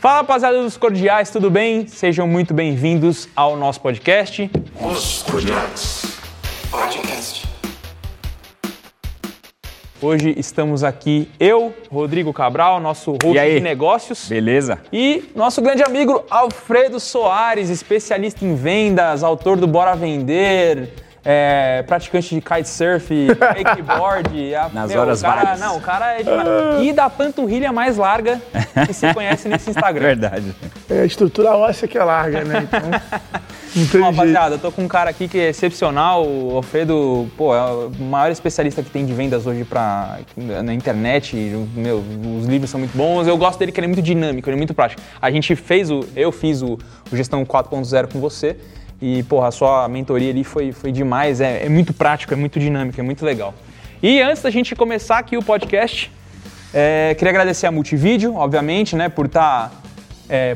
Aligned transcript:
Fala 0.00 0.16
rapaziada 0.16 0.62
dos 0.62 0.78
cordiais, 0.78 1.28
tudo 1.28 1.50
bem? 1.50 1.86
Sejam 1.86 2.26
muito 2.26 2.54
bem-vindos 2.54 3.28
ao 3.36 3.54
nosso 3.54 3.82
podcast. 3.82 4.50
Os 4.80 5.22
Cordiais 5.24 6.18
Podcast. 6.70 7.46
Hoje 10.00 10.32
estamos 10.38 10.82
aqui, 10.82 11.28
eu, 11.38 11.74
Rodrigo 11.90 12.32
Cabral, 12.32 12.80
nosso 12.80 13.10
host 13.22 13.38
de 13.38 13.60
negócios. 13.60 14.26
Beleza? 14.26 14.78
E 14.90 15.24
nosso 15.36 15.60
grande 15.60 15.82
amigo 15.82 16.24
Alfredo 16.30 16.98
Soares, 16.98 17.68
especialista 17.68 18.42
em 18.42 18.54
vendas, 18.54 19.22
autor 19.22 19.58
do 19.58 19.66
Bora 19.66 19.94
Vender, 19.94 20.94
é, 21.24 21.82
praticante 21.86 22.34
de 22.34 22.40
kitesurf, 22.40 23.10
wakeboard. 23.38 24.54
a- 24.54 24.70
Nas 24.72 24.90
meu, 24.90 25.00
horas 25.00 25.20
o 25.20 25.24
cara, 25.24 25.40
vagas. 25.44 25.60
Não, 25.60 25.76
o 25.76 25.80
cara 25.80 26.20
é 26.20 26.22
demais. 26.22 26.46
E 26.82 26.92
da 26.92 27.10
panturrilha 27.10 27.72
mais 27.72 27.96
larga 27.96 28.40
que 28.86 28.92
se 28.92 29.12
conhece 29.12 29.48
nesse 29.48 29.68
Instagram. 29.70 30.06
Verdade. 30.06 30.54
É 30.88 31.00
a 31.00 31.04
estrutura 31.04 31.50
óssea 31.56 31.86
que 31.86 31.98
é 31.98 32.04
larga, 32.04 32.44
né? 32.44 32.66
Então, 33.76 34.00
jeito. 34.00 34.00
rapaziada, 34.02 34.54
eu 34.56 34.58
tô 34.58 34.72
com 34.72 34.82
um 34.82 34.88
cara 34.88 35.10
aqui 35.10 35.28
que 35.28 35.38
é 35.38 35.48
excepcional. 35.50 36.26
O 36.26 36.56
Alfredo, 36.56 37.30
pô, 37.36 37.54
é 37.54 37.60
o 37.62 37.90
maior 38.00 38.30
especialista 38.32 38.82
que 38.82 38.90
tem 38.90 39.06
de 39.06 39.12
vendas 39.12 39.46
hoje 39.46 39.62
pra, 39.64 40.18
na 40.36 40.74
internet. 40.74 41.36
Meu, 41.74 42.02
os 42.38 42.46
livros 42.46 42.68
são 42.70 42.80
muito 42.80 42.96
bons. 42.96 43.26
Eu 43.28 43.36
gosto 43.36 43.58
dele 43.60 43.70
que 43.70 43.78
ele 43.78 43.84
é 43.86 43.88
muito 43.88 44.02
dinâmico, 44.02 44.48
ele 44.48 44.56
é 44.56 44.58
muito 44.58 44.74
prático. 44.74 45.00
A 45.22 45.30
gente 45.30 45.54
fez 45.54 45.90
o. 45.90 46.04
Eu 46.16 46.32
fiz 46.32 46.62
o, 46.62 46.78
o 47.12 47.16
Gestão 47.16 47.44
4.0 47.44 48.12
com 48.12 48.18
você. 48.18 48.56
E, 49.00 49.22
porra, 49.24 49.48
a 49.48 49.50
sua 49.50 49.88
mentoria 49.88 50.30
ali 50.30 50.44
foi, 50.44 50.72
foi 50.72 50.92
demais. 50.92 51.40
É, 51.40 51.66
é 51.66 51.68
muito 51.68 51.92
prático, 51.92 52.32
é 52.34 52.36
muito 52.36 52.58
dinâmico, 52.60 53.00
é 53.00 53.02
muito 53.02 53.24
legal. 53.24 53.54
E 54.02 54.20
antes 54.20 54.42
da 54.42 54.50
gente 54.50 54.74
começar 54.74 55.18
aqui 55.18 55.36
o 55.36 55.42
podcast, 55.42 56.10
é, 56.72 57.14
queria 57.18 57.30
agradecer 57.30 57.66
a 57.66 57.70
Multivídeo, 57.70 58.34
obviamente, 58.36 58.94
né, 58.96 59.08
por 59.08 59.26
estar 59.26 59.80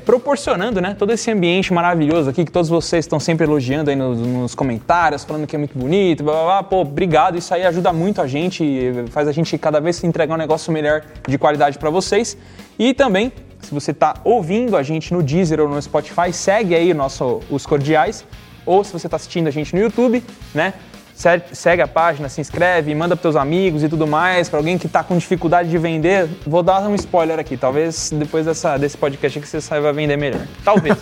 proporcionando 0.04 0.80
né, 0.80 0.94
todo 0.96 1.10
esse 1.12 1.30
ambiente 1.30 1.72
maravilhoso 1.72 2.30
aqui 2.30 2.44
que 2.44 2.52
todos 2.52 2.68
vocês 2.68 3.04
estão 3.04 3.18
sempre 3.18 3.44
elogiando 3.44 3.90
aí 3.90 3.96
nos, 3.96 4.18
nos 4.20 4.54
comentários, 4.54 5.24
falando 5.24 5.46
que 5.46 5.56
é 5.56 5.58
muito 5.58 5.76
bonito, 5.76 6.22
blá, 6.22 6.32
blá, 6.32 6.44
blá. 6.44 6.62
Pô, 6.62 6.82
obrigado, 6.82 7.36
isso 7.36 7.52
aí 7.52 7.66
ajuda 7.66 7.92
muito 7.92 8.22
a 8.22 8.26
gente, 8.26 8.92
faz 9.10 9.26
a 9.26 9.32
gente 9.32 9.58
cada 9.58 9.80
vez 9.80 10.02
entregar 10.04 10.34
um 10.34 10.38
negócio 10.38 10.72
melhor 10.72 11.02
de 11.26 11.36
qualidade 11.36 11.76
para 11.76 11.90
vocês. 11.90 12.36
E 12.78 12.94
também, 12.94 13.32
se 13.64 13.72
você 13.74 13.90
está 13.90 14.14
ouvindo 14.24 14.76
a 14.76 14.82
gente 14.82 15.12
no 15.12 15.22
Deezer 15.22 15.60
ou 15.60 15.68
no 15.68 15.80
Spotify, 15.80 16.32
segue 16.32 16.74
aí 16.74 16.92
o 16.92 16.94
nosso, 16.94 17.40
os 17.50 17.64
cordiais, 17.66 18.24
ou 18.66 18.84
se 18.84 18.92
você 18.92 19.06
está 19.06 19.16
assistindo 19.16 19.46
a 19.48 19.50
gente 19.50 19.74
no 19.74 19.80
YouTube, 19.80 20.22
né? 20.54 20.74
Se- 21.14 21.40
Segue 21.52 21.80
a 21.80 21.86
página, 21.86 22.28
se 22.28 22.40
inscreve, 22.40 22.92
manda 22.92 23.14
para 23.14 23.22
teus 23.22 23.36
amigos 23.36 23.84
e 23.84 23.88
tudo 23.88 24.04
mais. 24.06 24.48
Para 24.48 24.58
alguém 24.58 24.76
que 24.76 24.86
está 24.86 25.02
com 25.04 25.16
dificuldade 25.16 25.70
de 25.70 25.78
vender, 25.78 26.28
vou 26.44 26.60
dar 26.62 26.80
um 26.88 26.94
spoiler 26.96 27.38
aqui. 27.38 27.56
Talvez 27.56 28.10
depois 28.12 28.44
dessa, 28.46 28.76
desse 28.76 28.96
podcast 28.96 29.38
aqui 29.38 29.46
você 29.46 29.60
saiba 29.60 29.92
vender 29.92 30.16
melhor. 30.16 30.40
Talvez. 30.64 30.96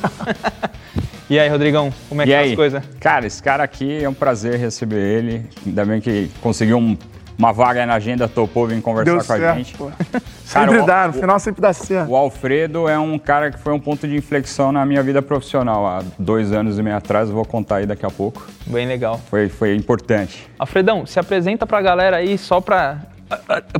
e 1.30 1.38
aí, 1.38 1.48
Rodrigão, 1.48 1.90
como 2.10 2.20
é 2.20 2.24
que 2.26 2.30
E 2.30 2.34
tá 2.34 2.40
aí? 2.40 2.50
as 2.50 2.56
coisas? 2.56 2.82
Cara, 3.00 3.26
esse 3.26 3.42
cara 3.42 3.64
aqui 3.64 4.04
é 4.04 4.08
um 4.08 4.12
prazer 4.12 4.58
receber 4.58 5.00
ele. 5.00 5.46
Ainda 5.66 5.84
bem 5.86 5.98
que 6.00 6.30
conseguiu 6.42 6.76
um- 6.76 6.96
uma 7.38 7.52
vaga 7.52 7.80
aí 7.80 7.86
na 7.86 7.94
agenda, 7.94 8.28
topou 8.28 8.66
vir 8.66 8.80
conversar 8.82 9.10
Deu 9.10 9.18
com 9.20 9.24
certo, 9.26 9.44
a 9.44 9.54
gente. 9.54 9.74
pô. 9.76 9.90
Cara, 10.52 10.66
Sempre 10.66 10.78
o- 10.82 10.86
dá, 10.86 11.04
no 11.08 11.10
o- 11.10 11.20
final 11.20 11.38
sempre 11.38 11.62
dá 11.62 11.72
certo. 11.72 12.10
O 12.10 12.14
Alfredo 12.16 12.86
é 12.88 12.98
um 12.98 13.18
cara 13.18 13.50
que 13.50 13.58
foi 13.58 13.72
um 13.72 13.80
ponto 13.80 14.06
de 14.06 14.14
inflexão 14.16 14.70
na 14.70 14.84
minha 14.84 15.02
vida 15.02 15.22
profissional. 15.22 15.86
Há 15.86 16.02
dois 16.18 16.52
anos 16.52 16.78
e 16.78 16.82
meio 16.82 16.96
atrás, 16.96 17.28
eu 17.30 17.34
vou 17.34 17.44
contar 17.46 17.76
aí 17.76 17.86
daqui 17.86 18.04
a 18.04 18.10
pouco. 18.10 18.46
Bem 18.66 18.86
legal. 18.86 19.18
Foi, 19.30 19.48
foi 19.48 19.74
importante. 19.74 20.46
Alfredão, 20.58 21.06
se 21.06 21.18
apresenta 21.18 21.66
pra 21.66 21.80
galera 21.80 22.18
aí 22.18 22.36
só 22.36 22.60
pra. 22.60 22.98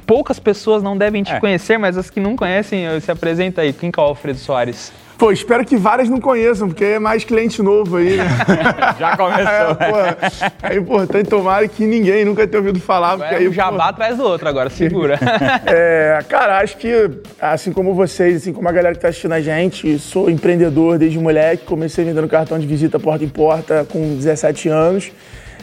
Poucas 0.06 0.39
pessoas 0.39 0.83
não 0.83 0.97
devem 0.97 1.23
te 1.23 1.33
É. 1.33 1.39
conhecer, 1.41 1.77
mas 1.78 1.98
as 1.98 2.08
que 2.08 2.19
não 2.20 2.34
conhecem, 2.36 2.86
se 3.00 3.11
apresenta 3.11 3.61
aí. 3.61 3.73
Quem 3.75 3.91
que 3.91 4.00
é 4.00 4.03
o 4.03 4.06
Alfredo 4.06 4.39
Soares? 4.39 4.91
Pô, 5.23 5.31
espero 5.31 5.65
que 5.65 5.77
várias 5.77 6.09
não 6.09 6.20
conheçam, 6.20 6.67
porque 6.67 6.84
é 6.84 6.98
mais 6.98 7.23
cliente 7.23 7.62
novo 7.62 7.98
aí, 7.98 8.17
né? 8.17 8.25
Já 8.98 9.17
começou. 9.17 9.42
É, 9.73 10.51
pô, 10.51 10.67
é 10.67 10.77
importante 10.77 11.29
tomar 11.29 11.69
que 11.69 11.87
ninguém 11.87 12.25
nunca 12.25 12.45
tenha 12.45 12.61
ouvido 12.61 12.80
falar, 12.80 13.17
porque 13.17 13.33
É 13.33 13.39
aí, 13.39 13.48
um 13.48 13.52
jabá 13.52 13.85
pô, 13.85 13.91
atrás 13.91 14.17
do 14.17 14.24
outro 14.24 14.48
agora, 14.48 14.69
segura. 14.69 15.17
É, 15.64 16.19
cara, 16.29 16.58
acho 16.58 16.77
que, 16.77 17.08
assim 17.41 17.73
como 17.73 17.95
vocês, 17.95 18.39
assim 18.39 18.52
como 18.52 18.69
a 18.69 18.73
galera 18.73 18.97
que 18.97 19.01
tá 19.01 19.08
assistindo 19.08 19.33
a 19.33 19.41
gente, 19.41 19.97
sou 20.01 20.29
empreendedor 20.29 20.98
desde 20.98 21.20
moleque, 21.20 21.64
comecei 21.67 22.05
vendendo 22.05 22.27
cartão 22.27 22.58
de 22.58 22.67
visita 22.67 22.98
porta 22.98 23.24
em 23.24 23.29
porta 23.29 23.86
com 23.89 24.17
17 24.17 24.68
anos. 24.68 25.13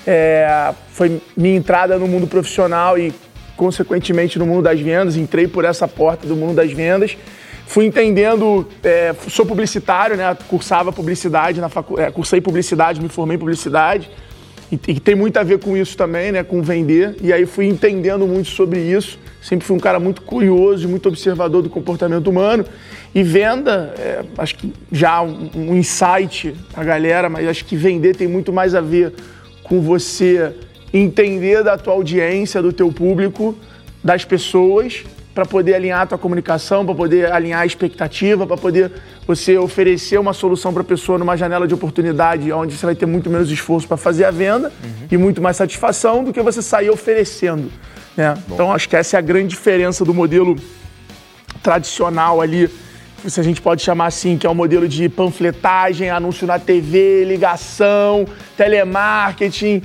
É, 0.08 0.74
foi 0.94 1.22
minha 1.36 1.58
entrada 1.58 1.98
no 1.98 2.08
mundo 2.08 2.28
profissional 2.28 2.98
e, 2.98 3.14
consequentemente, 3.58 4.40
no 4.40 4.46
mundo 4.46 4.62
das 4.62 4.80
vendas. 4.80 5.18
Entrei 5.18 5.50
por 5.50 5.66
essa 5.66 5.86
porta 5.86 6.26
do 6.26 6.36
mundo 6.38 6.56
das 6.56 6.72
vendas. 6.72 7.18
Fui 7.70 7.86
entendendo, 7.86 8.68
é, 8.84 9.14
sou 9.28 9.46
publicitário, 9.46 10.18
né? 10.18 10.36
Cursava 10.48 10.92
publicidade 10.92 11.62
na 11.62 11.70
facu, 11.70 12.00
é, 12.00 12.10
cursei 12.10 12.42
publicidade, 12.42 13.00
me 13.00 13.10
formei 13.10 13.36
em 13.36 13.40
publicidade. 13.40 14.10
E, 14.72 14.80
e 14.88 15.00
tem 15.00 15.14
muito 15.14 15.38
a 15.38 15.44
ver 15.44 15.60
com 15.60 15.78
isso 15.78 15.96
também, 15.96 16.32
né? 16.32 16.42
Com 16.42 16.64
vender. 16.64 17.16
E 17.22 17.32
aí 17.32 17.46
fui 17.46 17.68
entendendo 17.68 18.26
muito 18.26 18.50
sobre 18.50 18.80
isso. 18.80 19.20
Sempre 19.40 19.68
fui 19.68 19.78
um 19.78 19.80
cara 19.80 20.00
muito 20.00 20.24
curioso, 20.24 20.90
muito 20.90 21.08
observador 21.08 21.62
do 21.62 21.70
comportamento 21.70 22.28
humano. 22.28 22.66
E 23.14 23.22
venda, 23.22 23.94
é, 24.00 24.24
acho 24.40 24.56
que 24.56 24.74
já 24.92 25.22
um, 25.22 25.52
um 25.56 25.78
insight 25.78 26.56
pra 26.74 26.84
galera, 26.84 27.30
mas 27.30 27.48
acho 27.48 27.64
que 27.66 27.76
vender 27.76 28.16
tem 28.16 28.28
muito 28.28 28.52
mais 28.52 28.74
a 28.74 28.82
ver 28.82 29.14
com 29.62 29.80
você 29.80 30.56
entender 30.92 31.64
da 31.64 31.78
tua 31.78 31.94
audiência, 31.94 32.64
do 32.64 32.74
teu 32.74 32.92
público, 32.92 33.56
das 34.04 34.26
pessoas, 34.26 35.04
para 35.34 35.46
poder 35.46 35.76
alinhar 35.76 36.02
a 36.02 36.06
tua 36.06 36.18
comunicação, 36.18 36.86
para 36.86 36.96
poder 36.96 37.32
alinhar 37.32 37.62
a 37.62 37.66
expectativa, 37.66 38.46
para 38.48 38.58
poder 38.58 38.92
você 39.28 39.58
oferecer 39.58 40.20
uma 40.20 40.34
solução 40.34 40.74
para 40.74 40.82
a 40.82 40.86
pessoa 40.86 41.18
numa 41.18 41.38
janela 41.38 41.68
de 41.68 41.74
oportunidade 41.74 42.52
onde 42.52 42.76
você 42.76 42.86
vai 42.86 42.96
ter 42.96 43.06
muito 43.06 43.30
menos 43.30 43.50
esforço 43.52 43.88
para 43.88 43.98
fazer 43.98 44.26
a 44.26 44.32
venda 44.32 44.72
e 45.10 45.18
muito 45.18 45.42
mais 45.42 45.58
satisfação 45.58 46.24
do 46.24 46.34
que 46.34 46.42
você 46.42 46.62
sair 46.62 46.90
oferecendo. 46.90 47.72
Né? 48.18 48.34
Então 48.52 48.72
acho 48.72 48.90
que 48.90 48.96
essa 48.96 49.16
é 49.16 49.20
a 49.20 49.22
grande 49.22 49.50
diferença 49.50 50.04
do 50.04 50.14
modelo 50.14 50.56
tradicional 51.62 52.42
ali, 52.42 52.70
se 53.28 53.40
a 53.40 53.44
gente 53.44 53.62
pode 53.62 53.82
chamar 53.82 54.08
assim, 54.08 54.38
que 54.38 54.48
é 54.48 54.50
o 54.50 54.56
modelo 54.56 54.88
de 54.88 55.10
panfletagem, 55.10 56.10
anúncio 56.10 56.48
na 56.48 56.58
TV, 56.58 57.26
ligação, 57.26 58.26
telemarketing, 58.56 59.82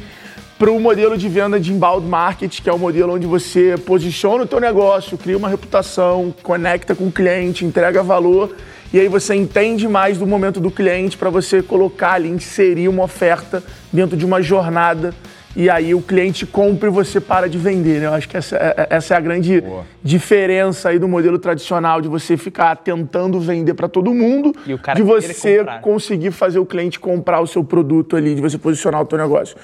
para 0.58 0.70
o 0.70 0.78
modelo 0.78 1.18
de 1.18 1.28
venda 1.28 1.58
de 1.58 1.72
inbound 1.72 2.06
market, 2.06 2.60
que 2.60 2.70
é 2.70 2.72
o 2.72 2.78
modelo 2.78 3.14
onde 3.14 3.26
você 3.26 3.76
posiciona 3.76 4.44
o 4.44 4.46
teu 4.46 4.60
negócio, 4.60 5.18
cria 5.18 5.36
uma 5.36 5.48
reputação, 5.48 6.32
conecta 6.42 6.94
com 6.94 7.08
o 7.08 7.12
cliente, 7.12 7.64
entrega 7.64 8.02
valor 8.02 8.54
e 8.92 9.00
aí 9.00 9.08
você 9.08 9.34
entende 9.34 9.88
mais 9.88 10.18
do 10.18 10.26
momento 10.26 10.60
do 10.60 10.70
cliente 10.70 11.18
para 11.18 11.28
você 11.28 11.60
colocar 11.60 12.12
ali, 12.12 12.28
inserir 12.28 12.86
uma 12.86 13.02
oferta 13.02 13.62
dentro 13.92 14.16
de 14.16 14.24
uma 14.24 14.40
jornada 14.40 15.12
e 15.56 15.70
aí 15.70 15.94
o 15.94 16.00
cliente 16.02 16.44
compra 16.46 16.88
e 16.88 16.92
você 16.92 17.20
para 17.20 17.48
de 17.48 17.56
vender. 17.58 18.00
Né? 18.00 18.06
Eu 18.06 18.14
acho 18.14 18.28
que 18.28 18.36
essa, 18.36 18.56
é- 18.56 18.86
essa 18.90 19.14
é 19.14 19.16
a 19.16 19.20
grande 19.20 19.62
diferença 20.02 20.88
aí 20.88 20.98
do 20.98 21.08
modelo 21.08 21.38
tradicional 21.38 22.00
de 22.00 22.08
você 22.08 22.36
ficar 22.36 22.76
tentando 22.76 23.38
vender 23.40 23.74
para 23.74 23.88
todo 23.88 24.12
mundo, 24.12 24.52
E 24.66 24.96
de 24.96 25.02
você 25.02 25.32
conseguir 25.80 26.30
fazer 26.30 26.58
o 26.58 26.66
cliente 26.66 26.98
comprar 27.00 27.40
o 27.40 27.46
seu 27.46 27.62
produto 27.64 28.16
ali, 28.16 28.34
de 28.34 28.40
você 28.40 28.58
posicionar 28.58 29.00
o 29.00 29.06
teu 29.06 29.18
negócio. 29.18 29.56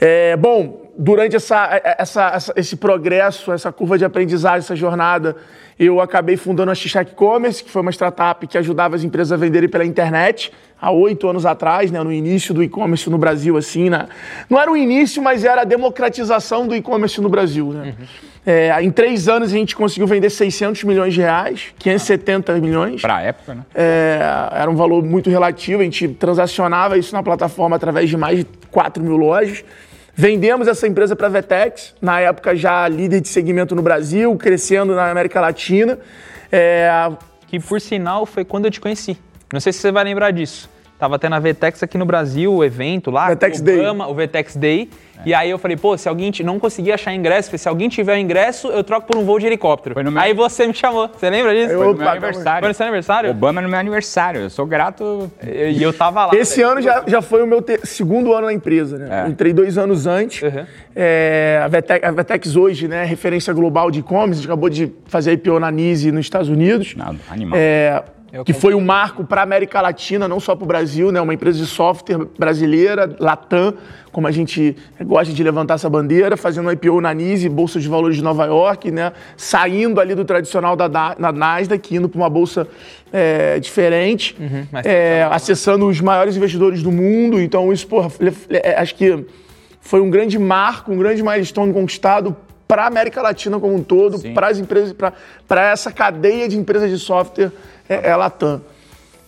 É, 0.00 0.36
bom, 0.36 0.90
durante 0.96 1.36
essa, 1.36 1.80
essa- 1.98 2.30
essa- 2.34 2.52
esse 2.56 2.76
progresso, 2.76 3.52
essa 3.52 3.70
curva 3.72 3.96
de 3.98 4.04
aprendizagem, 4.04 4.58
essa 4.58 4.76
jornada, 4.76 5.36
eu 5.78 6.00
acabei 6.00 6.36
fundando 6.36 6.70
a 6.70 6.74
Xixac 6.74 7.14
Commerce, 7.14 7.62
que 7.62 7.70
foi 7.70 7.82
uma 7.82 7.90
startup 7.90 8.46
que 8.46 8.56
ajudava 8.56 8.96
as 8.96 9.04
empresas 9.04 9.32
a 9.32 9.36
venderem 9.36 9.68
pela 9.68 9.84
internet 9.84 10.52
há 10.80 10.90
oito 10.90 11.28
anos 11.28 11.46
atrás, 11.46 11.90
né, 11.90 12.02
no 12.02 12.12
início 12.12 12.52
do 12.52 12.62
e-commerce 12.62 13.08
no 13.08 13.16
Brasil, 13.16 13.56
assim, 13.56 13.88
né? 13.88 14.06
não 14.50 14.60
era 14.60 14.70
o 14.70 14.76
início, 14.76 15.22
mas 15.22 15.44
era 15.44 15.62
a 15.62 15.64
democratização 15.64 16.66
do 16.66 16.74
e-commerce 16.74 17.20
no 17.20 17.28
Brasil, 17.28 17.72
né? 17.72 17.94
É, 18.46 18.82
em 18.82 18.90
três 18.90 19.26
anos 19.26 19.50
a 19.54 19.56
gente 19.56 19.74
conseguiu 19.74 20.06
vender 20.06 20.28
600 20.28 20.84
milhões 20.84 21.14
de 21.14 21.20
reais, 21.22 21.68
570 21.78 22.52
milhões. 22.60 23.00
Pra 23.00 23.22
época, 23.22 23.54
né? 23.54 23.62
É, 23.74 24.20
era 24.52 24.70
um 24.70 24.76
valor 24.76 25.02
muito 25.02 25.30
relativo, 25.30 25.80
a 25.80 25.84
gente 25.84 26.08
transacionava 26.08 26.98
isso 26.98 27.14
na 27.14 27.22
plataforma 27.22 27.76
através 27.76 28.10
de 28.10 28.18
mais 28.18 28.40
de 28.40 28.46
4 28.70 29.02
mil 29.02 29.16
lojas. 29.16 29.64
Vendemos 30.16 30.68
essa 30.68 30.86
empresa 30.86 31.16
para 31.16 31.26
a 31.26 31.30
Vetex, 31.30 31.94
na 32.00 32.20
época 32.20 32.54
já 32.54 32.86
líder 32.86 33.20
de 33.20 33.28
segmento 33.28 33.74
no 33.74 33.82
Brasil, 33.82 34.34
crescendo 34.36 34.94
na 34.94 35.10
América 35.10 35.40
Latina. 35.40 35.98
É, 36.52 36.88
que 37.48 37.58
por 37.58 37.80
sinal 37.80 38.24
foi 38.24 38.44
quando 38.44 38.66
eu 38.66 38.70
te 38.70 38.80
conheci. 38.80 39.18
Não 39.52 39.60
sei 39.60 39.72
se 39.72 39.80
você 39.80 39.90
vai 39.90 40.04
lembrar 40.04 40.30
disso. 40.30 40.70
Tava 41.04 41.18
tendo 41.18 41.34
a 41.34 41.38
VTEX 41.38 41.82
aqui 41.82 41.98
no 41.98 42.06
Brasil, 42.06 42.50
o 42.50 42.64
evento 42.64 43.10
lá, 43.10 43.28
VTEX 43.34 43.60
o 43.60 43.62
Day. 43.64 43.78
Obama, 43.78 44.08
o 44.08 44.14
VTEX 44.14 44.56
Day. 44.56 44.88
E 45.26 45.34
aí 45.34 45.50
eu 45.50 45.58
falei, 45.58 45.76
pô, 45.76 45.96
se 45.98 46.08
alguém 46.08 46.32
t- 46.32 46.42
não 46.42 46.58
conseguir 46.58 46.92
achar 46.92 47.14
ingresso, 47.14 47.48
falei, 47.50 47.58
se 47.58 47.68
alguém 47.68 47.88
tiver 47.90 48.14
o 48.16 48.18
ingresso, 48.18 48.68
eu 48.68 48.82
troco 48.82 49.06
por 49.06 49.16
um 49.18 49.24
voo 49.24 49.38
de 49.38 49.44
helicóptero. 49.46 49.94
Meu- 50.02 50.18
Aí 50.20 50.32
você 50.32 50.66
me 50.66 50.72
chamou. 50.72 51.08
Você 51.08 51.28
lembra 51.28 51.54
disso? 51.54 51.72
Eu- 51.72 51.78
Foi 51.78 51.92
no 51.92 51.98
meu 51.98 52.08
aniversário. 52.08 52.60
Foi 52.60 52.68
no 52.68 52.74
seu 52.74 52.84
aniversário? 52.86 53.30
Obama 53.30 53.60
no 53.60 53.68
meu 53.68 53.78
aniversário. 53.78 54.40
Eu 54.40 54.48
sou 54.50 54.64
grato. 54.64 55.30
E 55.46 55.82
eu 55.82 55.92
tava 55.92 56.24
lá. 56.24 56.32
esse 56.34 56.56
velho. 56.56 56.70
ano 56.70 56.80
já, 56.80 57.04
já 57.06 57.20
foi 57.20 57.42
o 57.42 57.46
meu 57.46 57.60
te- 57.60 57.80
segundo 57.84 58.32
ano 58.32 58.46
na 58.46 58.52
empresa. 58.54 58.96
Né? 58.96 59.24
É. 59.26 59.28
Entrei 59.28 59.52
dois 59.52 59.76
anos 59.76 60.06
antes. 60.06 60.40
Uhum. 60.42 60.64
É, 60.96 61.60
a, 61.62 61.68
Vetex, 61.68 62.08
a 62.08 62.10
Vetex 62.12 62.56
hoje, 62.56 62.88
né, 62.88 63.04
referência 63.04 63.52
global 63.52 63.90
de 63.90 64.00
e-commerce, 64.00 64.32
a 64.32 64.36
gente 64.36 64.46
acabou 64.46 64.70
de 64.70 64.90
fazer 65.04 65.30
a 65.30 65.32
IPO 65.34 65.60
na 65.60 65.70
NISE 65.70 66.10
nos 66.10 66.24
Estados 66.26 66.48
Unidos. 66.48 66.94
Nada, 66.96 67.16
animal. 67.30 67.58
É, 67.60 68.02
Eu 68.34 68.44
que 68.44 68.52
foi 68.52 68.74
um 68.74 68.80
marco 68.80 69.22
para 69.22 69.42
a 69.42 69.44
América 69.44 69.80
Latina, 69.80 70.26
não 70.26 70.40
só 70.40 70.56
para 70.56 70.64
o 70.64 70.66
Brasil, 70.66 71.12
né? 71.12 71.20
Uma 71.20 71.32
empresa 71.32 71.56
de 71.56 71.66
software 71.66 72.18
brasileira, 72.36 73.14
Latam, 73.20 73.74
como 74.10 74.26
a 74.26 74.32
gente 74.32 74.76
gosta 75.04 75.32
de 75.32 75.40
levantar 75.40 75.74
essa 75.74 75.88
bandeira, 75.88 76.36
fazendo 76.36 76.68
um 76.68 76.72
IPO 76.72 77.00
na 77.00 77.14
NISE, 77.14 77.48
Bolsa 77.48 77.78
de 77.78 77.88
Valores 77.88 78.16
de 78.16 78.24
Nova 78.24 78.44
York, 78.46 78.90
né? 78.90 79.12
Saindo 79.36 80.00
ali 80.00 80.16
do 80.16 80.24
tradicional 80.24 80.74
da, 80.74 80.88
da 80.88 81.14
na 81.16 81.30
Nasdaq, 81.30 81.94
indo 81.94 82.08
para 82.08 82.18
uma 82.18 82.28
bolsa 82.28 82.66
é, 83.12 83.60
diferente, 83.60 84.36
mas- 84.72 84.84
é, 84.84 85.22
acessando 85.30 85.86
os 85.86 86.00
maiores 86.00 86.36
investidores 86.36 86.82
do 86.82 86.90
mundo. 86.90 87.40
Então, 87.40 87.72
isso, 87.72 87.86
porra, 87.86 88.10
é, 88.50 88.74
acho 88.80 88.96
que 88.96 89.24
foi 89.80 90.00
um 90.00 90.10
grande 90.10 90.40
marco, 90.40 90.90
um 90.90 90.96
grande 90.96 91.22
milestone 91.22 91.72
conquistado 91.72 92.36
para 92.66 92.84
a 92.84 92.86
América 92.86 93.20
Latina 93.22 93.58
como 93.60 93.74
um 93.74 93.82
todo, 93.82 94.20
para 94.32 94.48
as 94.48 94.58
empresas, 94.58 94.94
para 95.46 95.70
essa 95.70 95.92
cadeia 95.92 96.48
de 96.48 96.58
empresas 96.58 96.90
de 96.90 96.98
software 96.98 97.52
é, 97.88 98.10
é 98.10 98.16
Latam. 98.16 98.60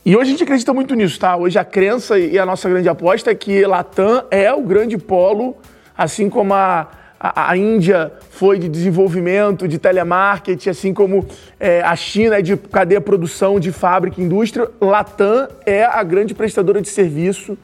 E 0.04 0.16
hoje 0.16 0.28
a 0.28 0.30
gente 0.30 0.44
acredita 0.44 0.72
muito 0.72 0.94
nisso, 0.94 1.18
tá? 1.18 1.36
Hoje 1.36 1.58
a 1.58 1.64
crença 1.64 2.18
e 2.18 2.38
a 2.38 2.46
nossa 2.46 2.68
grande 2.68 2.88
aposta 2.88 3.30
é 3.30 3.34
que 3.34 3.66
Latam 3.66 4.24
é 4.30 4.52
o 4.52 4.62
grande 4.62 4.96
polo, 4.96 5.56
assim 5.98 6.30
como 6.30 6.54
a, 6.54 6.88
a, 7.18 7.50
a 7.50 7.56
Índia 7.56 8.12
foi 8.30 8.58
de 8.58 8.68
desenvolvimento, 8.68 9.66
de 9.66 9.78
telemarketing, 9.78 10.70
assim 10.70 10.94
como 10.94 11.26
é, 11.58 11.82
a 11.82 11.96
China 11.96 12.38
é 12.38 12.42
de 12.42 12.56
cadeia 12.56 13.00
produção, 13.00 13.58
de 13.58 13.72
fábrica, 13.72 14.20
indústria. 14.20 14.68
Latam 14.80 15.48
é 15.66 15.84
a 15.84 16.02
grande 16.04 16.34
prestadora 16.34 16.80
de 16.80 16.88
serviço 16.88 17.58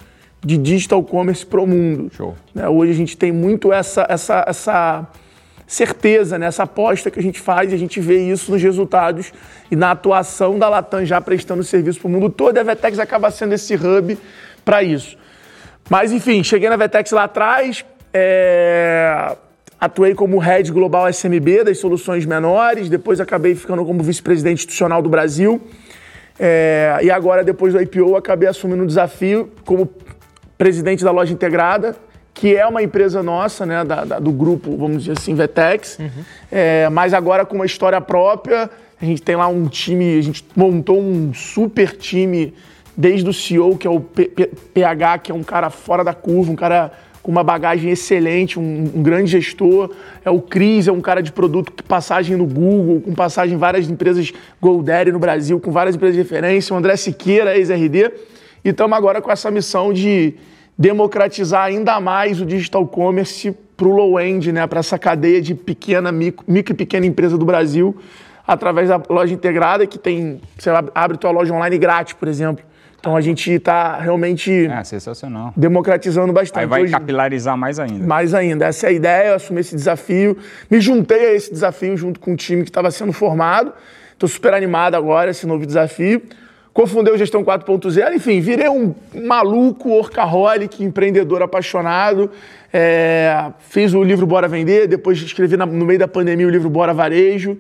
de 0.44 0.58
digital 0.58 1.02
commerce 1.04 1.46
para 1.46 1.60
o 1.60 1.66
mundo. 1.66 2.10
Show. 2.12 2.34
né? 2.52 2.68
Hoje 2.68 2.90
a 2.90 2.96
gente 2.96 3.16
tem 3.16 3.30
muito 3.30 3.72
essa, 3.72 4.04
essa, 4.08 4.44
essa 4.48 5.06
certeza, 5.72 6.38
né? 6.38 6.46
essa 6.46 6.64
aposta 6.64 7.10
que 7.10 7.18
a 7.18 7.22
gente 7.22 7.40
faz 7.40 7.72
e 7.72 7.74
a 7.74 7.78
gente 7.78 7.98
vê 7.98 8.18
isso 8.18 8.52
nos 8.52 8.62
resultados 8.62 9.32
e 9.70 9.76
na 9.76 9.92
atuação 9.92 10.58
da 10.58 10.68
Latam 10.68 11.04
já 11.04 11.18
prestando 11.18 11.64
serviço 11.64 11.98
para 11.98 12.08
o 12.08 12.10
mundo 12.10 12.28
todo. 12.28 12.56
E 12.56 12.60
a 12.60 12.62
Vetex 12.62 12.98
acaba 12.98 13.30
sendo 13.30 13.54
esse 13.54 13.74
hub 13.74 14.18
para 14.64 14.82
isso. 14.82 15.16
Mas 15.88 16.12
enfim, 16.12 16.44
cheguei 16.44 16.68
na 16.68 16.76
Vetex 16.76 17.10
lá 17.10 17.24
atrás, 17.24 17.84
é, 18.12 19.34
atuei 19.80 20.14
como 20.14 20.38
head 20.38 20.70
global 20.70 21.08
SMB 21.08 21.64
das 21.64 21.78
soluções 21.78 22.26
menores, 22.26 22.90
depois 22.90 23.18
acabei 23.18 23.54
ficando 23.54 23.82
como 23.84 24.02
vice-presidente 24.02 24.58
institucional 24.58 25.00
do 25.00 25.08
Brasil. 25.08 25.58
É, 26.38 26.98
e 27.02 27.10
agora, 27.10 27.42
depois 27.42 27.72
do 27.72 27.80
IPO, 27.80 28.14
acabei 28.14 28.48
assumindo 28.48 28.82
um 28.82 28.86
desafio 28.86 29.50
como 29.64 29.90
presidente 30.58 31.02
da 31.02 31.10
loja 31.10 31.32
integrada, 31.32 31.96
que 32.34 32.56
é 32.56 32.66
uma 32.66 32.82
empresa 32.82 33.22
nossa, 33.22 33.64
né, 33.66 33.84
da- 33.84 34.04
da- 34.04 34.18
do 34.18 34.32
grupo, 34.32 34.76
vamos 34.76 35.02
dizer 35.04 35.18
assim, 35.18 35.34
Vetex, 35.34 35.98
É, 36.50 36.88
mas 36.90 37.12
agora 37.14 37.44
com 37.44 37.54
uma 37.56 37.66
história 37.66 38.00
própria. 38.00 38.70
A 39.00 39.04
gente 39.04 39.20
tem 39.22 39.34
lá 39.36 39.48
um 39.48 39.66
time, 39.66 40.18
a 40.18 40.22
gente 40.22 40.44
montou 40.56 41.00
um 41.00 41.32
super 41.34 41.96
time, 41.96 42.54
desde 42.96 43.28
o 43.28 43.32
CEO, 43.32 43.76
que 43.76 43.86
é 43.86 43.90
o 43.90 44.00
PH, 44.00 45.18
que 45.18 45.32
é 45.32 45.34
um 45.34 45.42
cara 45.42 45.70
fora 45.70 46.04
da 46.04 46.14
curva, 46.14 46.52
um 46.52 46.56
cara 46.56 46.92
com 47.22 47.30
uma 47.30 47.42
bagagem 47.44 47.90
excelente, 47.90 48.58
um, 48.58 48.90
um 48.94 49.02
grande 49.02 49.30
gestor. 49.30 49.90
É 50.24 50.30
o 50.30 50.40
Cris, 50.40 50.88
é 50.88 50.92
um 50.92 51.00
cara 51.00 51.22
de 51.22 51.30
produto 51.32 51.72
com 51.72 51.82
passagem 51.88 52.36
no 52.36 52.46
Google, 52.46 53.00
com 53.00 53.14
passagem 53.14 53.54
em 53.54 53.58
várias 53.58 53.88
empresas 53.88 54.32
GoDaddy 54.60 55.12
no 55.12 55.18
Brasil, 55.18 55.58
com 55.60 55.70
várias 55.70 55.94
empresas 55.96 56.16
de 56.16 56.22
referência. 56.22 56.74
O 56.74 56.76
André 56.76 56.96
Siqueira, 56.96 57.56
ex-RD. 57.56 58.10
E 58.64 58.68
estamos 58.70 58.96
agora 58.96 59.20
com 59.22 59.30
essa 59.30 59.50
missão 59.50 59.92
de 59.92 60.34
democratizar 60.78 61.64
ainda 61.64 62.00
mais 62.00 62.40
o 62.40 62.46
digital 62.46 62.86
commerce 62.86 63.52
para 63.76 63.86
o 63.86 63.90
low-end, 63.90 64.52
né? 64.52 64.66
para 64.66 64.80
essa 64.80 64.98
cadeia 64.98 65.40
de 65.40 65.54
pequena, 65.54 66.10
micro, 66.12 66.44
micro 66.48 66.72
e 66.72 66.76
pequena 66.76 67.06
empresa 67.06 67.36
do 67.38 67.44
Brasil, 67.44 67.96
através 68.46 68.88
da 68.88 69.00
loja 69.08 69.32
integrada, 69.34 69.86
que 69.86 69.98
tem, 69.98 70.40
você 70.58 70.70
abre 70.94 71.16
tua 71.16 71.30
loja 71.30 71.52
online 71.54 71.78
grátis, 71.78 72.14
por 72.14 72.28
exemplo. 72.28 72.64
Então 72.98 73.16
a 73.16 73.20
gente 73.20 73.50
está 73.50 73.98
realmente 73.98 74.66
É, 74.66 74.84
sensacional. 74.84 75.52
democratizando 75.56 76.32
bastante. 76.32 76.60
Aí 76.62 76.66
vai 76.68 76.82
Hoje- 76.84 76.92
capilarizar 76.92 77.56
mais 77.56 77.80
ainda. 77.80 78.06
mais 78.06 78.32
ainda. 78.32 78.66
Essa 78.66 78.86
é 78.86 78.90
a 78.90 78.92
ideia, 78.92 79.28
eu 79.30 79.34
assumi 79.34 79.60
esse 79.60 79.74
desafio. 79.74 80.36
Me 80.70 80.80
juntei 80.80 81.30
a 81.30 81.34
esse 81.34 81.50
desafio 81.52 81.96
junto 81.96 82.20
com 82.20 82.32
o 82.32 82.36
time 82.36 82.62
que 82.62 82.70
estava 82.70 82.92
sendo 82.92 83.12
formado. 83.12 83.72
Estou 84.12 84.28
super 84.28 84.54
animado 84.54 84.94
agora, 84.94 85.32
esse 85.32 85.44
novo 85.48 85.66
desafio. 85.66 86.22
Cofundei 86.72 87.12
o 87.12 87.18
Gestão 87.18 87.44
4.0, 87.44 88.14
enfim, 88.14 88.40
virei 88.40 88.68
um 88.68 88.94
maluco, 89.26 89.90
workaholic, 89.90 90.82
empreendedor 90.82 91.42
apaixonado. 91.42 92.30
É, 92.74 93.50
fiz 93.58 93.92
o 93.92 94.02
livro 94.02 94.26
Bora 94.26 94.48
Vender, 94.48 94.86
depois 94.88 95.20
escrevi 95.20 95.58
na- 95.58 95.66
no 95.66 95.84
meio 95.84 95.98
da 95.98 96.08
pandemia 96.08 96.46
o 96.46 96.50
livro 96.50 96.70
Bora 96.70 96.94
Varejo. 96.94 97.58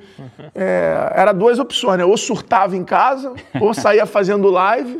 É, 0.54 1.12
era 1.14 1.32
duas 1.34 1.58
opções, 1.58 1.98
né? 1.98 2.04
Ou 2.06 2.16
surtava 2.16 2.74
em 2.74 2.82
casa, 2.82 3.34
ou 3.60 3.74
saía 3.74 4.06
fazendo 4.06 4.48
live. 4.50 4.98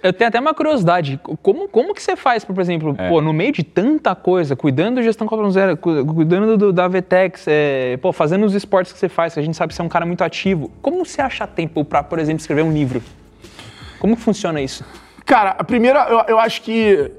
Eu- 0.00 0.12
tenho 0.12 0.28
até 0.28 0.38
uma 0.38 0.54
curiosidade. 0.54 1.18
Como, 1.42 1.66
como 1.68 1.92
que 1.92 2.00
você 2.00 2.14
faz, 2.14 2.44
por 2.44 2.56
exemplo, 2.60 2.94
É. 2.96 3.08
pô, 3.08 3.20
no 3.20 3.32
meio 3.32 3.50
de 3.50 3.64
tanta 3.64 4.14
coisa, 4.14 4.54
cuidando 4.54 4.96
do 4.96 5.02
gestão 5.02 5.26
4.0, 5.26 5.76
cu- 5.76 6.06
cuidando 6.14 6.56
do- 6.56 6.72
da 6.72 6.86
Vetex, 6.86 7.44
é, 7.48 7.96
pô, 8.00 8.12
fazendo 8.12 8.46
os 8.46 8.54
esportes 8.54 8.92
que 8.92 8.98
você 9.00 9.08
faz, 9.08 9.34
que 9.34 9.40
a 9.40 9.42
gente 9.42 9.56
sabe 9.56 9.70
que 9.70 9.74
você 9.74 9.82
é 9.82 9.84
um 9.84 9.88
cara 9.88 10.06
muito 10.06 10.22
ativo. 10.22 10.70
Como 10.80 11.04
você 11.04 11.20
acha 11.20 11.48
tempo 11.48 11.84
para, 11.84 12.04
por 12.04 12.20
exemplo, 12.20 12.38
escrever 12.40 12.62
um 12.62 12.72
livro? 12.72 13.02
Como 13.98 14.16
que 14.16 14.22
funciona 14.22 14.60
isso? 14.60 14.84
Cara, 15.24 15.50
a 15.58 15.64
primeira, 15.64 16.06
eu, 16.08 16.20
eu 16.28 16.38
acho 16.38 16.62
que 16.62 17.10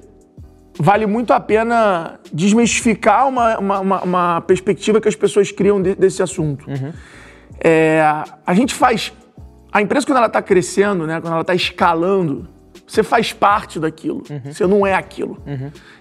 vale 0.80 1.06
muito 1.06 1.34
a 1.34 1.40
pena 1.40 2.20
desmistificar 2.32 3.28
uma, 3.28 3.58
uma, 3.60 3.80
uma- 3.80 4.02
uma 4.04 4.42
perspectiva 4.42 5.00
que 5.02 5.08
as 5.08 5.16
pessoas 5.16 5.52
criam 5.52 5.82
de- 5.82 5.96
desse 5.96 6.24
assunto. 6.24 6.66
É, 7.62 8.02
a 8.46 8.54
gente 8.54 8.74
faz. 8.74 9.12
A 9.72 9.82
empresa, 9.82 10.06
quando 10.06 10.18
ela 10.18 10.28
está 10.28 10.42
crescendo, 10.42 11.06
né, 11.06 11.20
quando 11.22 11.34
ela 11.34 11.42
está 11.42 11.54
escalando, 11.54 12.48
você 12.88 13.04
faz 13.04 13.32
parte 13.34 13.80
daquilo. 13.80 14.24
Você 14.46 14.66
não 14.66 14.88
é 14.88 14.96
aquilo. 14.96 15.38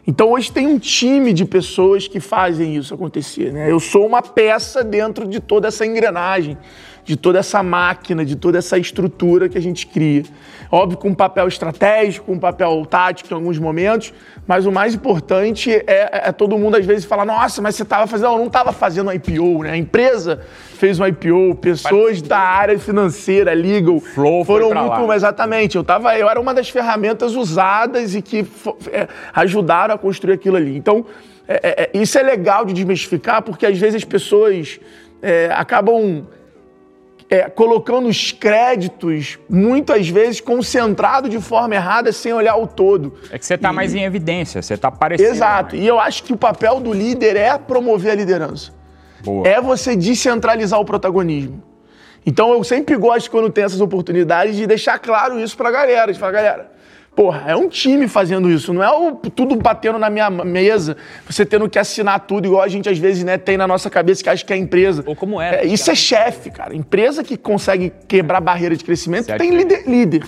Então 0.06 0.31
hoje 0.31 0.50
tem 0.50 0.66
um 0.66 0.78
time 0.78 1.34
de 1.34 1.44
pessoas 1.44 2.08
que 2.08 2.19
fazem 2.19 2.76
isso 2.76 2.94
acontecer. 2.94 3.52
Né? 3.52 3.70
Eu 3.70 3.78
sou 3.78 4.06
uma 4.06 4.22
peça 4.22 4.82
dentro 4.82 5.26
de 5.28 5.38
toda 5.40 5.69
essa 5.69 5.84
engrenagem, 5.84 6.56
de 7.08 7.16
toda 7.16 7.38
essa 7.38 7.62
máquina, 7.62 8.22
de 8.22 8.37
toda 8.37 8.58
essa 8.58 8.76
estrutura 8.76 9.49
que 9.49 9.56
a 9.56 9.62
gente 9.62 9.87
cria. 9.87 10.25
Óbvio, 10.70 10.99
com 10.99 11.08
um 11.08 11.14
papel 11.14 11.49
estratégico, 11.49 12.31
um 12.31 12.38
papel 12.38 12.84
tático 12.84 13.32
em 13.32 13.34
alguns 13.34 13.58
momentos, 13.58 14.12
mas 14.46 14.66
o 14.66 14.70
mais 14.70 14.94
importante 14.94 15.72
é, 15.72 16.28
é 16.28 16.32
todo 16.32 16.58
mundo 16.58 16.76
às 16.76 16.84
vezes 16.84 17.06
falar: 17.06 17.25
nossa, 17.25 17.62
mas 17.62 17.76
você 17.76 17.82
estava 17.82 18.06
fazendo. 18.06 18.28
Não, 18.28 18.38
não 18.40 18.46
estava 18.49 18.72
fazendo 18.72 19.08
um 19.08 19.12
IPO, 19.12 19.62
né? 19.62 19.70
A 19.70 19.76
empresa 19.78 20.43
fez 20.75 21.00
um 21.00 21.06
IPO, 21.06 21.55
pessoas 21.62 22.20
da 22.20 22.38
área 22.38 22.78
financeira, 22.78 23.55
legal, 23.55 24.00
Flow 24.00 24.44
foram 24.44 24.69
pra 24.69 24.82
lá. 24.82 24.99
muito. 24.99 25.14
Exatamente, 25.14 25.76
eu, 25.76 25.82
tava, 25.82 26.14
eu 26.19 26.28
era 26.28 26.38
uma 26.38 26.52
das 26.52 26.69
ferramentas 26.69 27.34
usadas 27.34 28.15
e 28.15 28.20
que 28.20 28.46
é, 28.93 29.08
ajudaram 29.32 29.94
a 29.94 29.98
construir 29.98 30.34
aquilo 30.34 30.58
ali. 30.58 30.77
Então, 30.77 31.06
é, 31.48 31.55
é, 31.55 31.82
é, 31.84 31.91
isso 31.94 32.19
é 32.19 32.22
legal 32.22 32.67
de 32.67 32.74
desmistificar, 32.74 33.41
porque 33.41 33.65
às 33.65 33.79
vezes 33.79 33.94
as 33.94 34.05
pessoas 34.05 34.79
é, 35.22 35.50
acabam 35.55 36.27
é, 37.31 37.49
colocando 37.49 38.08
os 38.08 38.32
créditos, 38.32 39.39
muitas 39.49 40.08
vezes 40.08 40.41
concentrado 40.41 41.29
de 41.29 41.39
forma 41.41 41.75
errada, 41.75 42.11
sem 42.11 42.32
olhar 42.32 42.56
o 42.56 42.67
todo. 42.67 43.15
É 43.31 43.39
que 43.39 43.44
você 43.44 43.58
tá 43.58 43.73
mais 43.73 43.94
em 43.94 44.03
evidência, 44.03 44.63
você 44.63 44.77
tá 44.77 44.89
aparecendo. 44.89 45.31
Exato. 45.31 45.75
mais. 45.75 45.85
E 45.85 45.87
eu 45.87 46.01
acho 46.01 46.23
que 46.25 46.32
o 46.32 46.37
papel 46.37 46.81
do 46.81 46.93
líder 46.93 47.37
é 47.37 47.56
promover 47.58 48.13
a 48.13 48.15
liderança. 48.15 48.73
Boa. 49.23 49.47
É 49.47 49.61
você 49.61 49.94
descentralizar 49.94 50.81
o 50.81 50.85
protagonismo. 50.85 51.63
Então 52.25 52.53
eu 52.53 52.65
sempre 52.65 52.97
gosto, 52.97 53.31
quando 53.31 53.51
tem 53.51 53.65
essas 53.65 53.81
oportunidades, 53.81 54.56
de 54.56 54.67
deixar 54.67 54.99
claro 54.99 55.39
isso 55.39 55.56
pra 55.56 55.70
galera. 55.70 56.13
De 56.13 56.19
falar, 56.19 56.32
galera, 56.32 56.73
porra, 57.19 57.51
é 57.51 57.56
um 57.56 57.69
time 57.69 58.06
fazendo 58.06 58.48
isso, 58.48 58.72
não 58.72 58.81
é 58.81 58.89
o, 58.89 59.17
tudo 59.17 59.56
batendo 59.56 59.98
na 59.98 60.08
minha 60.08 60.31
mesa, 60.31 60.96
você 61.29 61.44
tendo 61.44 61.69
que 61.69 61.77
assinar 61.77 62.20
tudo, 62.20 62.46
igual 62.46 62.63
a 62.63 62.69
gente 62.69 62.89
às 62.89 62.96
vezes 62.96 63.25
né, 63.25 63.37
tem 63.37 63.56
na 63.56 63.67
nossa 63.67 63.91
cabeça 63.91 64.22
que 64.22 64.31
acha 64.31 64.44
que 64.44 64.53
é 64.53 64.56
empresa. 64.56 65.03
Ou 65.05 65.17
como 65.17 65.41
era, 65.41 65.65
É, 65.65 65.67
isso 65.67 65.91
é 65.91 65.96
chefe, 65.96 66.48
cara. 66.48 66.77
Empresa 66.77 67.25
que 67.25 67.37
consegue 67.37 67.93
quebrar 68.06 68.41
barreira 68.41 68.77
de 68.77 68.84
crescimento 68.84 69.25
Certo. 69.25 69.41
tem 69.41 69.51
líder. 69.51 69.82
líder. 69.84 70.22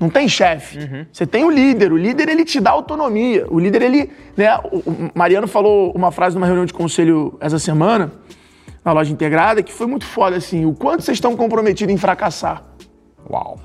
Não 0.00 0.08
tem 0.08 0.26
chefe. 0.26 0.78
Você 1.12 1.26
tem 1.26 1.44
o 1.44 1.50
líder. 1.50 1.92
O 1.92 1.96
líder, 1.98 2.30
ele 2.30 2.46
te 2.46 2.58
dá 2.58 2.70
autonomia. 2.70 3.44
O 3.50 3.60
líder, 3.60 3.82
ele... 3.82 4.10
Né, 4.34 4.48
o 4.72 5.10
Mariano 5.14 5.46
falou 5.46 5.92
uma 5.94 6.10
frase 6.10 6.36
numa 6.36 6.46
reunião 6.46 6.64
de 6.64 6.72
conselho 6.72 7.36
essa 7.38 7.58
semana, 7.58 8.10
na 8.82 8.92
loja 8.92 9.12
integrada, 9.12 9.62
que 9.62 9.74
foi 9.74 9.86
muito 9.86 10.06
foda, 10.06 10.36
assim. 10.36 10.64
O 10.64 10.72
quanto 10.72 11.02
vocês 11.02 11.16
estão 11.16 11.36
comprometidos 11.36 11.94
em 11.94 11.98
fracassar? 11.98 12.64
Uau. 13.30 13.58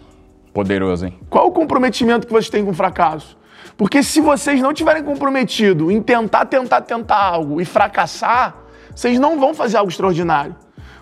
Poderoso, 0.53 1.05
hein? 1.05 1.19
Qual 1.29 1.47
o 1.47 1.51
comprometimento 1.51 2.27
que 2.27 2.33
vocês 2.33 2.49
têm 2.49 2.63
com 2.63 2.71
o 2.71 2.73
fracasso? 2.73 3.37
Porque 3.77 4.03
se 4.03 4.19
vocês 4.19 4.61
não 4.61 4.73
tiverem 4.73 5.03
comprometido 5.03 5.91
em 5.91 6.01
tentar, 6.01 6.45
tentar, 6.45 6.81
tentar 6.81 7.17
algo 7.17 7.61
e 7.61 7.65
fracassar, 7.65 8.55
vocês 8.93 9.17
não 9.19 9.39
vão 9.39 9.53
fazer 9.53 9.77
algo 9.77 9.89
extraordinário. 9.89 10.55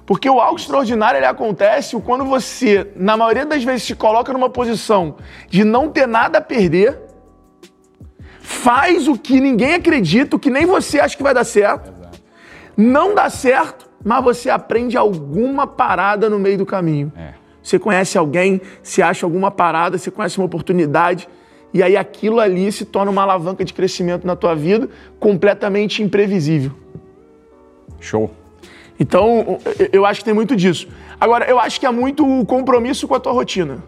Porque 0.06 0.30
o 0.30 0.40
algo 0.40 0.60
extraordinário 0.60 1.18
ele 1.18 1.26
acontece 1.26 2.00
quando 2.02 2.24
você, 2.24 2.92
na 2.96 3.18
maioria 3.18 3.46
das 3.46 3.64
vezes, 3.64 3.84
se 3.84 3.96
coloca 3.96 4.32
numa 4.32 4.50
posição 4.50 5.18
de 5.50 5.64
não 5.64 5.90
ter 5.90 6.08
nada 6.08 6.38
a 6.38 6.42
perder, 6.42 7.02
faz 8.40 9.08
o 9.08 9.18
que 9.18 9.42
ninguém 9.42 9.74
acredita, 9.74 10.36
o 10.36 10.40
que 10.40 10.50
nem 10.50 10.66
você 10.66 11.00
acha 11.00 11.18
que 11.18 11.24
vai 11.24 11.34
dar 11.34 11.44
certo, 11.44 11.92
não 12.78 13.14
dá 13.14 13.30
certo, 13.30 13.90
mas 14.04 14.24
você 14.24 14.50
aprende 14.50 14.96
alguma 14.96 15.68
parada 15.68 16.30
no 16.30 16.40
meio 16.40 16.58
do 16.58 16.66
caminho. 16.66 17.12
É. 17.18 17.27
você 17.68 17.78
conhece 17.78 18.18
alguém, 18.18 18.62
você 18.82 19.02
acha 19.02 19.26
alguma 19.26 19.52
parada, 19.52 19.98
você 19.98 20.10
conhece 20.10 20.38
uma 20.38 20.46
oportunidade, 20.46 21.28
e 21.74 21.84
aí 21.84 21.98
aquilo 21.98 22.40
ali 22.40 22.72
se 22.72 22.86
torna 22.86 23.12
uma 23.12 23.24
alavanca 23.24 23.66
de 23.66 23.74
crescimento 23.74 24.26
na 24.26 24.38
tua 24.38 24.56
vida 24.56 24.88
completamente 25.20 26.02
imprevisível. 26.02 26.72
Show. 28.00 28.32
Então, 28.98 29.60
eu- 29.92 30.06
acho 30.06 30.22
que 30.22 30.26
tem 30.26 30.34
muito 30.34 30.56
disso. 30.56 30.88
Agora, 31.20 31.44
eu 31.46 31.60
acho 31.60 31.78
que 31.78 31.86
é 31.86 31.92
muito 31.92 32.26
o 32.26 32.46
compromisso 32.46 33.06
com 33.06 33.16
a 33.16 33.20
tua 33.20 33.34
rotina. 33.34 33.84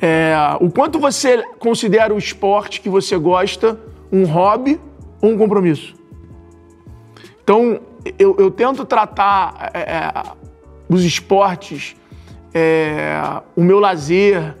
É, 0.00 0.34
o 0.60 0.70
quanto 0.70 1.00
você 1.00 1.42
considera 1.58 2.14
o 2.14 2.18
esporte 2.18 2.80
que 2.80 2.88
você 2.88 3.18
gosta 3.18 3.78
um 4.12 4.24
hobby 4.24 4.80
ou 5.20 5.30
um 5.32 5.36
compromisso? 5.36 5.94
Então, 7.42 7.80
eu, 8.18 8.36
eu 8.38 8.50
tento 8.52 8.84
tratar 8.84 9.72
é, 9.74 9.80
é, 9.80 10.12
os 10.88 11.02
esportes, 11.04 11.96
é, 12.54 13.20
o 13.56 13.62
meu 13.62 13.78
lazer, 13.78 14.54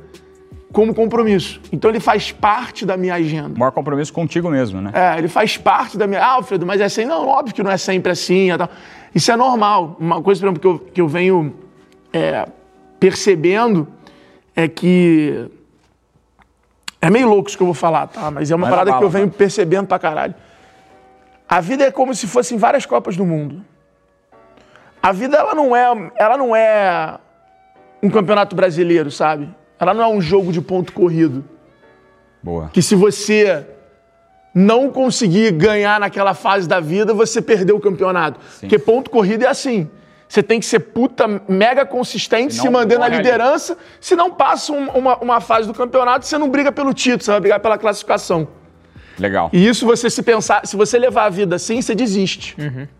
como 0.72 0.94
compromisso. 0.94 1.60
Então, 1.72 1.90
ele 1.90 2.00
faz 2.00 2.30
parte 2.30 2.84
da 2.84 2.96
minha 2.96 3.14
agenda. 3.14 3.54
O 3.54 3.58
maior 3.58 3.72
compromisso 3.72 4.12
contigo 4.12 4.50
mesmo, 4.50 4.80
né? 4.80 4.90
É, 4.94 5.18
ele 5.18 5.28
faz 5.28 5.56
parte 5.56 5.96
da 5.96 6.06
minha. 6.06 6.20
Ah, 6.20 6.32
Alfredo, 6.32 6.66
mas 6.66 6.80
é 6.80 6.84
assim? 6.84 7.04
Não, 7.04 7.26
óbvio 7.26 7.54
que 7.54 7.62
não 7.62 7.70
é 7.70 7.76
sempre 7.76 8.12
assim. 8.12 8.48
tal. 8.56 8.68
Isso 9.14 9.30
é 9.32 9.36
normal. 9.36 9.96
Uma 9.98 10.22
coisa, 10.22 10.40
por 10.40 10.46
exemplo, 10.46 10.60
que 10.60 10.66
eu, 10.66 10.78
que 10.94 11.00
eu 11.00 11.08
venho 11.08 11.54
é, 12.12 12.46
percebendo 13.00 13.88
é 14.54 14.68
que. 14.68 15.50
É 17.00 17.10
meio 17.10 17.28
louco 17.28 17.48
isso 17.48 17.56
que 17.56 17.62
eu 17.62 17.66
vou 17.66 17.74
falar, 17.74 18.08
tá? 18.08 18.30
Mas 18.30 18.50
é 18.50 18.56
uma 18.56 18.66
na 18.66 18.70
parada 18.70 18.90
bala, 18.90 19.00
que 19.00 19.04
eu 19.06 19.10
venho 19.10 19.26
mano. 19.26 19.38
percebendo 19.38 19.86
pra 19.86 19.98
caralho. 20.00 20.34
A 21.48 21.60
vida 21.60 21.84
é 21.84 21.90
como 21.90 22.14
se 22.14 22.26
fossem 22.26 22.58
várias 22.58 22.84
Copas 22.84 23.16
do 23.16 23.24
Mundo. 23.24 23.64
A 25.00 25.12
vida, 25.12 25.36
ela 25.36 25.54
não 25.54 25.74
é, 25.74 26.12
ela 26.16 26.36
não 26.36 26.54
é 26.54 27.18
um 28.02 28.10
campeonato 28.10 28.54
brasileiro, 28.56 29.10
sabe? 29.10 29.48
Ela 29.78 29.94
não 29.94 30.02
é 30.04 30.08
um 30.08 30.20
jogo 30.20 30.52
de 30.52 30.60
ponto 30.60 30.92
corrido 30.92 31.44
Boa. 32.42 32.70
que 32.72 32.82
se 32.82 32.94
você 32.94 33.66
não 34.54 34.90
conseguir 34.90 35.52
ganhar 35.52 36.00
naquela 36.00 36.34
fase 36.34 36.66
da 36.68 36.80
vida, 36.80 37.12
você 37.14 37.40
perdeu 37.40 37.76
o 37.76 37.80
campeonato. 37.80 38.40
Porque 38.60 38.78
ponto 38.78 39.10
corrido 39.10 39.44
é 39.44 39.48
assim. 39.48 39.88
Você 40.28 40.42
tem 40.42 40.60
que 40.60 40.66
ser 40.66 40.80
puta 40.80 41.26
mega 41.48 41.86
consistente, 41.86 42.52
Senão 42.54 42.64
se 42.66 42.70
manter 42.70 42.94
na 42.98 43.06
morre 43.06 43.14
ali. 43.14 43.24
liderança. 43.24 43.78
Se 44.00 44.14
não 44.14 44.30
passa 44.32 44.72
um- 44.72 44.88
uma, 44.90 45.16
uma 45.18 45.40
fase 45.40 45.66
do 45.66 45.72
campeonato, 45.74 46.26
você 46.26 46.36
não 46.36 46.50
briga 46.50 46.70
pelo 46.72 46.92
título, 46.92 47.22
você 47.22 47.30
vai 47.30 47.40
brigar 47.40 47.60
pela 47.60 47.78
classificação. 47.78 48.46
Legal. 49.18 49.50
E 49.52 49.66
isso 49.66 49.84
você 49.84 50.08
se 50.08 50.22
pensar, 50.22 50.66
se 50.66 50.76
você 50.76 50.98
levar 50.98 51.24
a 51.24 51.28
vida 51.28 51.56
assim, 51.56 51.82
você 51.82 51.94
desiste. 51.94 52.56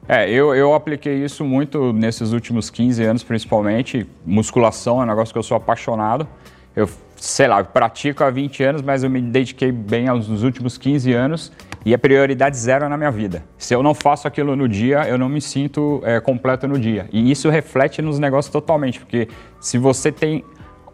É, 0.09 0.29
eu, 0.31 0.55
eu 0.55 0.75
apliquei 0.75 1.23
isso 1.25 1.45
muito 1.45 1.93
nesses 1.93 2.33
últimos 2.33 2.71
15 2.71 3.05
anos, 3.05 3.23
principalmente. 3.23 4.07
Musculação 4.25 5.01
é 5.01 5.05
um 5.05 5.07
negócio 5.07 5.33
que 5.33 5.39
eu 5.39 5.43
sou 5.43 5.57
apaixonado. 5.57 6.27
Eu, 6.75 6.89
sei 7.17 7.47
lá, 7.47 7.61
eu 7.61 7.65
pratico 7.65 8.25
há 8.25 8.31
20 8.31 8.63
anos, 8.63 8.83
mas 8.83 9.05
eu 9.05 9.11
me 9.11 9.21
dediquei 9.21 9.71
bem 9.71 10.09
aos 10.09 10.29
nos 10.29 10.43
últimos 10.43 10.79
15 10.79 11.13
anos 11.13 11.53
e 11.85 11.95
é 11.95 11.97
prioridade 11.97 12.57
zero 12.57 12.89
na 12.89 12.97
minha 12.97 13.11
vida. 13.11 13.43
Se 13.57 13.75
eu 13.75 13.83
não 13.83 13.95
faço 13.95 14.29
aquilo 14.29 14.55
no 14.55 14.69
dia, 14.69 15.09
eu 15.09 15.19
não 15.19 15.29
me 15.29 15.41
sinto 15.41 16.01
é, 16.05 16.21
completo 16.21 16.67
no 16.67 16.79
dia. 16.79 17.09
E 17.13 17.31
isso 17.31 17.49
reflete 17.49 18.03
nos 18.03 18.19
negócios 18.19 18.53
totalmente, 18.53 19.01
porque 19.01 19.29
se 19.61 19.79
você 19.79 20.13
tem 20.13 20.45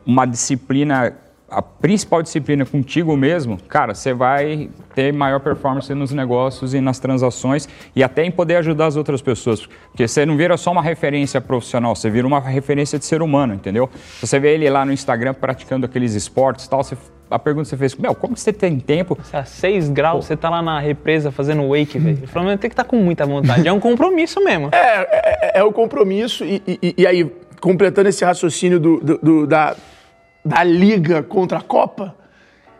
uma 0.07 0.27
disciplina, 0.27 1.15
a 1.59 1.63
principal 1.63 2.23
disciplina 2.23 2.65
contigo 2.67 3.17
mesmo, 3.17 3.59
cara, 3.69 3.95
você 3.95 4.13
vai 4.13 4.69
ter 4.95 5.13
maior 5.13 5.41
performance 5.41 5.93
nos 5.95 6.11
negócios 6.13 6.75
e 6.75 6.81
nas 6.81 6.99
transações 6.99 7.69
e 7.95 8.03
até 8.03 8.25
em 8.25 8.31
poder 8.31 8.57
ajudar 8.57 8.87
as 8.87 8.97
outras 8.97 9.23
pessoas. 9.23 9.67
Porque 9.91 10.07
você 10.09 10.25
não 10.27 10.37
vira 10.37 10.57
só 10.57 10.73
uma 10.73 10.83
referência 10.83 11.41
profissional, 11.41 11.95
você 11.95 12.11
vira 12.11 12.27
uma 12.27 12.41
referência 12.41 12.99
de 12.99 13.05
ser 13.05 13.23
humano, 13.23 13.55
entendeu? 13.55 13.89
Você 14.21 14.39
vê 14.39 14.55
ele 14.55 14.69
lá 14.69 14.85
no 14.85 14.93
Instagram 14.93 15.35
praticando 15.35 15.87
aqueles 15.87 16.15
esportes 16.15 16.65
e 16.67 16.71
tal, 16.71 16.83
você- 16.83 16.97
a 17.31 17.39
pergunta 17.39 17.65
que 17.65 17.71
você 17.71 17.77
fez, 17.77 17.95
meu, 17.97 18.15
como 18.15 18.35
que 18.35 18.41
você 18.41 18.53
tem 18.53 18.79
tempo? 18.79 19.19
A 19.33 19.45
6 19.45 19.89
graus, 19.89 20.27
você 20.27 20.37
tá 20.37 20.51
lá 20.51 20.61
na 20.63 20.79
represa 20.79 21.31
fazendo 21.33 21.69
wake, 21.71 21.99
velho. 21.99 22.19
Ele 22.19 22.27
falou, 22.27 22.49
mas 22.49 22.61
tem 22.61 22.69
que 22.69 22.75
estar 22.75 22.85
com 22.85 22.97
muita 22.97 23.25
vontade. 23.27 23.67
É 23.67 23.73
um 23.73 23.81
compromisso 23.81 24.43
mesmo. 24.45 24.69
É, 24.73 25.57
é, 25.57 25.59
é 25.61 25.65
o 25.65 25.73
compromisso, 25.73 26.45
e, 26.45 26.63
e- 26.67 26.95
e 26.99 27.07
aí, 27.07 27.25
completando 27.61 28.09
esse 28.11 28.25
raciocínio 28.25 28.79
do, 28.79 29.01
do- 29.01 29.19
do- 29.23 29.47
da, 29.47 29.75
da 30.45 30.63
liga 30.63 31.23
contra 31.23 31.59
a 31.59 31.63
Copa, 31.63 32.15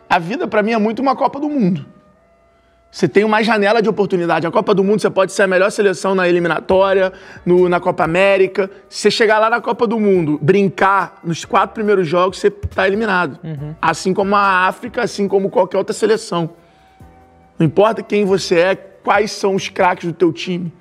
a 0.09 0.19
vida 0.19 0.47
pra 0.47 0.63
mim 0.63 0.73
é 0.73 0.79
muito 0.79 1.01
uma 1.01 1.17
Copa 1.17 1.41
do 1.41 1.49
Mundo. 1.49 1.87
Você 2.91 3.09
tem 3.09 3.25
uma 3.25 3.43
janela 3.43 3.83
de 3.83 3.89
oportunidade. 3.89 4.47
A 4.47 4.51
Copa 4.53 4.73
do 4.73 4.85
Mundo 4.85 5.01
você 5.01 5.11
pode 5.11 5.33
ser 5.33 5.43
a 5.43 5.47
melhor 5.49 5.69
seleção 5.71 6.15
na 6.15 6.29
eliminatória, 6.29 7.13
no- 7.45 7.69
na 7.69 7.81
Copa 7.81 8.05
América. 8.05 8.71
Se 8.89 8.99
você 9.01 9.11
chegar 9.11 9.41
lá 9.41 9.51
na 9.51 9.61
Copa 9.61 9.85
do 9.85 9.99
Mundo, 9.99 10.39
brincar 10.41 11.19
nos 11.25 11.45
quatro 11.45 11.75
primeiros 11.75 12.07
jogos, 12.07 12.39
você 12.39 12.51
tá 12.53 12.87
eliminado. 12.87 13.41
Assim 13.83 14.15
como 14.15 14.37
a 14.37 14.69
África, 14.69 15.03
assim 15.03 15.27
como 15.27 15.51
qualquer 15.51 15.79
outra 15.79 15.93
seleção. 15.93 16.51
Não 17.59 17.67
importa 17.67 18.01
quem 18.01 18.25
você 18.25 18.61
é, 18.61 18.75
quais 18.77 19.33
são 19.33 19.57
os 19.57 19.69
craques 19.69 20.07
do 20.07 20.13
teu 20.15 20.33
time. 20.33 20.73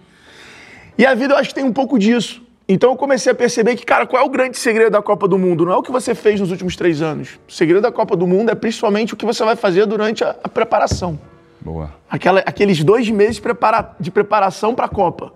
E 0.96 1.08
a 1.08 1.16
vida 1.16 1.34
eu 1.34 1.38
acho 1.40 1.50
que 1.50 1.56
tem 1.56 1.64
um 1.64 1.74
pouco 1.74 1.98
disso. 1.98 2.43
Então 2.68 2.92
eu 2.92 2.96
comecei 2.96 3.32
a 3.32 3.36
perceber 3.36 3.76
que, 3.76 3.86
cara, 3.86 4.06
qual 4.08 4.22
é 4.22 4.26
o 4.26 4.30
grande 4.30 4.58
segredo 4.58 4.92
da 4.92 5.02
Copa 5.02 5.28
do 5.28 5.38
Mundo? 5.38 5.66
Não 5.66 5.74
é 5.74 5.76
o 5.78 5.84
que 5.84 5.92
você 5.92 6.16
fez 6.16 6.40
nos 6.40 6.50
últimos 6.50 6.76
três 6.76 7.02
anos. 7.02 7.38
O 7.48 7.52
segredo 7.52 7.82
da 7.82 7.92
Copa 7.92 8.16
do 8.16 8.26
Mundo 8.26 8.50
é 8.52 8.56
principalmente 8.56 9.14
o 9.14 9.18
que 9.18 9.26
você 9.26 9.44
vai 9.44 9.56
fazer 9.56 9.86
durante 9.86 10.24
a, 10.24 10.36
a 10.44 10.48
preparação. 10.48 11.20
Boa. 11.60 11.94
Aquela- 12.10 12.40
aqueles 12.46 12.82
dois 12.84 13.10
meses 13.10 13.36
de, 13.36 13.42
prepara- 13.42 13.96
de 14.00 14.10
preparação 14.10 14.74
para 14.74 14.86
a 14.86 14.90
Copa. 14.90 15.34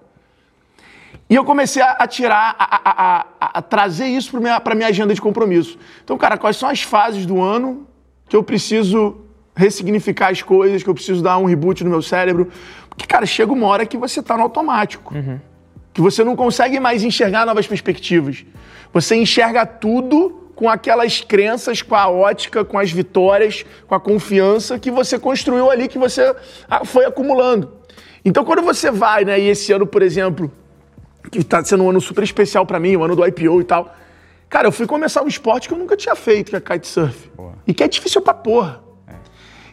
E 1.29 1.35
eu 1.35 1.43
comecei 1.43 1.81
a, 1.81 1.91
a 1.91 2.07
tirar, 2.07 2.55
a, 2.57 3.25
a- 3.39 3.61
trazer 3.61 4.05
isso 4.05 4.31
para 4.31 4.39
minha, 4.39 4.59
pra 4.61 4.73
minha 4.75 4.87
agenda 4.87 5.13
de 5.13 5.19
compromisso. 5.21 5.77
Então, 6.03 6.17
cara, 6.17 6.37
quais 6.37 6.55
são 6.55 6.69
as 6.69 6.81
fases 6.81 7.25
do 7.25 7.41
ano 7.41 7.85
que 8.29 8.35
eu 8.37 8.43
preciso 8.43 9.17
ressignificar 9.53 10.29
as 10.31 10.41
coisas, 10.41 10.81
que 10.81 10.89
eu 10.89 10.93
preciso 10.93 11.21
dar 11.21 11.37
um 11.37 11.45
reboot 11.45 11.83
no 11.83 11.89
meu 11.89 12.01
cérebro? 12.01 12.49
Porque, 12.89 13.05
cara, 13.05 13.25
chega 13.25 13.51
uma 13.51 13.67
hora 13.67 13.85
que 13.85 13.97
você 13.97 14.23
tá 14.23 14.37
no 14.37 14.43
automático. 14.43 15.13
Que 15.97 16.01
você 16.03 16.23
não 16.23 16.35
consegue 16.35 16.79
mais 16.79 17.03
enxergar 17.03 17.43
novas 17.43 17.65
perspectivas. 17.65 18.45
Você 18.93 19.15
enxerga 19.15 19.65
tudo 19.65 20.51
com 20.53 20.69
aquelas 20.69 21.21
crenças, 21.21 21.81
com 21.81 21.95
a 21.95 22.07
ótica, 22.07 22.63
com 22.63 22.77
as 22.77 22.91
vitórias, 22.91 23.65
com 23.87 23.95
a 23.95 23.99
confiança 23.99 24.77
que 24.77 24.91
você 24.91 25.17
construiu 25.17 25.71
ali, 25.71 25.87
que 25.87 25.97
você 25.97 26.35
ah, 26.69 26.85
foi 26.85 27.03
acumulando. 27.05 27.73
Então, 28.23 28.45
quando 28.45 28.61
você 28.61 28.91
vai, 28.91 29.25
né, 29.25 29.39
e 29.39 29.49
esse 29.49 29.73
ano, 29.73 29.87
por 29.87 30.03
exemplo, 30.03 30.51
que 31.31 31.43
tá 31.43 31.65
sendo 31.65 31.83
um 31.83 31.89
ano 31.89 31.99
super 31.99 32.23
especial 32.23 32.63
pra 32.63 32.79
mim, 32.79 32.95
o 32.95 33.03
ano 33.03 33.15
do 33.15 33.25
IPO 33.25 33.59
e 33.61 33.63
tal. 33.63 33.91
Cara, 34.47 34.67
eu 34.67 34.71
fui 34.71 34.85
começar 34.85 35.23
um 35.23 35.27
esporte 35.27 35.67
que 35.67 35.73
eu 35.73 35.79
nunca 35.79 35.97
tinha 35.97 36.15
feito, 36.15 36.51
que 36.51 36.55
é 36.55 36.59
kitesurf. 36.59 37.27
E 37.65 37.73
que 37.73 37.83
é 37.83 37.87
difícil 37.87 38.21
pra 38.21 38.35
porra. 38.35 38.83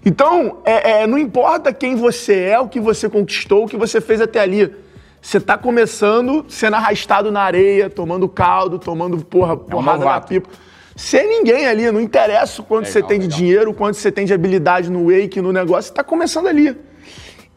Então, 0.02 0.62
é, 0.64 1.02
é, 1.02 1.06
não 1.06 1.18
importa 1.18 1.70
quem 1.70 1.96
você 1.96 2.44
é, 2.44 2.58
o 2.58 2.66
que 2.66 2.80
você 2.80 3.10
conquistou, 3.10 3.64
o 3.64 3.68
que 3.68 3.76
você 3.76 4.00
fez 4.00 4.22
até 4.22 4.40
ali. 4.40 4.83
Você 5.24 5.40
tá 5.40 5.56
começando 5.56 6.44
sendo 6.50 6.74
arrastado 6.76 7.32
na 7.32 7.40
areia, 7.40 7.88
tomando 7.88 8.28
caldo, 8.28 8.78
tomando 8.78 9.24
porra, 9.24 9.56
porrada 9.56 9.98
na 10.00 10.04
novato. 10.04 10.28
pipa. 10.28 10.50
Sem 10.94 11.26
ninguém 11.26 11.66
ali, 11.66 11.90
não 11.90 11.98
interessa 11.98 12.60
o 12.60 12.64
quanto 12.64 12.86
você 12.88 12.98
Legal, 12.98 13.08
tem 13.08 13.18
de 13.20 13.24
legal. 13.24 13.38
dinheiro, 13.38 13.70
o 13.70 13.74
quanto 13.74 13.96
você 13.96 14.12
tem 14.12 14.26
de 14.26 14.34
habilidade 14.34 14.90
no 14.90 15.06
wake, 15.10 15.40
no 15.40 15.50
negócio, 15.50 15.88
você 15.88 15.94
tá 15.94 16.04
começando 16.04 16.46
ali. 16.46 16.76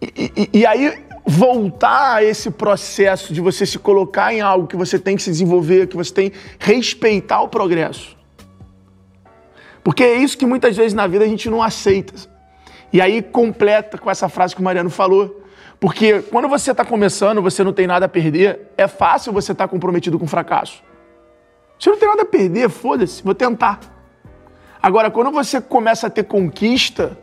E, 0.02 0.32
e- 0.38 0.50
e 0.60 0.66
aí, 0.66 0.98
voltar 1.26 2.16
a 2.16 2.24
esse 2.24 2.50
processo 2.50 3.34
de 3.34 3.42
você 3.42 3.66
se 3.66 3.78
colocar 3.78 4.34
em 4.34 4.40
algo 4.40 4.66
que 4.66 4.78
você 4.78 4.98
tem 4.98 5.18
que 5.18 5.22
se 5.24 5.30
desenvolver, 5.30 5.88
que 5.88 5.98
você 5.98 6.14
tem 6.14 6.30
que 6.30 6.38
respeitar 6.60 7.42
o 7.42 7.50
progresso. 7.50 8.16
Porque 9.84 10.04
é 10.04 10.16
isso 10.16 10.38
que 10.38 10.46
muitas 10.46 10.76
vezes 10.78 10.94
na 10.94 11.06
vida 11.06 11.26
a 11.26 11.28
gente 11.28 11.50
não 11.50 11.62
aceita. 11.62 12.14
E 12.94 13.02
aí 13.02 13.22
completa 13.22 13.98
com 13.98 14.10
essa 14.10 14.30
frase 14.30 14.56
que 14.56 14.62
o 14.62 14.64
Mariano 14.64 14.90
falou. 14.90 15.44
Porque 15.80 16.22
quando 16.24 16.48
você 16.48 16.72
está 16.72 16.84
começando, 16.84 17.42
você 17.42 17.64
não 17.64 17.72
tem 17.72 17.86
nada 17.86 18.06
a 18.06 18.10
perder, 18.10 18.72
é 18.78 18.88
fácil 18.88 19.32
você 19.32 19.52
estar 19.52 19.68
comprometido 19.68 20.18
com 20.18 20.26
o 20.26 20.28
fracasso. 20.28 20.84
Você 21.80 21.90
não 21.90 21.98
tem 21.98 22.10
nada 22.10 22.24
a 22.24 22.26
perder, 22.26 22.70
foda-se, 22.70 23.22
vou 23.24 23.36
tentar. 23.36 23.80
Agora, 24.82 25.12
quando 25.12 25.32
você 25.32 25.62
começa 25.62 26.08
a 26.08 26.10
ter 26.10 26.24
conquista, 26.24 27.18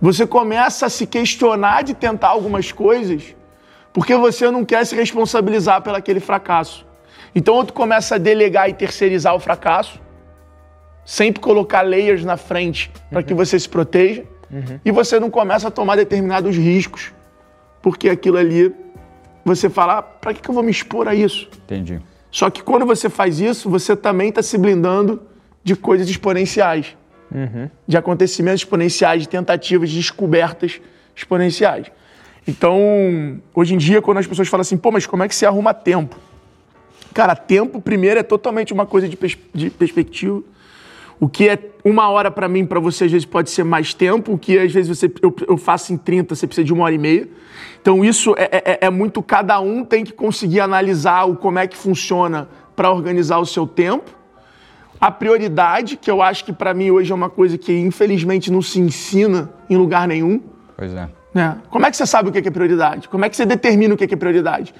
você 0.00 0.26
começa 0.26 0.86
a 0.86 0.88
se 0.88 1.06
questionar 1.06 1.82
de 1.82 1.94
tentar 1.94 2.28
algumas 2.28 2.72
coisas, 2.72 3.34
porque 3.92 4.14
você 4.16 4.50
não 4.50 4.64
quer 4.64 4.84
se 4.86 4.94
responsabilizar 4.94 5.82
pelo 5.82 5.96
aquele 5.96 6.20
fracasso. 6.20 6.86
Então, 7.34 7.54
ou 7.54 7.64
tu 7.64 7.72
começa 7.74 8.14
a 8.14 8.18
delegar 8.18 8.68
e 8.70 8.72
terceirizar 8.72 9.34
o 9.34 9.40
fracasso, 9.40 10.00
sempre 11.04 11.40
colocar 11.40 11.82
layers 11.82 12.24
na 12.24 12.36
frente 12.36 12.90
para 13.10 13.22
que 13.22 13.34
você 13.34 13.58
se 13.58 13.68
proteja, 13.68 14.24
e 14.84 14.90
você 14.90 15.20
não 15.20 15.28
começa 15.28 15.68
a 15.68 15.70
tomar 15.70 15.96
determinados 15.96 16.56
riscos, 16.56 17.12
porque 17.86 18.08
aquilo 18.08 18.36
ali, 18.36 18.74
você 19.44 19.70
fala, 19.70 19.98
ah, 19.98 20.02
para 20.02 20.34
que 20.34 20.42
que 20.42 20.50
eu 20.50 20.52
vou 20.52 20.64
me 20.64 20.72
expor 20.72 21.06
a 21.06 21.14
isso? 21.14 21.48
Entendi. 21.66 22.00
Só 22.32 22.50
que 22.50 22.60
quando 22.60 22.84
você 22.84 23.08
faz 23.08 23.38
isso, 23.38 23.70
você 23.70 23.94
também 23.94 24.30
está 24.30 24.42
se 24.42 24.58
blindando 24.58 25.22
de 25.62 25.76
coisas 25.76 26.08
exponenciais. 26.08 26.96
De 27.86 27.96
acontecimentos 27.96 28.62
exponenciais, 28.62 29.22
de 29.22 29.28
tentativas, 29.28 29.88
de 29.88 29.98
descobertas 29.98 30.80
exponenciais. 31.14 31.86
Então, 32.44 33.40
hoje 33.54 33.74
em 33.74 33.78
dia, 33.78 34.02
quando 34.02 34.18
as 34.18 34.26
pessoas 34.26 34.48
falam 34.48 34.62
assim, 34.62 34.76
pô, 34.76 34.90
mas 34.90 35.06
como 35.06 35.22
é 35.22 35.28
que 35.28 35.34
você 35.36 35.46
arruma 35.46 35.72
tempo? 35.72 36.18
Cara, 37.14 37.36
tempo, 37.36 37.80
primeiro, 37.80 38.18
é 38.18 38.24
totalmente 38.24 38.72
uma 38.72 38.84
coisa 38.84 39.08
de, 39.08 39.16
pers 39.16 39.38
de 39.54 39.70
perspectiva. 39.70 40.42
O 41.18 41.28
que 41.28 41.48
é 41.48 41.58
uma 41.84 42.08
hora 42.08 42.30
para 42.30 42.48
mim, 42.48 42.66
para 42.66 42.78
você, 42.78 43.04
às 43.04 43.12
vezes 43.12 43.24
pode 43.24 43.50
ser 43.50 43.64
mais 43.64 43.94
tempo. 43.94 44.34
O 44.34 44.38
que 44.38 44.58
às 44.58 44.72
vezes 44.72 44.98
você, 44.98 45.10
eu, 45.22 45.34
eu 45.48 45.56
faço 45.56 45.92
em 45.92 45.96
30, 45.96 46.34
você 46.34 46.46
precisa 46.46 46.64
de 46.64 46.72
uma 46.72 46.84
hora 46.84 46.94
e 46.94 46.98
meia. 46.98 47.28
Então, 47.80 48.04
isso 48.04 48.34
é, 48.36 48.62
é, 48.64 48.78
é 48.82 48.90
muito. 48.90 49.22
Cada 49.22 49.58
um 49.60 49.84
tem 49.84 50.04
que 50.04 50.12
conseguir 50.12 50.60
analisar 50.60 51.24
o, 51.24 51.36
como 51.36 51.58
é 51.58 51.66
que 51.66 51.76
funciona 51.76 52.48
para 52.74 52.90
organizar 52.90 53.38
o 53.38 53.46
seu 53.46 53.66
tempo. 53.66 54.10
A 55.00 55.10
prioridade, 55.10 55.96
que 55.96 56.10
eu 56.10 56.22
acho 56.22 56.44
que 56.44 56.52
para 56.52 56.72
mim 56.74 56.90
hoje 56.90 57.12
é 57.12 57.14
uma 57.14 57.30
coisa 57.30 57.56
que 57.56 57.72
infelizmente 57.72 58.50
não 58.50 58.62
se 58.62 58.80
ensina 58.80 59.50
em 59.68 59.76
lugar 59.76 60.08
nenhum. 60.08 60.40
Pois 60.76 60.92
é. 60.92 61.08
Né? 61.32 61.58
Como 61.68 61.84
é 61.84 61.90
que 61.90 61.96
você 61.96 62.06
sabe 62.06 62.30
o 62.30 62.32
que 62.32 62.38
é 62.38 62.50
prioridade? 62.50 63.08
Como 63.08 63.24
é 63.24 63.28
que 63.28 63.36
você 63.36 63.44
determina 63.44 63.94
o 63.94 63.96
que 63.96 64.04
é 64.04 64.16
prioridade? 64.16 64.74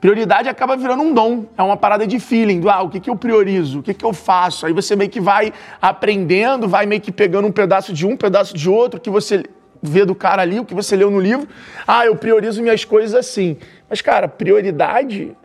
Prioridade 0.00 0.48
acaba 0.48 0.76
virando 0.76 1.02
um 1.02 1.12
dom, 1.12 1.44
é 1.58 1.62
uma 1.62 1.76
parada 1.76 2.06
de 2.06 2.18
feeling, 2.18 2.58
do 2.58 2.70
ah, 2.70 2.82
o 2.82 2.88
que, 2.88 2.98
que 2.98 3.10
eu 3.10 3.16
priorizo, 3.16 3.80
o 3.80 3.82
que, 3.82 3.92
que 3.92 4.04
eu 4.04 4.14
faço. 4.14 4.64
Aí 4.64 4.72
você 4.72 4.96
meio 4.96 5.10
que 5.10 5.20
vai 5.20 5.52
aprendendo, 5.80 6.66
vai 6.66 6.86
meio 6.86 7.02
que 7.02 7.12
pegando 7.12 7.46
um 7.46 7.52
pedaço 7.52 7.92
de 7.92 8.06
um, 8.06 8.12
um 8.12 8.16
pedaço 8.16 8.54
de 8.56 8.70
outro, 8.70 8.98
que 8.98 9.10
você 9.10 9.44
vê 9.82 10.06
do 10.06 10.14
cara 10.14 10.40
ali, 10.40 10.58
o 10.58 10.64
que 10.64 10.74
você 10.74 10.96
leu 10.96 11.10
no 11.10 11.20
livro. 11.20 11.46
Ah, 11.86 12.06
eu 12.06 12.16
priorizo 12.16 12.62
minhas 12.62 12.82
coisas 12.82 13.14
assim. 13.14 13.58
Mas, 13.90 14.00
cara, 14.00 14.26
prioridade. 14.26 15.36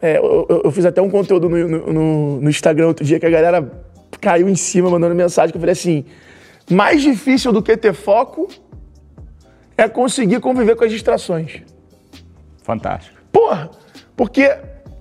É, 0.00 0.18
eu, 0.18 0.46
eu, 0.64 0.70
fiz 0.70 0.86
até 0.86 1.02
um 1.02 1.10
conteúdo 1.10 1.48
no, 1.48 1.92
no, 1.92 2.40
no 2.40 2.50
Instagram 2.50 2.86
outro 2.86 3.04
dia 3.04 3.18
que 3.18 3.26
a 3.26 3.30
galera 3.30 3.68
caiu 4.20 4.48
em 4.48 4.54
cima 4.54 4.88
mandando 4.88 5.12
mensagem 5.12 5.50
que 5.50 5.56
eu 5.56 5.60
falei 5.60 5.72
assim: 5.72 6.04
mais 6.70 7.02
difícil 7.02 7.52
do 7.52 7.60
que 7.60 7.76
ter 7.76 7.92
foco 7.92 8.48
é 9.76 9.88
conseguir 9.88 10.38
conviver 10.38 10.76
com 10.76 10.84
as 10.84 10.92
distrações. 10.92 11.62
Fantástico. 12.62 13.16
Porra! 13.32 13.70
Porque 14.18 14.52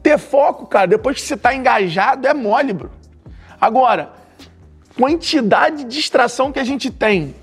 ter 0.04 0.20
foco, 0.20 0.68
cara, 0.68 0.86
depois 0.86 1.16
que 1.16 1.24
você 1.24 1.34
está 1.34 1.56
engajado, 1.56 2.28
é 2.28 2.36
mole, 2.36 2.72
bro. 2.72 2.92
Agora, 3.60 4.12
quantidade 4.96 5.78
de 5.78 5.96
distração 5.96 6.52
que 6.52 6.60
a 6.60 6.64
gente 6.64 6.92
tem 6.92 7.34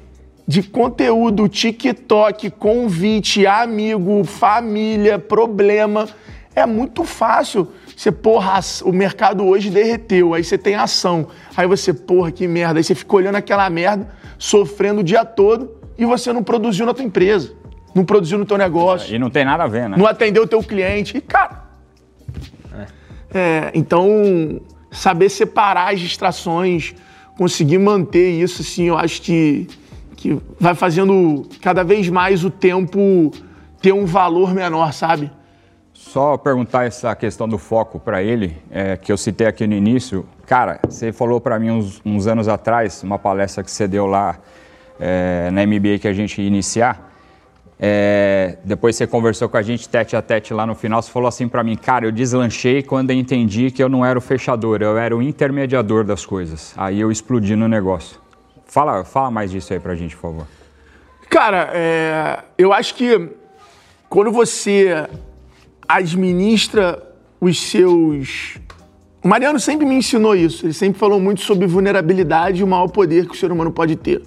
de 0.47 0.63
conteúdo, 0.63 1.49
TikTok, 1.49 2.49
convite, 2.53 3.45
amigo, 3.45 4.23
família, 4.23 5.19
problema, 5.19 6.09
é 6.55 6.65
muito 6.65 7.03
fácil. 7.03 7.67
Você, 7.97 8.13
porra, 8.13 8.61
o 8.85 8.93
mercado 8.93 9.45
hoje 9.45 9.69
derreteu, 9.69 10.33
aí 10.33 10.45
você 10.45 10.57
tem 10.57 10.77
ação. 10.77 11.27
Aí 11.57 11.67
você, 11.67 11.93
porra, 11.93 12.31
que 12.31 12.47
merda. 12.47 12.79
Aí 12.79 12.85
você 12.85 12.95
fica 12.95 13.17
olhando 13.17 13.35
aquela 13.35 13.69
merda, 13.69 14.09
sofrendo 14.39 15.01
o 15.01 15.05
dia 15.05 15.25
todo 15.25 15.73
e 15.99 16.07
você 16.07 16.33
não 16.33 16.45
produziu 16.45 16.87
na 16.87 16.95
tua 16.95 17.05
empresa, 17.05 17.53
não 17.93 18.05
produziu 18.05 18.39
no 18.39 18.45
teu 18.45 18.57
negócio. 18.57 19.13
E 19.13 19.19
não 19.19 19.29
tem 19.29 19.45
nada 19.45 19.65
a 19.65 19.67
ver, 19.67 19.89
né? 19.89 19.97
Não 19.97 20.07
atendeu 20.07 20.45
o 20.45 20.47
teu 20.47 20.63
cliente. 20.63 21.17
E, 21.17 21.21
cara, 21.21 21.64
é, 23.35 23.73
então, 23.75 24.61
saber 24.93 25.29
separar 25.29 25.93
as 25.93 26.01
distrações, 26.01 26.95
conseguir 27.37 27.79
manter 27.79 28.31
isso, 28.31 28.63
assim, 28.63 28.85
eu 28.85 28.97
acho 28.97 29.21
que, 29.21 29.67
que 30.17 30.39
vai 30.59 30.75
fazendo 30.75 31.45
cada 31.61 31.83
vez 31.83 32.09
mais 32.09 32.45
o 32.45 32.51
tempo 32.51 33.33
ter 33.83 33.93
um 33.93 34.07
valor 34.07 34.55
menor, 34.55 34.93
sabe? 34.93 35.31
Só 35.93 36.37
perguntar 36.37 36.87
essa 36.87 37.15
questão 37.17 37.49
do 37.49 37.59
foco 37.59 37.99
para 37.99 38.23
ele, 38.23 38.57
é, 38.71 38.97
que 38.97 39.11
eu 39.11 39.17
citei 39.17 39.47
aqui 39.47 39.67
no 39.67 39.75
início. 39.75 40.25
Cara, 40.47 40.79
você 40.89 41.13
falou 41.13 41.41
para 41.41 41.59
mim 41.59 41.71
uns, 41.71 42.01
uns, 42.05 42.27
anos 42.27 42.47
atrás, 42.47 43.03
uma 43.03 43.19
palestra 43.19 43.65
que 43.65 43.71
você 43.71 43.89
deu 43.89 44.07
lá 44.07 44.39
é, 45.01 45.51
na 45.51 45.67
MBA 45.67 45.99
que 46.01 46.09
a 46.09 46.13
gente 46.13 46.41
ia 46.41 46.47
iniciar, 46.47 47.14
é, 47.79 48.59
depois 48.65 48.97
você 48.97 49.07
conversou 49.07 49.49
com 49.49 49.57
a 49.57 49.63
gente 49.63 49.89
tete 49.89 50.15
a 50.17 50.23
tete 50.23 50.55
lá 50.55 50.67
no 50.67 50.75
final, 50.75 51.03
você 51.03 51.11
falou 51.11 51.29
assim 51.29 51.49
para 51.49 51.63
mim, 51.63 51.77
cara, 51.77 52.07
eu 52.07 52.13
deslanchei 52.13 52.83
quando 52.83 53.11
eu 53.11 53.17
entendi 53.17 53.71
que 53.71 53.83
eu 53.83 53.89
não 53.89 54.05
era 54.05 54.19
o 54.19 54.23
fechador, 54.23 54.81
eu 54.81 54.97
era 54.97 55.17
o 55.17 55.23
intermediador 55.23 56.05
das 56.05 56.25
coisas. 56.25 56.73
Aí 56.77 57.01
eu 57.01 57.11
explodi 57.11 57.57
no 57.57 57.69
negócio. 57.69 58.19
Fala, 58.67 59.05
fala 59.05 59.31
mais 59.31 59.51
disso 59.51 59.73
aí 59.73 59.81
pra 59.81 59.95
gente, 59.95 60.15
por 60.17 60.23
favor. 60.23 60.47
Cara, 61.29 61.71
é, 61.75 62.45
eu 62.57 62.73
acho 62.73 62.95
que 62.95 63.29
quando 64.09 64.31
você 64.31 65.09
administra 65.89 67.03
os 67.41 67.61
seus. 67.61 68.59
O 69.23 69.29
Mariano 69.29 69.59
sempre 69.59 69.87
me 69.87 69.95
ensinou 69.95 70.37
isso, 70.37 70.67
ele 70.67 70.73
sempre 70.73 70.99
falou 70.99 71.19
muito 71.19 71.41
sobre 71.41 71.67
vulnerabilidade 71.67 72.61
e 72.61 72.65
o 72.65 72.67
maior 72.67 72.89
poder 72.89 73.27
que 73.27 73.33
o 73.33 73.37
ser 73.37 73.51
humano 73.51 73.73
pode 73.73 73.97
ter. 73.97 74.23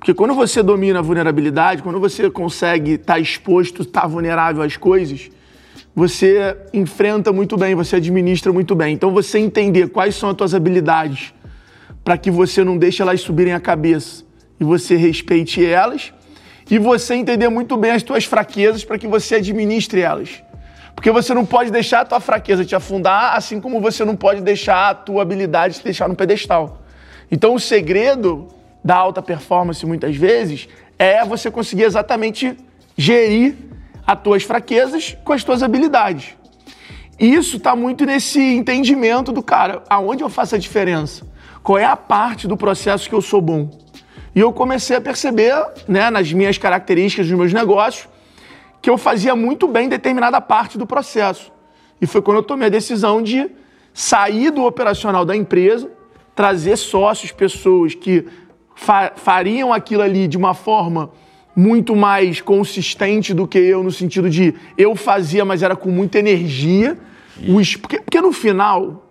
Porque 0.00 0.14
quando 0.14 0.32
você 0.32 0.62
domina 0.62 1.00
a 1.00 1.02
vulnerabilidade, 1.02 1.82
quando 1.82 2.00
você 2.00 2.30
consegue 2.30 2.92
estar 2.92 3.14
tá 3.14 3.18
exposto, 3.20 3.82
estar 3.82 4.00
tá 4.00 4.06
vulnerável 4.06 4.62
às 4.62 4.74
coisas, 4.74 5.30
você 5.94 6.56
enfrenta 6.72 7.30
muito 7.34 7.54
bem, 7.58 7.74
você 7.74 7.96
administra 7.96 8.50
muito 8.50 8.74
bem. 8.74 8.94
Então 8.94 9.12
você 9.12 9.38
entender 9.38 9.90
quais 9.90 10.14
são 10.14 10.30
as 10.30 10.36
suas 10.38 10.54
habilidades 10.54 11.34
para 12.02 12.16
que 12.16 12.30
você 12.30 12.64
não 12.64 12.78
deixe 12.78 13.02
elas 13.02 13.20
subirem 13.20 13.52
a 13.52 13.60
cabeça 13.60 14.24
e 14.58 14.64
você 14.64 14.96
respeite 14.96 15.64
elas, 15.64 16.14
e 16.70 16.78
você 16.78 17.14
entender 17.14 17.50
muito 17.50 17.76
bem 17.76 17.90
as 17.90 18.02
suas 18.02 18.24
fraquezas 18.24 18.82
para 18.84 18.96
que 18.96 19.06
você 19.06 19.34
administre 19.34 20.00
elas. 20.00 20.42
Porque 20.94 21.10
você 21.10 21.34
não 21.34 21.44
pode 21.44 21.70
deixar 21.70 22.00
a 22.00 22.04
tua 22.06 22.20
fraqueza 22.20 22.64
te 22.64 22.74
afundar, 22.74 23.36
assim 23.36 23.60
como 23.60 23.80
você 23.80 24.02
não 24.02 24.16
pode 24.16 24.40
deixar 24.40 24.88
a 24.88 24.94
tua 24.94 25.20
habilidade 25.20 25.74
te 25.74 25.84
deixar 25.84 26.08
no 26.08 26.14
pedestal. 26.14 26.82
Então 27.30 27.54
o 27.54 27.60
segredo 27.60 28.48
da 28.84 28.96
alta 28.96 29.22
performance 29.22 29.84
muitas 29.84 30.16
vezes 30.16 30.68
é 30.98 31.24
você 31.24 31.50
conseguir 31.50 31.84
exatamente 31.84 32.56
gerir 32.96 33.54
as 34.06 34.20
tuas 34.20 34.42
fraquezas 34.42 35.16
com 35.24 35.32
as 35.32 35.44
tuas 35.44 35.62
habilidades. 35.62 36.36
Isso 37.18 37.58
está 37.58 37.76
muito 37.76 38.04
nesse 38.04 38.40
entendimento 38.40 39.30
do 39.30 39.42
cara, 39.42 39.82
aonde 39.88 40.22
eu 40.22 40.28
faço 40.28 40.54
a 40.54 40.58
diferença? 40.58 41.26
Qual 41.62 41.78
é 41.78 41.84
a 41.84 41.96
parte 41.96 42.48
do 42.48 42.56
processo 42.56 43.08
que 43.08 43.14
eu 43.14 43.20
sou 43.20 43.40
bom? 43.40 43.70
E 44.34 44.40
eu 44.40 44.52
comecei 44.52 44.96
a 44.96 45.00
perceber, 45.00 45.54
né, 45.86 46.08
nas 46.08 46.32
minhas 46.32 46.56
características 46.56 47.28
dos 47.28 47.36
meus 47.36 47.52
negócios, 47.52 48.08
que 48.80 48.88
eu 48.88 48.96
fazia 48.96 49.36
muito 49.36 49.68
bem 49.68 49.88
determinada 49.88 50.40
parte 50.40 50.78
do 50.78 50.86
processo. 50.86 51.52
E 52.00 52.06
foi 52.06 52.22
quando 52.22 52.38
eu 52.38 52.42
tomei 52.42 52.68
a 52.68 52.70
decisão 52.70 53.20
de 53.20 53.50
sair 53.92 54.50
do 54.50 54.64
operacional 54.64 55.24
da 55.24 55.36
empresa, 55.36 55.90
trazer 56.34 56.76
sócios, 56.76 57.32
pessoas 57.32 57.94
que 57.94 58.26
fa 58.80 59.12
fariam 59.14 59.72
aquilo 59.74 60.02
ali 60.02 60.26
de 60.26 60.38
uma 60.38 60.54
forma 60.54 61.10
muito 61.54 61.94
mais 61.94 62.40
consistente 62.40 63.34
do 63.34 63.46
que 63.46 63.58
eu, 63.58 63.82
no 63.82 63.92
sentido 63.92 64.30
de 64.30 64.54
eu 64.78 64.96
fazia, 64.96 65.44
mas 65.44 65.62
era 65.62 65.76
com 65.76 65.90
muita 65.90 66.18
energia. 66.18 66.98
Os, 67.46 67.76
porque, 67.76 68.00
porque, 68.00 68.20
no 68.20 68.32
final, 68.32 69.06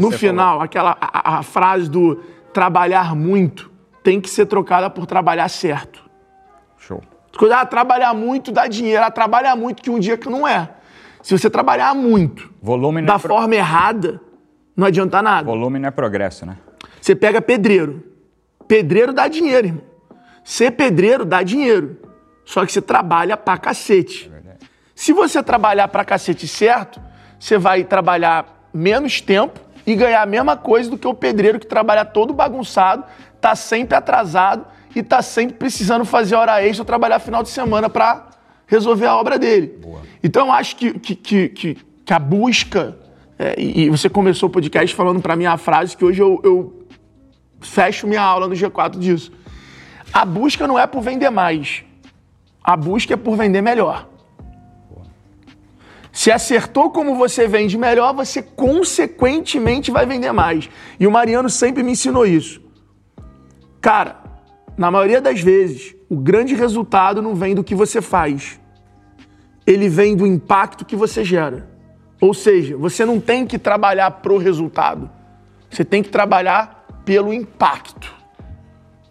no 0.00 0.10
final, 0.10 0.52
falou. 0.52 0.62
aquela 0.62 0.96
a, 1.00 1.38
a, 1.38 1.42
frase 1.42 1.88
do 1.88 2.16
trabalhar 2.52 3.14
muito 3.14 3.70
tem 4.02 4.20
que 4.20 4.28
ser 4.28 4.44
trocada 4.46 4.90
por 4.90 5.06
trabalhar 5.06 5.48
certo. 5.48 6.04
Show. 6.78 7.02
Ah, 7.50 7.64
trabalhar 7.64 8.12
muito 8.14 8.52
dá 8.52 8.68
dinheiro, 8.68 9.02
ah, 9.04 9.10
trabalhar 9.10 9.56
muito 9.56 9.82
que 9.82 9.90
um 9.90 9.98
dia 9.98 10.18
que 10.18 10.28
não 10.28 10.46
é. 10.46 10.68
Se 11.22 11.36
você 11.36 11.48
trabalhar 11.48 11.94
muito 11.94 12.52
Volume 12.60 13.00
da 13.02 13.14
é 13.14 13.18
forma 13.18 13.48
pro... 13.48 13.56
errada, 13.56 14.20
não 14.76 14.86
adianta 14.86 15.22
nada. 15.22 15.46
Volume 15.46 15.78
não 15.78 15.88
é 15.88 15.90
progresso, 15.90 16.44
né? 16.44 16.58
Você 17.00 17.14
pega 17.14 17.40
pedreiro. 17.40 18.13
Pedreiro 18.66 19.12
dá 19.12 19.28
dinheiro, 19.28 19.66
irmão. 19.66 19.82
Ser 20.42 20.72
pedreiro 20.72 21.24
dá 21.24 21.42
dinheiro. 21.42 21.98
Só 22.44 22.64
que 22.66 22.72
você 22.72 22.82
trabalha 22.82 23.36
pra 23.36 23.56
cacete. 23.56 24.30
É 24.46 24.54
Se 24.94 25.12
você 25.12 25.42
trabalhar 25.42 25.88
pra 25.88 26.04
cacete 26.04 26.46
certo, 26.46 27.00
você 27.38 27.56
vai 27.56 27.84
trabalhar 27.84 28.68
menos 28.72 29.20
tempo 29.20 29.60
e 29.86 29.94
ganhar 29.94 30.22
a 30.22 30.26
mesma 30.26 30.56
coisa 30.56 30.90
do 30.90 30.98
que 30.98 31.06
o 31.06 31.14
pedreiro 31.14 31.58
que 31.58 31.66
trabalha 31.66 32.04
todo 32.04 32.32
bagunçado, 32.32 33.04
tá 33.40 33.54
sempre 33.54 33.96
atrasado 33.96 34.66
e 34.94 35.02
tá 35.02 35.22
sempre 35.22 35.56
precisando 35.56 36.04
fazer 36.04 36.34
hora 36.34 36.62
extra 36.62 36.82
ou 36.82 36.86
trabalhar 36.86 37.18
final 37.18 37.42
de 37.42 37.48
semana 37.48 37.88
para 37.88 38.26
resolver 38.66 39.06
a 39.06 39.16
obra 39.16 39.38
dele. 39.38 39.78
Boa. 39.82 40.00
Então 40.22 40.46
eu 40.46 40.52
acho 40.52 40.76
que, 40.76 40.98
que, 40.98 41.14
que, 41.14 41.48
que, 41.48 41.78
que 42.04 42.12
a 42.12 42.18
busca, 42.18 42.96
é, 43.38 43.54
e 43.60 43.90
você 43.90 44.08
começou 44.08 44.48
o 44.48 44.52
podcast 44.52 44.94
falando 44.94 45.20
para 45.20 45.36
mim 45.36 45.46
a 45.46 45.56
frase 45.56 45.96
que 45.96 46.04
hoje 46.04 46.22
eu, 46.22 46.40
eu 46.44 46.83
fecho 47.64 48.06
minha 48.06 48.22
aula 48.22 48.48
no 48.48 48.54
G4 48.54 48.98
disso. 48.98 49.32
A 50.12 50.24
busca 50.24 50.66
não 50.66 50.78
é 50.78 50.86
por 50.86 51.02
vender 51.02 51.30
mais. 51.30 51.84
A 52.62 52.76
busca 52.76 53.14
é 53.14 53.16
por 53.16 53.36
vender 53.36 53.62
melhor. 53.62 54.08
Se 56.12 56.30
acertou 56.30 56.90
como 56.90 57.16
você 57.16 57.48
vende 57.48 57.76
melhor, 57.76 58.14
você 58.14 58.40
consequentemente 58.40 59.90
vai 59.90 60.06
vender 60.06 60.30
mais. 60.30 60.70
E 60.98 61.06
o 61.06 61.10
Mariano 61.10 61.50
sempre 61.50 61.82
me 61.82 61.92
ensinou 61.92 62.24
isso. 62.24 62.62
Cara, 63.80 64.22
na 64.76 64.90
maioria 64.90 65.20
das 65.20 65.40
vezes, 65.40 65.94
o 66.08 66.16
grande 66.16 66.54
resultado 66.54 67.20
não 67.20 67.34
vem 67.34 67.54
do 67.54 67.64
que 67.64 67.74
você 67.74 68.00
faz. 68.00 68.60
Ele 69.66 69.88
vem 69.88 70.14
do 70.14 70.24
impacto 70.24 70.84
que 70.84 70.94
você 70.94 71.24
gera. 71.24 71.68
Ou 72.20 72.32
seja, 72.32 72.76
você 72.76 73.04
não 73.04 73.18
tem 73.18 73.44
que 73.44 73.58
trabalhar 73.58 74.10
pro 74.12 74.38
resultado. 74.38 75.10
Você 75.68 75.84
tem 75.84 76.02
que 76.02 76.10
trabalhar 76.10 76.83
pelo 77.04 77.32
impacto. 77.32 78.12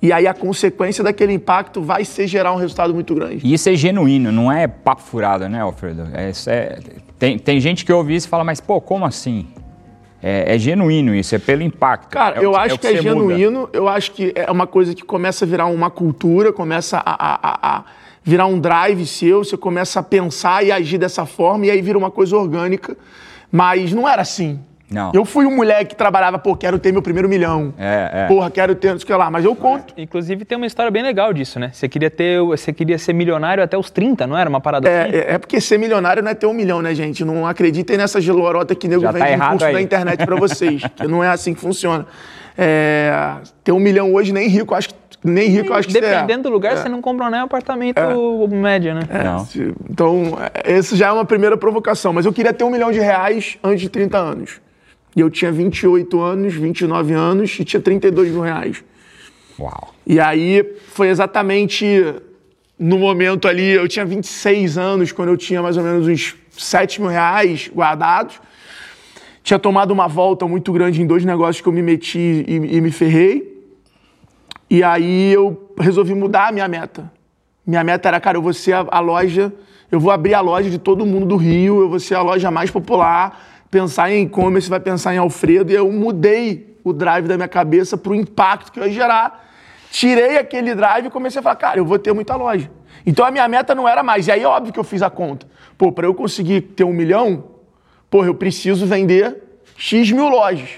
E 0.02 0.12
aí 0.12 0.28
a 0.28 0.34
consequência 0.34 1.04
daquele 1.04 1.32
impacto 1.32 1.82
vai 1.82 2.04
ser 2.04 2.28
gerar 2.28 2.52
um 2.52 2.58
resultado 2.58 2.94
muito 2.94 3.16
grande. 3.16 3.46
E 3.46 3.54
isso 3.54 3.70
é 3.70 3.76
genuíno, 3.76 4.32
não 4.32 4.52
é 4.52 4.68
papo 4.68 5.02
furado, 5.02 5.48
né, 5.48 5.62
Alfredo? 5.62 6.10
É, 6.14 6.32
é, 6.48 6.80
tem, 7.18 7.40
tem 7.40 7.60
gente 7.62 7.86
que 7.86 7.94
ouve 7.94 8.14
isso 8.14 8.28
e 8.28 8.30
fala, 8.30 8.44
mas 8.44 8.60
pô, 8.60 8.82
como 8.82 9.06
assim? 9.06 9.48
é, 10.22 10.56
é 10.56 10.58
genuíno 10.60 11.14
isso, 11.16 11.36
é 11.36 11.40
pelo 11.40 11.62
impacto. 11.64 12.10
Cara, 12.10 12.42
É 12.42 12.46
eu 12.46 12.52
que- 12.52 12.58
acho 12.58 12.76
o 12.76 12.80
que, 12.80 12.88
é 12.88 12.92
você 12.92 12.96
muda. 13.02 13.10
genuíno, 13.36 13.70
eu 13.74 13.88
acho 13.90 14.12
que 14.12 14.32
é 14.36 14.50
uma 14.52 14.66
coisa 14.68 14.94
que 14.96 15.04
começa 15.04 15.44
a 15.46 15.48
virar 15.48 15.66
uma 15.68 15.90
cultura, 15.90 16.52
começa 16.54 16.98
a, 16.98 17.02
a- 17.12 17.40
a- 17.44 17.78
a 17.78 17.84
virar 18.24 18.46
um 18.46 18.58
drive 18.60 19.06
seu, 19.06 19.44
você 19.44 19.58
começa 19.58 20.00
a 20.00 20.04
pensar 20.04 20.66
e 20.66 20.72
agir 20.72 20.98
dessa 20.98 21.26
forma, 21.26 21.66
e 21.66 21.72
aí 21.72 21.82
vira 21.82 21.98
uma 21.98 22.10
coisa 22.12 22.38
orgânica. 22.38 22.96
Mas 23.52 23.92
não 23.94 24.08
era 24.08 24.22
assim. 24.22 24.60
Não. 24.94 25.12
Eu 25.14 25.26
fui 25.26 25.46
um 25.46 25.56
moleque 25.56 25.92
que 25.92 25.96
trabalhava, 25.96 26.38
pô, 26.38 26.56
quero 26.56 26.78
ter 26.78 26.92
meu 26.92 27.02
primeiro 27.02 27.28
milhão. 27.28 27.74
É, 27.78 28.10
é. 28.14 28.28
Porra, 28.28 28.52
quero 28.52 28.76
ter, 28.76 28.92
não 28.92 29.00
sei 29.00 29.04
o 29.04 29.08
que 29.08 29.14
lá. 29.14 29.30
Mas 29.32 29.44
eu 29.44 29.56
conto. 29.56 29.94
Inclusive 29.98 30.46
tem 30.46 30.56
uma 30.56 30.68
história 30.68 30.92
bem 30.92 31.02
legal 31.02 31.34
disso, 31.34 31.60
né? 31.60 31.72
Você 31.74 31.90
queria 31.90 32.10
ter, 32.12 32.40
você 32.42 32.72
queria 32.72 32.98
ser 32.98 33.14
milionário 33.14 33.64
até 33.64 33.78
os 33.78 33.90
30, 33.90 34.28
não 34.28 34.38
era 34.38 34.50
uma 34.50 34.62
parada 34.62 34.88
assim? 34.88 35.12
É, 35.16 35.18
é- 35.18 35.34
é 35.34 35.38
porque 35.40 35.60
ser 35.60 35.78
milionário 35.80 36.22
não 36.22 36.30
é 36.30 36.36
ter 36.36 36.46
um 36.46 36.54
milhão, 36.54 36.82
né, 36.82 36.94
gente? 36.94 37.26
Não 37.26 37.48
acreditem 37.48 37.98
nessa 37.98 38.22
gelorota 38.22 38.76
que 38.76 38.88
nego 38.88 39.02
Já 39.02 39.12
tá 39.12 39.18
vende 39.20 39.30
um 39.32 39.34
errado 39.34 39.50
curso 39.52 39.66
aí. 39.66 39.74
na 39.74 39.82
internet 39.82 40.26
pra 40.26 40.36
vocês. 40.38 40.82
que 40.96 41.08
não 41.08 41.24
é 41.24 41.30
assim 41.30 41.54
que 41.54 41.60
funciona. 41.60 42.06
É, 42.58 43.38
ter 43.64 43.72
um 43.72 43.80
milhão 43.80 44.14
hoje, 44.14 44.32
nem 44.32 44.48
rico, 44.48 44.76
acho 44.76 44.90
que, 44.90 44.96
nem 45.24 45.48
rico 45.48 45.70
eu 45.70 45.76
acho 45.76 45.88
que 45.88 45.94
você 45.94 46.06
é. 46.06 46.16
Dependendo 46.22 46.44
do 46.44 46.50
lugar, 46.50 46.78
você 46.78 46.88
não 46.88 47.02
compra 47.02 47.30
nem 47.30 47.40
um 47.40 47.44
apartamento 47.46 48.00
médio, 48.50 48.94
né? 48.94 49.02
Então, 49.90 50.38
é, 50.54 50.74
esse 50.74 50.96
já 50.96 51.08
é 51.08 51.12
uma 51.12 51.26
primeira 51.26 51.58
provocação. 51.58 52.14
Mas 52.14 52.26
eu 52.26 52.34
queria 52.34 52.54
ter 52.54 52.64
um 52.64 52.70
milhão 52.70 52.92
de 52.92 53.00
reais 53.00 53.58
antes 53.64 53.82
de 53.82 53.90
30 53.90 54.18
anos. 54.18 54.62
E 55.16 55.20
eu 55.20 55.30
tinha 55.30 55.52
28 55.52 56.20
anos, 56.20 56.54
29 56.54 57.14
anos 57.14 57.58
e 57.60 57.64
tinha 57.64 57.82
32 57.82 58.32
mil 58.32 58.42
reais. 58.42 58.84
Uau. 59.60 59.94
E 60.06 60.20
aí 60.20 60.64
foi 60.88 61.10
exatamente 61.10 61.86
no 62.78 62.98
momento 62.98 63.48
ali, 63.48 63.70
eu 63.70 63.88
tinha 63.88 64.06
26 64.06 64.78
anos, 64.78 65.12
quando 65.12 65.30
eu 65.30 65.38
tinha 65.38 65.62
mais 65.62 65.78
ou 65.78 65.84
menos 65.84 66.08
uns 66.08 66.36
7 66.52 67.02
mil 67.02 67.10
reais 67.10 67.72
guardados. 67.74 68.42
Tinha 69.44 69.60
tomado 69.60 69.92
uma 69.92 70.08
volta 70.08 70.48
muito 70.48 70.72
grande 70.72 71.02
em 71.02 71.06
dois 71.06 71.24
negócios 71.24 71.62
que 71.62 71.68
eu 71.68 71.74
me 71.74 71.82
meti 71.82 72.46
e, 72.48 72.78
e 72.78 72.82
me 72.82 72.92
ferrei. 72.92 73.54
E 74.70 74.82
aí 74.84 75.32
eu 75.32 75.72
resolvi 75.78 76.14
mudar 76.14 76.48
a 76.48 76.52
minha 76.52 76.68
meta. 76.68 77.12
Minha 77.66 77.84
meta 77.84 78.08
era, 78.08 78.20
cara, 78.20 78.38
eu 78.38 78.42
vou 78.42 78.54
ser 78.54 78.74
a, 78.74 78.86
a 78.90 79.00
loja, 79.00 79.54
eu 79.92 80.00
vou 80.00 80.12
abrir 80.12 80.34
a 80.34 80.42
loja 80.42 80.70
de 80.70 80.78
todo 80.78 81.06
mundo 81.06 81.26
do 81.26 81.36
Rio, 81.36 81.82
eu 81.82 81.90
vou 81.90 82.00
ser 82.00 82.16
a 82.16 82.22
loja 82.22 82.50
mais 82.50 82.72
popular, 82.72 83.53
pensar 83.74 84.12
em 84.12 84.26
e-commerce, 84.26 84.70
vai 84.70 84.80
pensar 84.80 85.16
em 85.16 85.18
Alfredo, 85.18 85.72
e 85.72 85.76
eu 85.76 85.92
mudei 85.92 86.78
o 86.84 86.94
drive 86.94 87.28
da 87.28 87.36
minha 87.36 87.48
cabeça 87.48 87.98
para 87.98 88.12
o 88.12 88.16
impacto 88.16 88.72
que 88.72 88.80
eu 88.80 88.86
ia 88.86 88.92
gerar. 88.92 89.50
Tirei 89.90 90.38
aquele 90.38 90.76
drive 90.76 91.08
e 91.08 91.10
comecei 91.10 91.40
a 91.40 91.42
falar, 91.42 91.56
cara, 91.56 91.80
eu 91.80 91.86
vou 91.86 91.98
ter 91.98 92.14
muita 92.14 92.36
loja. 92.36 92.70
Então 93.04 93.26
a 93.26 93.32
minha 93.32 93.48
meta 93.48 93.74
não 93.74 93.90
era 93.90 94.04
mais. 94.04 94.28
E 94.28 94.32
aí 94.32 94.44
é 94.44 94.48
óbvio 94.48 94.72
que 94.72 94.80
eu 94.80 94.84
fiz 94.84 95.02
a 95.02 95.10
conta. 95.10 95.48
Pô, 95.76 95.92
para 95.92 96.06
eu 96.06 96.14
conseguir 96.14 96.62
ter 96.62 96.84
um 96.84 96.94
milhão, 96.94 97.46
porra, 98.12 98.28
eu 98.28 98.36
preciso 98.36 98.86
vender 98.86 99.42
X 99.76 100.12
mil 100.12 100.30
lojas. 100.30 100.70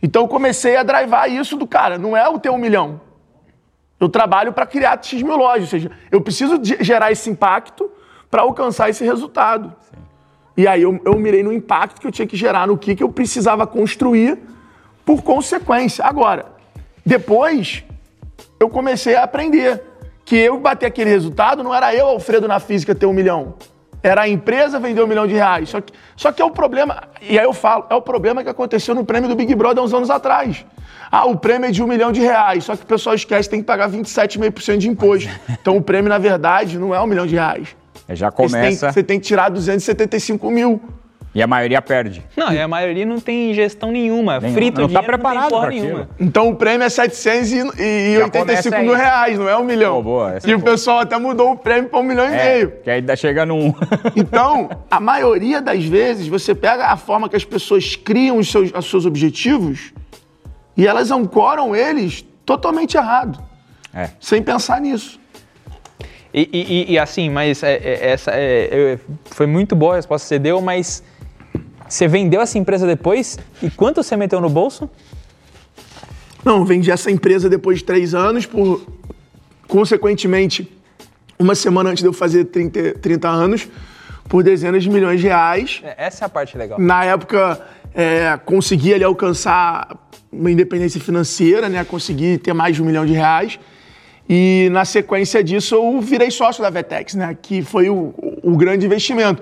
Então 0.00 0.22
eu 0.22 0.28
comecei 0.28 0.76
a 0.76 0.84
drivar 0.84 1.28
isso 1.28 1.56
do 1.56 1.66
cara, 1.66 1.98
não 1.98 2.16
é 2.16 2.28
o 2.28 2.38
ter 2.38 2.50
um 2.50 2.58
milhão. 2.58 3.00
Eu 3.98 4.08
trabalho 4.08 4.52
para 4.52 4.64
criar 4.64 5.02
X 5.02 5.22
mil 5.22 5.36
lojas, 5.36 5.62
ou 5.62 5.70
seja, 5.70 5.90
eu 6.12 6.20
preciso 6.20 6.60
gerar 6.62 7.10
esse 7.10 7.28
impacto 7.28 7.90
para 8.30 8.42
alcançar 8.42 8.88
esse 8.90 9.04
resultado. 9.04 9.74
E 10.56 10.66
aí 10.66 10.82
eu, 10.82 10.98
eu 11.04 11.18
mirei 11.18 11.42
no 11.42 11.52
impacto 11.52 12.00
que 12.00 12.06
eu 12.06 12.12
tinha 12.12 12.26
que 12.26 12.36
gerar, 12.36 12.66
no 12.66 12.78
que, 12.78 12.96
que 12.96 13.02
eu 13.02 13.10
precisava 13.10 13.66
construir 13.66 14.38
por 15.04 15.22
consequência. 15.22 16.04
Agora, 16.04 16.46
depois 17.04 17.84
eu 18.58 18.68
comecei 18.68 19.14
a 19.14 19.24
aprender 19.24 19.82
que 20.24 20.36
eu 20.36 20.58
bater 20.58 20.86
aquele 20.86 21.10
resultado 21.10 21.62
não 21.62 21.72
era 21.72 21.94
eu, 21.94 22.06
Alfredo, 22.08 22.48
na 22.48 22.58
física, 22.58 22.94
ter 22.94 23.06
um 23.06 23.12
milhão. 23.12 23.54
Era 24.02 24.22
a 24.22 24.28
empresa 24.28 24.78
vender 24.80 25.02
um 25.02 25.06
milhão 25.06 25.26
de 25.26 25.34
reais. 25.34 25.68
Só 25.68 25.80
que, 25.80 25.92
só 26.16 26.32
que 26.32 26.42
é 26.42 26.44
o 26.44 26.50
problema, 26.50 27.04
e 27.20 27.38
aí 27.38 27.44
eu 27.44 27.52
falo, 27.52 27.86
é 27.88 27.94
o 27.94 28.02
problema 28.02 28.42
que 28.42 28.48
aconteceu 28.48 28.94
no 28.94 29.04
prêmio 29.04 29.28
do 29.28 29.36
Big 29.36 29.54
Brother 29.54 29.82
uns 29.82 29.94
anos 29.94 30.10
atrás. 30.10 30.64
Ah, 31.10 31.26
o 31.26 31.36
prêmio 31.36 31.68
é 31.68 31.70
de 31.70 31.82
um 31.82 31.86
milhão 31.86 32.10
de 32.10 32.20
reais, 32.20 32.64
só 32.64 32.74
que 32.74 32.82
o 32.82 32.86
pessoal 32.86 33.14
esquece 33.14 33.48
que 33.48 33.50
tem 33.50 33.60
que 33.60 33.66
pagar 33.66 33.88
27,5% 33.88 34.78
de 34.78 34.88
imposto. 34.88 35.30
Então 35.48 35.76
o 35.76 35.82
prêmio, 35.82 36.08
na 36.08 36.18
verdade, 36.18 36.78
não 36.78 36.94
é 36.94 37.00
um 37.00 37.06
milhão 37.06 37.26
de 37.26 37.34
reais. 37.34 37.76
É, 38.08 38.14
Já 38.14 38.30
Porque 38.30 38.48
Você 38.48 38.54
tem, 38.54 38.62
começa 38.64 38.92
você 38.92 39.02
tem 39.02 39.18
que 39.20 39.26
tirar 39.26 39.48
275 39.50 40.50
mil. 40.50 40.80
e 41.34 41.42
a 41.42 41.46
maioria 41.46 41.82
perde. 41.82 42.24
Não, 42.36 42.52
e 42.52 42.58
a 42.60 42.66
maioria 42.68 43.04
não 43.04 43.20
tem 43.20 43.52
gestão 43.52 43.90
nenhuma. 43.92 44.38
Nenhuma. 44.40 44.54
Frito 44.54 44.80
Não 44.80 44.88
tá 44.88 45.00
dinheiro, 45.00 45.06
preparado 45.06 45.50
não 45.50 45.62
aquilo. 45.62 45.82
nenhuma. 45.84 46.08
Então 46.18 46.48
o 46.48 46.56
prêmio 46.56 46.84
é 46.84 46.88
785 46.88 48.38
começa 48.38 48.78
mil 48.82 48.94
reais, 48.94 49.38
não 49.38 49.48
é 49.48 49.56
um 49.56 49.64
milhão. 49.64 49.96
Pô, 49.96 50.02
boa, 50.02 50.38
e 50.44 50.50
é 50.50 50.54
o 50.54 50.58
boa. 50.58 50.70
pessoal 50.72 51.00
até 51.00 51.18
mudou 51.18 51.52
o 51.52 51.56
prêmio 51.56 51.90
para 51.90 51.98
um 51.98 52.02
milhão 52.02 52.24
e 52.24 52.34
É, 52.34 52.54
meio. 52.54 52.72
que 52.82 52.90
aí 52.90 53.00
dá 53.02 53.14
chega 53.16 53.44
num. 53.44 53.74
Então, 54.16 54.68
a 54.90 54.98
maioria 55.00 55.60
das 55.60 55.84
vezes, 55.84 56.26
você 56.26 56.54
pega 56.54 56.86
a 56.86 56.96
forma 56.96 57.28
que 57.28 57.36
as 57.36 57.44
pessoas 57.44 57.96
criam 57.96 58.38
os 58.38 58.50
seus, 58.50 58.72
os 58.72 58.88
seus 58.88 59.04
objetivos 59.06 59.92
e 60.76 60.86
elas 60.86 61.10
ancoram 61.10 61.74
eles 61.76 62.24
totalmente 62.44 62.96
errado, 62.96 63.42
é. 63.92 64.10
sem 64.20 64.42
pensar 64.42 64.80
nisso. 64.80 65.18
E, 66.38 66.50
e- 66.52 66.92
e- 66.92 66.98
assim, 66.98 67.30
mas 67.30 67.62
é- 67.62 67.76
é- 67.76 68.08
essa 68.10 68.30
é- 68.32 68.68
é- 68.94 68.98
foi 69.24 69.46
muito 69.46 69.74
boa 69.74 69.94
a 69.94 69.96
resposta 69.96 70.26
que 70.26 70.28
você 70.28 70.38
deu, 70.38 70.60
mas 70.60 71.02
você 71.88 72.06
vendeu 72.06 72.42
essa 72.42 72.58
empresa 72.58 72.86
depois 72.86 73.38
e 73.62 73.70
quanto 73.70 74.02
você 74.02 74.14
meteu 74.18 74.38
no 74.38 74.50
bolso? 74.50 74.90
Não, 76.44 76.62
vendi 76.62 76.90
essa 76.90 77.10
empresa 77.10 77.48
depois 77.48 77.78
de 77.78 77.84
três 77.84 78.14
anos, 78.14 78.44
por 78.44 78.86
consequentemente, 79.66 80.70
uma 81.38 81.54
semana 81.54 81.88
antes 81.90 82.02
de 82.02 82.08
eu 82.08 82.12
fazer 82.12 82.44
30, 82.44 82.92
30 83.00 83.28
anos, 83.28 83.66
por 84.28 84.42
dezenas 84.42 84.82
de 84.82 84.90
milhões 84.90 85.20
de 85.20 85.28
reais. 85.28 85.80
É, 85.82 86.06
Essa 86.06 86.24
é 86.24 86.26
a 86.26 86.28
parte 86.28 86.58
legal. 86.58 86.78
Na 86.78 87.02
época, 87.04 87.60
é, 87.94 88.38
consegui 88.44 88.92
ali 88.92 89.04
alcançar 89.04 89.96
uma 90.30 90.50
independência 90.50 91.00
financeira, 91.00 91.68
né? 91.68 91.82
Consegui 91.82 92.36
ter 92.36 92.52
mais 92.52 92.76
de 92.76 92.82
um 92.82 92.84
milhão 92.84 93.06
de 93.06 93.14
reais. 93.14 93.58
E 94.28 94.68
na 94.72 94.84
sequência 94.84 95.42
disso, 95.44 95.74
eu 95.76 96.00
virei 96.00 96.30
sócio 96.30 96.62
da 96.62 96.70
Vetex, 96.70 97.14
né? 97.14 97.36
Que 97.40 97.62
foi 97.62 97.88
o, 97.88 98.12
o 98.42 98.56
grande 98.56 98.84
investimento. 98.86 99.40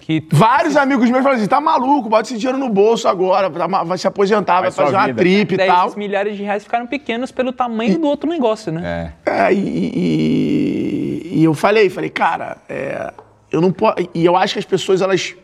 Que 0.00 0.22
Vários 0.30 0.76
amigos 0.76 1.10
meus 1.10 1.22
falaram 1.22 1.38
assim: 1.40 1.48
tá 1.48 1.60
maluco, 1.60 2.08
bota 2.08 2.22
esse 2.28 2.38
dinheiro 2.38 2.56
no 2.56 2.68
bolso 2.68 3.08
agora, 3.08 3.48
vai 3.50 3.98
se 3.98 4.06
aposentar, 4.06 4.60
vai, 4.60 4.70
Vai 4.70 4.84
fazer 4.86 4.96
uma 4.96 5.06
vida. 5.06 5.18
trip 5.20 5.52
e 5.54 5.56
10 5.56 5.68
tal. 5.70 5.92
milhares 5.96 6.36
de 6.36 6.42
reais 6.44 6.62
ficaram 6.62 6.86
pequenos 6.86 7.30
pelo 7.32 7.52
tamanho 7.52 7.98
do 7.98 8.06
outro 8.06 8.30
negócio, 8.30 8.70
né? 8.72 9.12
É. 9.26 9.48
É, 9.48 9.52
e, 9.52 9.58
e- 9.58 11.40
e 11.40 11.44
eu 11.44 11.52
falei, 11.54 11.90
falei, 11.90 12.08
cara, 12.08 12.56
é, 12.68 13.12
eu 13.50 13.60
não 13.60 13.70
posso. 13.72 13.96
E 14.14 14.24
eu 14.24 14.36
acho 14.36 14.54
que 14.54 14.58
as 14.60 14.64
pessoas, 14.64 15.02
elas. 15.02 15.34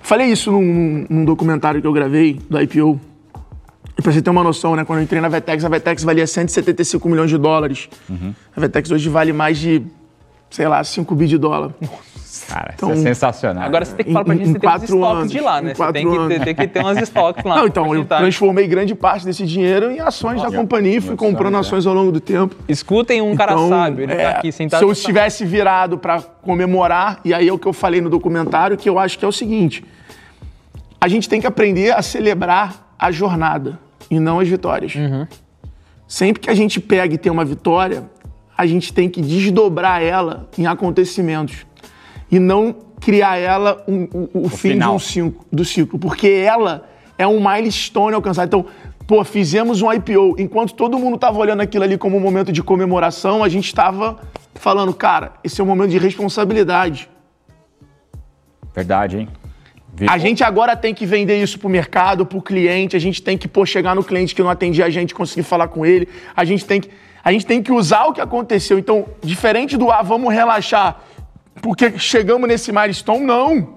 Falei 0.00 0.28
isso 0.28 0.50
num, 0.50 0.62
num- 0.62 1.06
num 1.10 1.24
documentário 1.24 1.80
que 1.80 1.86
eu 1.86 1.92
gravei 1.92 2.40
do 2.48 2.60
IPO. 2.60 2.98
E 3.98 4.02
pra 4.02 4.12
você 4.12 4.22
ter 4.22 4.30
uma 4.30 4.44
noção, 4.44 4.76
né? 4.76 4.84
Quando 4.84 5.00
eu 5.00 5.02
entrei 5.02 5.20
na 5.20 5.28
Vetex, 5.28 5.64
a 5.64 5.68
Vetex 5.68 6.04
valia 6.04 6.24
175 6.24 7.08
milhões 7.08 7.30
de 7.30 7.36
dólares. 7.36 7.88
A 8.56 8.60
Vetex 8.60 8.92
hoje 8.92 9.08
vale 9.08 9.32
mais 9.32 9.58
de, 9.58 9.82
sei 10.48 10.68
lá, 10.68 10.84
5 10.84 11.12
bi 11.16 11.26
de 11.26 11.36
dólar. 11.36 11.72
Cara, 12.46 12.74
Então, 12.76 12.92
isso 12.92 13.00
é 13.00 13.04
sensacional. 13.08 13.64
Agora 13.64 13.84
você 13.84 13.96
tem 13.96 14.06
que 14.06 14.12
falar 14.12 14.24
pra 14.24 14.34
Em- 14.34 14.38
gente 14.38 14.52
você 14.52 14.58
tem 14.60 14.70
uns 14.70 14.82
estoques 14.84 15.18
anos, 15.18 15.32
de 15.32 15.40
lá, 15.40 15.60
né? 15.60 15.74
Você 15.74 15.92
tem 15.92 16.08
que, 16.08 16.28
ter, 16.28 16.44
tem 16.44 16.54
que 16.54 16.68
ter 16.68 16.84
uns 16.84 16.98
estoques 16.98 17.44
lá. 17.44 17.56
Não, 17.56 17.66
então, 17.66 17.94
eu 17.94 18.04
transformei 18.04 18.68
grande 18.68 18.94
parte 18.94 19.24
desse 19.24 19.44
dinheiro 19.44 19.90
em 19.90 19.98
ações 19.98 20.40
da 20.40 20.52
companhia 20.52 20.98
e 20.98 21.00
fui 21.00 21.16
comprando 21.16 21.56
é. 21.56 21.60
ações 21.60 21.84
ao 21.84 21.92
longo 21.92 22.12
do 22.12 22.20
tempo. 22.20 22.54
Escutem 22.68 23.20
um 23.20 23.34
cara 23.34 23.52
Então, 23.52 23.68
sábio, 23.68 24.04
ele 24.04 24.12
é, 24.12 24.30
tá 24.30 24.38
aqui 24.38 24.52
sentado. 24.52 24.78
Se 24.78 24.84
eu 24.84 24.92
estivesse 24.92 25.44
virado 25.44 25.98
para 25.98 26.20
comemorar, 26.20 27.20
e 27.24 27.34
aí 27.34 27.48
é 27.48 27.52
o 27.52 27.58
que 27.58 27.66
eu 27.66 27.72
falei 27.72 28.00
no 28.00 28.08
documentário, 28.08 28.76
que 28.76 28.88
eu 28.88 28.98
acho 28.98 29.18
que 29.18 29.24
é 29.24 29.28
o 29.28 29.32
seguinte: 29.32 29.84
a 31.00 31.08
gente 31.08 31.28
tem 31.28 31.40
que 31.40 31.46
aprender 31.48 31.90
a 31.90 32.02
celebrar 32.02 32.94
a 32.96 33.10
jornada 33.10 33.87
e 34.10 34.18
não 34.20 34.40
as 34.40 34.48
vitórias. 34.48 34.92
Sempre 36.06 36.40
que 36.42 36.50
a 36.50 36.54
gente 36.54 36.80
pega 36.80 37.14
e 37.14 37.18
tem 37.18 37.30
uma 37.30 37.44
vitória, 37.44 38.04
a 38.56 38.66
gente 38.66 38.92
tem 38.92 39.08
que 39.08 39.20
desdobrar 39.20 40.02
ela 40.02 40.48
em 40.56 40.66
acontecimentos 40.66 41.66
e 42.30 42.38
não 42.38 42.74
criar 43.00 43.36
ela 43.36 43.84
um- 43.86 44.08
o, 44.34 44.46
o 44.46 44.48
fim 44.48 44.70
final. 44.72 44.90
de 44.90 44.96
um 44.96 44.98
ciclo, 44.98 45.44
do 45.52 45.64
ciclo, 45.64 45.98
porque 45.98 46.26
ela 46.28 46.88
é 47.16 47.26
um 47.26 47.38
milestone 47.40 48.14
alcançado. 48.14 48.46
Então, 48.48 48.66
pô, 49.06 49.22
fizemos 49.24 49.82
um 49.82 49.92
IPO. 49.92 50.34
Enquanto 50.38 50.74
todo 50.74 50.98
mundo 50.98 51.14
estava 51.16 51.38
olhando 51.38 51.60
aquilo 51.60 51.84
ali 51.84 51.96
como 51.98 52.16
um 52.16 52.20
momento 52.20 52.50
de 52.50 52.62
comemoração, 52.62 53.44
a 53.44 53.48
gente 53.48 53.66
estava 53.66 54.18
falando, 54.54 54.92
cara, 54.94 55.34
esse 55.44 55.60
é 55.60 55.64
um 55.64 55.66
momento 55.66 55.90
de 55.90 55.98
responsabilidade. 55.98 57.08
Verdade, 58.74 59.18
hein? 59.18 59.28
A 60.06 60.18
gente 60.18 60.44
agora 60.44 60.76
tem 60.76 60.94
que 60.94 61.04
vender 61.04 61.42
isso 61.42 61.58
pro 61.58 61.68
mercado, 61.68 62.24
pro 62.24 62.40
cliente, 62.40 62.94
a 62.94 63.00
gente 63.00 63.20
tem 63.22 63.36
que 63.36 63.48
pô, 63.48 63.66
chegar 63.66 63.94
no 63.94 64.04
cliente 64.04 64.34
que 64.34 64.42
não 64.42 64.50
atendia 64.50 64.86
a 64.86 64.90
gente, 64.90 65.14
conseguir 65.14 65.42
falar 65.42 65.68
com 65.68 65.84
ele, 65.84 66.08
a 66.36 66.44
gente 66.44 66.64
tem 66.64 66.80
que, 66.80 66.88
a 67.24 67.32
gente 67.32 67.44
tem 67.44 67.62
que 67.62 67.72
usar 67.72 68.04
o 68.04 68.12
que 68.12 68.20
aconteceu. 68.20 68.78
Então, 68.78 69.06
diferente 69.22 69.76
do 69.76 69.90
ah, 69.90 70.02
vamos 70.02 70.32
relaxar, 70.32 71.00
porque 71.60 71.98
chegamos 71.98 72.48
nesse 72.48 72.70
milestone, 72.70 73.24
não. 73.24 73.76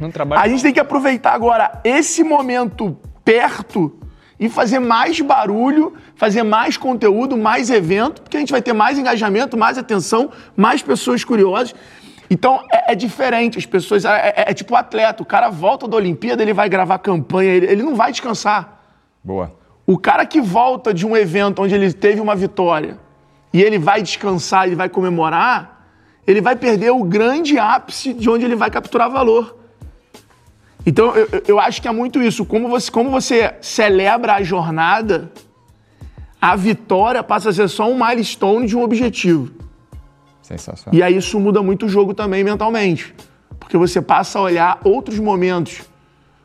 Não 0.00 0.10
trabalha. 0.10 0.42
A 0.42 0.48
gente 0.48 0.62
tem 0.62 0.72
que 0.72 0.80
aproveitar 0.80 1.32
agora 1.32 1.80
esse 1.84 2.22
momento 2.22 2.96
perto 3.24 3.98
e 4.38 4.48
fazer 4.48 4.80
mais 4.80 5.20
barulho, 5.20 5.94
fazer 6.16 6.42
mais 6.42 6.76
conteúdo, 6.76 7.36
mais 7.36 7.70
evento, 7.70 8.22
porque 8.22 8.36
a 8.36 8.40
gente 8.40 8.50
vai 8.50 8.60
ter 8.60 8.72
mais 8.72 8.98
engajamento, 8.98 9.56
mais 9.56 9.78
atenção, 9.78 10.30
mais 10.56 10.82
pessoas 10.82 11.24
curiosas. 11.24 11.74
Então 12.30 12.60
é, 12.72 12.92
é 12.92 12.94
diferente, 12.94 13.58
as 13.58 13.66
pessoas. 13.66 14.04
É, 14.04 14.34
é, 14.36 14.50
é 14.50 14.54
tipo 14.54 14.74
atleta, 14.74 15.22
o 15.22 15.26
cara 15.26 15.50
volta 15.50 15.86
da 15.86 15.96
Olimpíada, 15.96 16.42
ele 16.42 16.52
vai 16.52 16.68
gravar 16.68 16.98
campanha, 16.98 17.50
ele, 17.50 17.66
ele 17.66 17.82
não 17.82 17.94
vai 17.94 18.10
descansar. 18.10 18.80
Boa. 19.22 19.52
O 19.86 19.98
cara 19.98 20.24
que 20.24 20.40
volta 20.40 20.94
de 20.94 21.06
um 21.06 21.16
evento 21.16 21.62
onde 21.62 21.74
ele 21.74 21.92
teve 21.92 22.20
uma 22.20 22.34
vitória 22.34 22.98
e 23.52 23.60
ele 23.62 23.78
vai 23.78 24.02
descansar, 24.02 24.66
ele 24.66 24.76
vai 24.76 24.88
comemorar, 24.88 25.86
ele 26.26 26.40
vai 26.40 26.56
perder 26.56 26.90
o 26.90 27.04
grande 27.04 27.58
ápice 27.58 28.12
de 28.12 28.30
onde 28.30 28.44
ele 28.44 28.56
vai 28.56 28.70
capturar 28.70 29.10
valor. 29.10 29.58
Então 30.86 31.14
eu, 31.14 31.42
eu 31.46 31.60
acho 31.60 31.80
que 31.80 31.88
é 31.88 31.92
muito 31.92 32.22
isso. 32.22 32.44
Como 32.44 32.68
você, 32.68 32.90
como 32.90 33.10
você 33.10 33.54
celebra 33.60 34.34
a 34.34 34.42
jornada, 34.42 35.30
a 36.40 36.56
vitória 36.56 37.22
passa 37.22 37.50
a 37.50 37.52
ser 37.52 37.68
só 37.68 37.88
um 37.88 37.94
milestone 37.94 38.66
de 38.66 38.76
um 38.76 38.82
objetivo. 38.82 39.61
Sensacional. 40.42 40.98
E 40.98 41.02
aí 41.02 41.16
isso 41.16 41.38
muda 41.38 41.62
muito 41.62 41.86
o 41.86 41.88
jogo 41.88 42.12
também 42.12 42.42
mentalmente. 42.44 43.14
Porque 43.58 43.76
você 43.76 44.02
passa 44.02 44.38
a 44.38 44.42
olhar 44.42 44.80
outros 44.84 45.18
momentos 45.18 45.82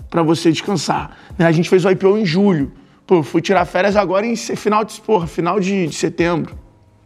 para 0.09 0.21
você 0.21 0.51
descansar. 0.51 1.17
Né, 1.37 1.45
a 1.45 1.51
gente 1.51 1.69
fez 1.69 1.83
o 1.83 1.89
IPO 1.89 2.17
em 2.17 2.25
julho. 2.25 2.71
Pô, 3.05 3.23
fui 3.23 3.41
tirar 3.41 3.65
férias 3.65 3.95
agora 3.95 4.25
em 4.25 4.35
final 4.35 4.83
de, 4.83 4.99
porra, 5.01 5.27
final 5.27 5.59
de, 5.59 5.87
de 5.87 5.95
setembro. 5.95 6.57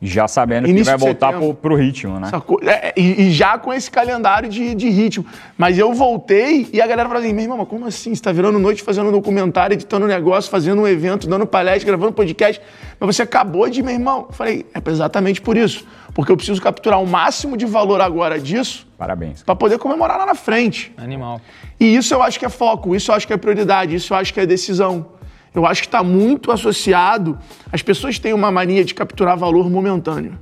Já 0.03 0.27
sabendo 0.27 0.67
Início 0.67 0.91
que 0.91 0.97
vai 0.97 0.97
voltar 0.97 1.31
pro, 1.31 1.53
pro 1.53 1.75
ritmo, 1.75 2.19
né? 2.19 2.29
Sacou? 2.29 2.59
É, 2.63 2.91
e, 2.97 3.27
e 3.27 3.31
já 3.31 3.59
com 3.59 3.71
esse 3.71 3.91
calendário 3.91 4.49
de, 4.49 4.73
de 4.73 4.89
ritmo. 4.89 5.23
Mas 5.55 5.77
eu 5.77 5.93
voltei 5.93 6.67
e 6.73 6.81
a 6.81 6.87
galera 6.87 7.07
falou 7.07 7.23
assim: 7.23 7.31
meu 7.31 7.43
irmão, 7.43 7.59
mas 7.59 7.67
como 7.67 7.85
assim? 7.85 8.15
Você 8.15 8.21
tá 8.21 8.31
virando 8.31 8.57
noite 8.57 8.81
fazendo 8.81 9.09
um 9.09 9.11
documentário, 9.11 9.75
editando 9.75 10.05
um 10.05 10.09
negócio, 10.09 10.49
fazendo 10.49 10.81
um 10.81 10.87
evento, 10.87 11.27
dando 11.27 11.45
palestra, 11.45 11.85
gravando 11.85 12.13
podcast. 12.13 12.59
Mas 12.99 13.15
você 13.15 13.21
acabou 13.21 13.69
de, 13.69 13.83
meu 13.83 13.93
irmão. 13.93 14.25
Eu 14.29 14.33
falei: 14.33 14.65
é 14.73 14.89
exatamente 14.89 15.39
por 15.39 15.55
isso. 15.55 15.85
Porque 16.15 16.31
eu 16.31 16.35
preciso 16.35 16.59
capturar 16.59 17.01
o 17.01 17.05
máximo 17.05 17.55
de 17.55 17.65
valor 17.65 18.01
agora 18.01 18.39
disso 18.39 18.87
Parabéns. 18.97 19.43
para 19.43 19.55
poder 19.55 19.77
comemorar 19.77 20.17
lá 20.17 20.25
na 20.25 20.35
frente. 20.35 20.91
Animal. 20.97 21.39
E 21.79 21.95
isso 21.95 22.13
eu 22.13 22.21
acho 22.21 22.39
que 22.39 22.45
é 22.45 22.49
foco, 22.49 22.95
isso 22.95 23.11
eu 23.11 23.15
acho 23.15 23.27
que 23.27 23.33
é 23.33 23.37
prioridade, 23.37 23.95
isso 23.95 24.13
eu 24.13 24.17
acho 24.17 24.33
que 24.33 24.39
é 24.39 24.45
decisão. 24.45 25.05
Eu 25.53 25.65
acho 25.65 25.81
que 25.81 25.87
está 25.87 26.03
muito 26.03 26.51
associado. 26.51 27.37
As 27.71 27.81
pessoas 27.81 28.17
têm 28.17 28.33
uma 28.33 28.51
mania 28.51 28.85
de 28.85 28.93
capturar 28.93 29.37
valor 29.37 29.69
momentâneo. 29.69 30.39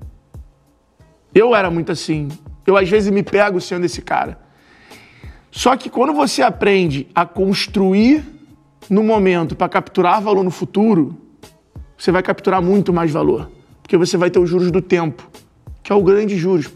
Eu 1.33 1.55
era 1.55 1.69
muito 1.69 1.91
assim. 1.91 2.29
Eu 2.65 2.77
às 2.77 2.87
vezes 2.87 3.11
me 3.11 3.23
pego 3.23 3.59
sendo 3.59 3.85
esse 3.85 4.01
cara. 4.01 4.39
Só 5.51 5.75
que 5.75 5.89
quando 5.89 6.13
você 6.13 6.41
aprende 6.41 7.07
a 7.13 7.25
construir 7.25 8.23
no 8.89 9.03
momento 9.03 9.55
para 9.55 9.67
capturar 9.67 10.21
valor 10.21 10.43
no 10.43 10.51
futuro, 10.51 11.17
você 11.97 12.11
vai 12.11 12.21
capturar 12.21 12.61
muito 12.61 12.93
mais 12.93 13.11
valor. 13.11 13.49
Porque 13.81 13.97
você 13.97 14.15
vai 14.17 14.29
ter 14.29 14.39
os 14.39 14.49
juros 14.49 14.69
do 14.69 14.81
tempo, 14.81 15.27
que 15.81 15.91
é 15.91 15.95
o 15.95 16.03
grande 16.03 16.37
juros. 16.37 16.69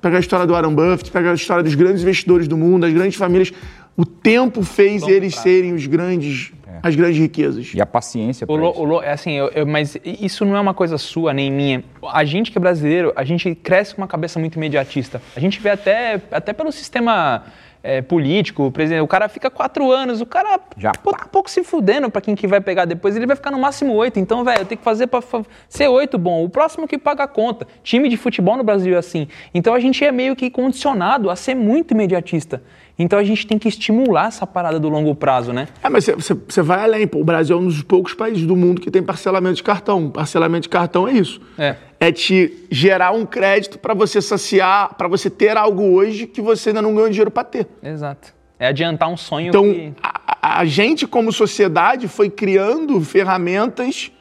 Pega 0.00 0.16
a 0.16 0.20
história 0.20 0.46
do 0.46 0.52
Warren 0.52 0.74
Buffett, 0.74 1.10
pega 1.10 1.32
a 1.32 1.34
história 1.34 1.62
dos 1.62 1.74
grandes 1.74 2.02
investidores 2.02 2.48
do 2.48 2.56
mundo, 2.56 2.82
das 2.82 2.92
grandes 2.92 3.16
famílias. 3.16 3.52
O 3.96 4.04
tempo 4.06 4.62
fez 4.62 5.02
eles 5.06 5.34
serem 5.34 5.72
os 5.74 5.86
grandes, 5.86 6.52
as 6.82 6.94
grandes 6.94 7.18
riquezas. 7.18 7.72
E 7.74 7.80
a 7.80 7.86
paciência 7.86 8.46
O 8.48 8.56
lo, 8.56 8.70
isso. 8.70 8.80
o 8.80 8.84
lo- 8.84 9.02
é 9.02 9.12
assim, 9.12 9.32
eu- 9.32 9.48
eu- 9.48 9.66
mas 9.66 9.96
isso 10.04 10.44
não 10.44 10.56
é 10.56 10.60
uma 10.60 10.72
coisa 10.72 10.96
sua 10.96 11.34
nem 11.34 11.50
minha. 11.50 11.84
A 12.10 12.24
gente 12.24 12.50
que 12.50 12.56
é 12.56 12.60
brasileiro, 12.60 13.12
a 13.14 13.24
gente 13.24 13.54
cresce 13.54 13.94
com 13.94 14.00
uma 14.00 14.08
cabeça 14.08 14.38
muito 14.40 14.56
imediatista. 14.56 15.20
A 15.36 15.40
gente 15.40 15.60
vê 15.60 15.70
até, 15.70 16.20
até 16.30 16.52
pelo 16.52 16.72
sistema 16.72 17.44
é, 17.82 18.02
político, 18.02 18.70
por 18.70 18.82
exemplo, 18.82 19.04
o 19.04 19.08
cara 19.08 19.26
fica 19.26 19.48
quatro 19.48 19.90
anos, 19.90 20.20
o 20.20 20.26
cara 20.26 20.60
Já, 20.76 20.92
pô, 20.92 21.12
tá 21.12 21.24
um 21.24 21.28
pouco 21.30 21.50
se 21.50 21.64
fudendo 21.64 22.10
pra 22.10 22.20
quem 22.20 22.34
que 22.34 22.46
vai 22.46 22.60
pegar 22.60 22.84
depois, 22.84 23.16
ele 23.16 23.24
vai 23.26 23.34
ficar 23.34 23.50
no 23.50 23.58
máximo 23.58 23.94
oito. 23.94 24.18
Então, 24.20 24.44
velho, 24.44 24.60
eu 24.60 24.64
tenho 24.66 24.78
que 24.78 24.84
fazer 24.84 25.06
pra 25.06 25.22
fa- 25.22 25.42
ser 25.66 25.88
oito 25.88 26.18
bom. 26.18 26.44
O 26.44 26.48
próximo 26.50 26.86
que 26.86 26.98
paga 26.98 27.24
a 27.24 27.26
conta. 27.26 27.66
Time 27.82 28.10
de 28.10 28.18
futebol 28.18 28.54
no 28.58 28.62
Brasil 28.62 28.94
é 28.94 28.98
assim. 28.98 29.28
Então 29.54 29.72
a 29.74 29.80
gente 29.80 30.04
é 30.04 30.12
meio 30.12 30.36
que 30.36 30.50
condicionado 30.50 31.30
a 31.30 31.36
ser 31.36 31.54
muito 31.54 31.92
imediatista. 31.92 32.62
Então 33.02 33.18
a 33.18 33.24
gente 33.24 33.46
tem 33.46 33.58
que 33.58 33.66
estimular 33.66 34.26
essa 34.28 34.46
parada 34.46 34.78
do 34.78 34.88
longo 34.90 35.14
prazo, 35.14 35.54
né? 35.54 35.68
É, 35.82 35.88
mas 35.88 36.06
você- 36.06 36.62
vai 36.62 36.82
além, 36.84 37.06
pô. 37.06 37.18
O 37.20 37.24
Brasil 37.24 37.56
é 37.56 37.58
um 37.60 37.64
dos 37.64 37.82
poucos 37.82 38.12
países 38.12 38.44
do 38.46 38.54
mundo 38.54 38.78
que 38.78 38.90
tem 38.90 39.02
parcelamento 39.02 39.54
de 39.56 39.62
cartão. 39.62 40.10
Parcelamento 40.10 40.64
de 40.64 40.68
cartão 40.68 41.08
é 41.08 41.12
isso. 41.12 41.40
É. 41.56 41.76
É 41.98 42.12
te 42.12 42.66
gerar 42.70 43.12
um 43.12 43.24
crédito 43.24 43.78
para 43.78 43.94
você 43.94 44.20
saciar, 44.20 44.94
para 44.96 45.08
você 45.08 45.30
ter 45.30 45.56
algo 45.56 45.82
hoje 45.94 46.26
que 46.26 46.42
você 46.42 46.68
ainda 46.70 46.82
não 46.82 46.94
ganhou 46.94 47.08
dinheiro 47.08 47.30
para 47.30 47.44
ter. 47.44 47.66
Exato. 47.82 48.34
É 48.58 48.66
adiantar 48.66 49.08
um 49.08 49.16
sonho 49.16 49.48
Então, 49.48 49.64
que... 49.64 49.94
a, 50.02 50.60
a 50.60 50.64
gente, 50.66 51.06
como 51.06 51.32
sociedade, 51.32 52.06
foi 52.06 52.28
criando 52.28 53.00
ferramentas 53.00 54.12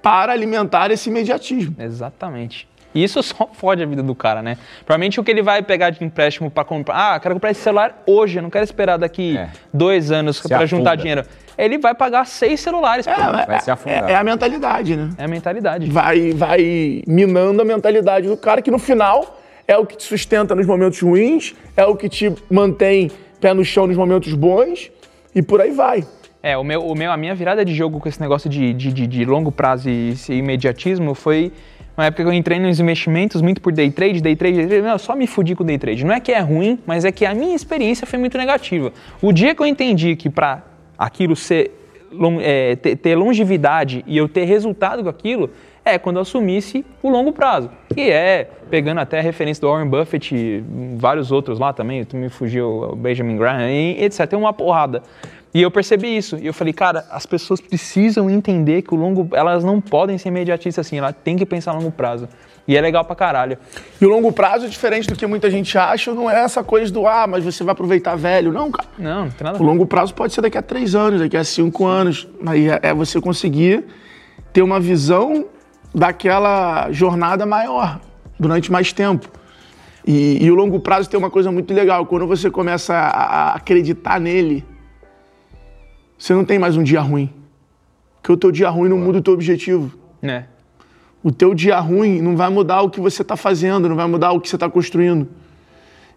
para 0.00 0.32
alimentar 0.32 0.92
esse 0.92 1.10
imediatismo. 1.10 1.74
Exatamente. 1.78 2.68
E 2.94 3.02
isso 3.04 3.22
só 3.24 3.48
fode 3.52 3.82
a 3.82 3.86
vida 3.86 4.02
do 4.02 4.14
cara, 4.14 4.42
né? 4.42 4.56
Provavelmente 4.84 5.20
o 5.20 5.24
que 5.24 5.30
ele 5.30 5.42
vai 5.42 5.62
pegar 5.62 5.90
de 5.90 6.02
empréstimo 6.04 6.50
pra 6.50 6.64
comprar. 6.64 7.14
Ah, 7.14 7.20
quero 7.20 7.34
comprar 7.34 7.50
esse 7.50 7.60
celular 7.60 8.02
hoje, 8.06 8.38
eu 8.38 8.42
não 8.42 8.50
quero 8.50 8.64
esperar 8.64 8.96
daqui 8.98 9.36
É. 9.36 9.48
dois 9.72 10.10
anos 10.10 10.40
pra 10.40 10.66
juntar 10.66 10.96
dinheiro. 10.96 11.22
Ele 11.58 11.76
vai 11.78 11.94
pagar 11.94 12.24
seis 12.26 12.60
celulares. 12.60 13.04
Vai 13.06 13.56
é, 13.56 13.58
se 13.60 13.70
afundar. 13.70 14.08
é- 14.08 14.12
é 14.12 14.16
a 14.16 14.24
mentalidade, 14.24 14.96
né? 14.96 15.10
É 15.18 15.24
a 15.24 15.28
mentalidade. 15.28 15.90
vai, 15.90 16.32
vai 16.32 17.02
minando 17.06 17.60
a 17.60 17.64
mentalidade 17.64 18.26
do 18.28 18.36
cara, 18.36 18.62
que 18.62 18.70
no 18.70 18.78
final 18.78 19.38
é 19.68 19.76
o 19.76 19.84
que 19.84 19.96
te 19.96 20.02
sustenta 20.04 20.54
nos 20.54 20.66
momentos 20.66 21.00
ruins, 21.00 21.54
é 21.76 21.84
o 21.84 21.94
que 21.94 22.08
te 22.08 22.32
mantém 22.50 23.10
pé 23.40 23.52
no 23.54 23.64
chão 23.64 23.86
nos 23.86 23.96
momentos 23.96 24.32
bons 24.34 24.90
e 25.34 25.42
por 25.42 25.60
aí 25.60 25.70
vai. 25.70 26.04
É, 26.42 26.56
o 26.56 26.64
meu, 26.64 26.82
o 26.86 26.94
meu, 26.94 27.12
a 27.12 27.16
minha 27.16 27.34
virada 27.34 27.62
de 27.64 27.74
jogo 27.74 28.00
com 28.00 28.08
esse 28.08 28.20
negócio 28.20 28.48
de, 28.48 28.72
de, 28.72 28.90
de, 28.92 29.06
de 29.06 29.24
longo 29.26 29.52
prazo 29.52 29.90
e 29.90 30.10
esse 30.12 30.32
imediatismo 30.32 31.14
foi 31.14 31.52
uma 32.00 32.06
época 32.06 32.22
que 32.22 32.28
eu 32.28 32.32
entrei 32.32 32.58
nos 32.58 32.80
investimentos 32.80 33.42
muito 33.42 33.60
por 33.60 33.72
day 33.72 33.90
trade, 33.90 34.22
day 34.22 34.34
trade, 34.34 34.56
day 34.56 34.66
trade. 34.66 34.86
Eu 34.86 34.98
só 34.98 35.14
me 35.14 35.26
fudi 35.26 35.54
com 35.54 35.64
day 35.64 35.78
trade. 35.78 36.02
Não 36.02 36.14
é 36.14 36.18
que 36.18 36.32
é 36.32 36.40
ruim, 36.40 36.78
mas 36.86 37.04
é 37.04 37.12
que 37.12 37.26
a 37.26 37.34
minha 37.34 37.54
experiência 37.54 38.06
foi 38.06 38.18
muito 38.18 38.38
negativa. 38.38 38.90
O 39.20 39.32
dia 39.32 39.54
que 39.54 39.60
eu 39.60 39.66
entendi 39.66 40.16
que 40.16 40.30
para 40.30 40.62
aquilo 40.96 41.36
ser 41.36 41.76
é, 42.40 42.74
ter, 42.74 43.14
longevidade 43.14 44.02
e 44.06 44.16
eu 44.16 44.28
ter 44.28 44.44
resultado 44.44 45.02
com 45.02 45.08
aquilo, 45.08 45.50
é 45.84 45.98
quando 45.98 46.16
eu 46.16 46.22
assumisse 46.22 46.84
o 47.02 47.10
longo 47.10 47.32
prazo. 47.32 47.70
Que 47.94 48.10
é, 48.10 48.48
pegando 48.70 48.98
até 48.98 49.18
a 49.18 49.22
referência 49.22 49.60
do 49.60 49.68
Warren 49.68 49.88
Buffett 49.88 50.34
e 50.34 50.64
vários 50.96 51.30
outros 51.30 51.58
lá 51.58 51.72
também, 51.72 52.04
tu 52.04 52.16
me 52.16 52.28
fugiu, 52.28 52.92
o 52.92 52.96
Benjamin 52.96 53.36
Graham, 53.36 53.70
etc. 53.98 54.26
Tem 54.26 54.38
uma 54.38 54.52
porrada. 54.52 55.02
E 55.52 55.62
eu 55.62 55.70
percebi 55.70 56.16
isso. 56.16 56.36
E 56.36 56.46
eu 56.46 56.54
falei, 56.54 56.72
cara, 56.72 57.06
as 57.10 57.26
pessoas 57.26 57.60
precisam 57.60 58.30
entender 58.30 58.82
que 58.82 58.94
o 58.94 58.96
longo. 58.96 59.28
Elas 59.34 59.64
não 59.64 59.80
podem 59.80 60.16
ser 60.16 60.28
imediatistas 60.28 60.86
assim, 60.86 60.98
elas 60.98 61.14
têm 61.24 61.36
que 61.36 61.44
pensar 61.44 61.72
a 61.72 61.74
longo 61.74 61.90
prazo. 61.90 62.28
E 62.68 62.76
é 62.76 62.80
legal 62.80 63.04
pra 63.04 63.16
caralho. 63.16 63.58
E 64.00 64.06
o 64.06 64.08
longo 64.08 64.30
prazo, 64.30 64.68
diferente 64.68 65.08
do 65.08 65.16
que 65.16 65.26
muita 65.26 65.50
gente 65.50 65.76
acha, 65.76 66.14
não 66.14 66.30
é 66.30 66.44
essa 66.44 66.62
coisa 66.62 66.92
do 66.92 67.06
ah, 67.06 67.26
mas 67.26 67.44
você 67.44 67.64
vai 67.64 67.72
aproveitar 67.72 68.14
velho. 68.14 68.52
Não, 68.52 68.70
cara. 68.70 68.88
Não, 68.96 69.24
não 69.24 69.30
tem 69.30 69.44
nada 69.44 69.60
O 69.60 69.66
longo 69.66 69.86
prazo 69.86 70.14
pode 70.14 70.32
ser 70.32 70.40
daqui 70.40 70.56
a 70.56 70.62
três 70.62 70.94
anos, 70.94 71.20
daqui 71.20 71.36
a 71.36 71.42
cinco 71.42 71.84
anos. 71.84 72.28
Aí 72.46 72.68
é 72.68 72.78
é 72.82 72.94
você 72.94 73.20
conseguir 73.20 73.84
ter 74.52 74.62
uma 74.62 74.78
visão 74.78 75.46
daquela 75.92 76.90
jornada 76.92 77.44
maior, 77.44 78.00
durante 78.38 78.70
mais 78.70 78.92
tempo. 78.92 79.28
E, 80.06 80.42
e 80.42 80.50
o 80.50 80.54
longo 80.54 80.78
prazo 80.80 81.10
tem 81.10 81.18
uma 81.18 81.30
coisa 81.30 81.50
muito 81.50 81.74
legal. 81.74 82.06
Quando 82.06 82.26
você 82.26 82.50
começa 82.50 82.94
a, 82.94 83.08
a 83.08 83.54
acreditar 83.54 84.20
nele, 84.20 84.64
você 86.20 86.34
não 86.34 86.44
tem 86.44 86.58
mais 86.58 86.76
um 86.76 86.82
dia 86.82 87.00
ruim. 87.00 87.30
Porque 88.20 88.30
o 88.30 88.36
teu 88.36 88.52
dia 88.52 88.68
ruim 88.68 88.90
não 88.90 88.98
muda 88.98 89.18
o 89.18 89.22
teu 89.22 89.32
objetivo. 89.32 89.90
É. 90.22 90.44
O 91.22 91.32
teu 91.32 91.54
dia 91.54 91.80
ruim 91.80 92.20
não 92.20 92.36
vai 92.36 92.50
mudar 92.50 92.82
o 92.82 92.90
que 92.90 93.00
você 93.00 93.22
está 93.22 93.36
fazendo, 93.36 93.88
não 93.88 93.96
vai 93.96 94.06
mudar 94.06 94.32
o 94.32 94.38
que 94.38 94.46
você 94.46 94.56
está 94.56 94.68
construindo. 94.68 95.26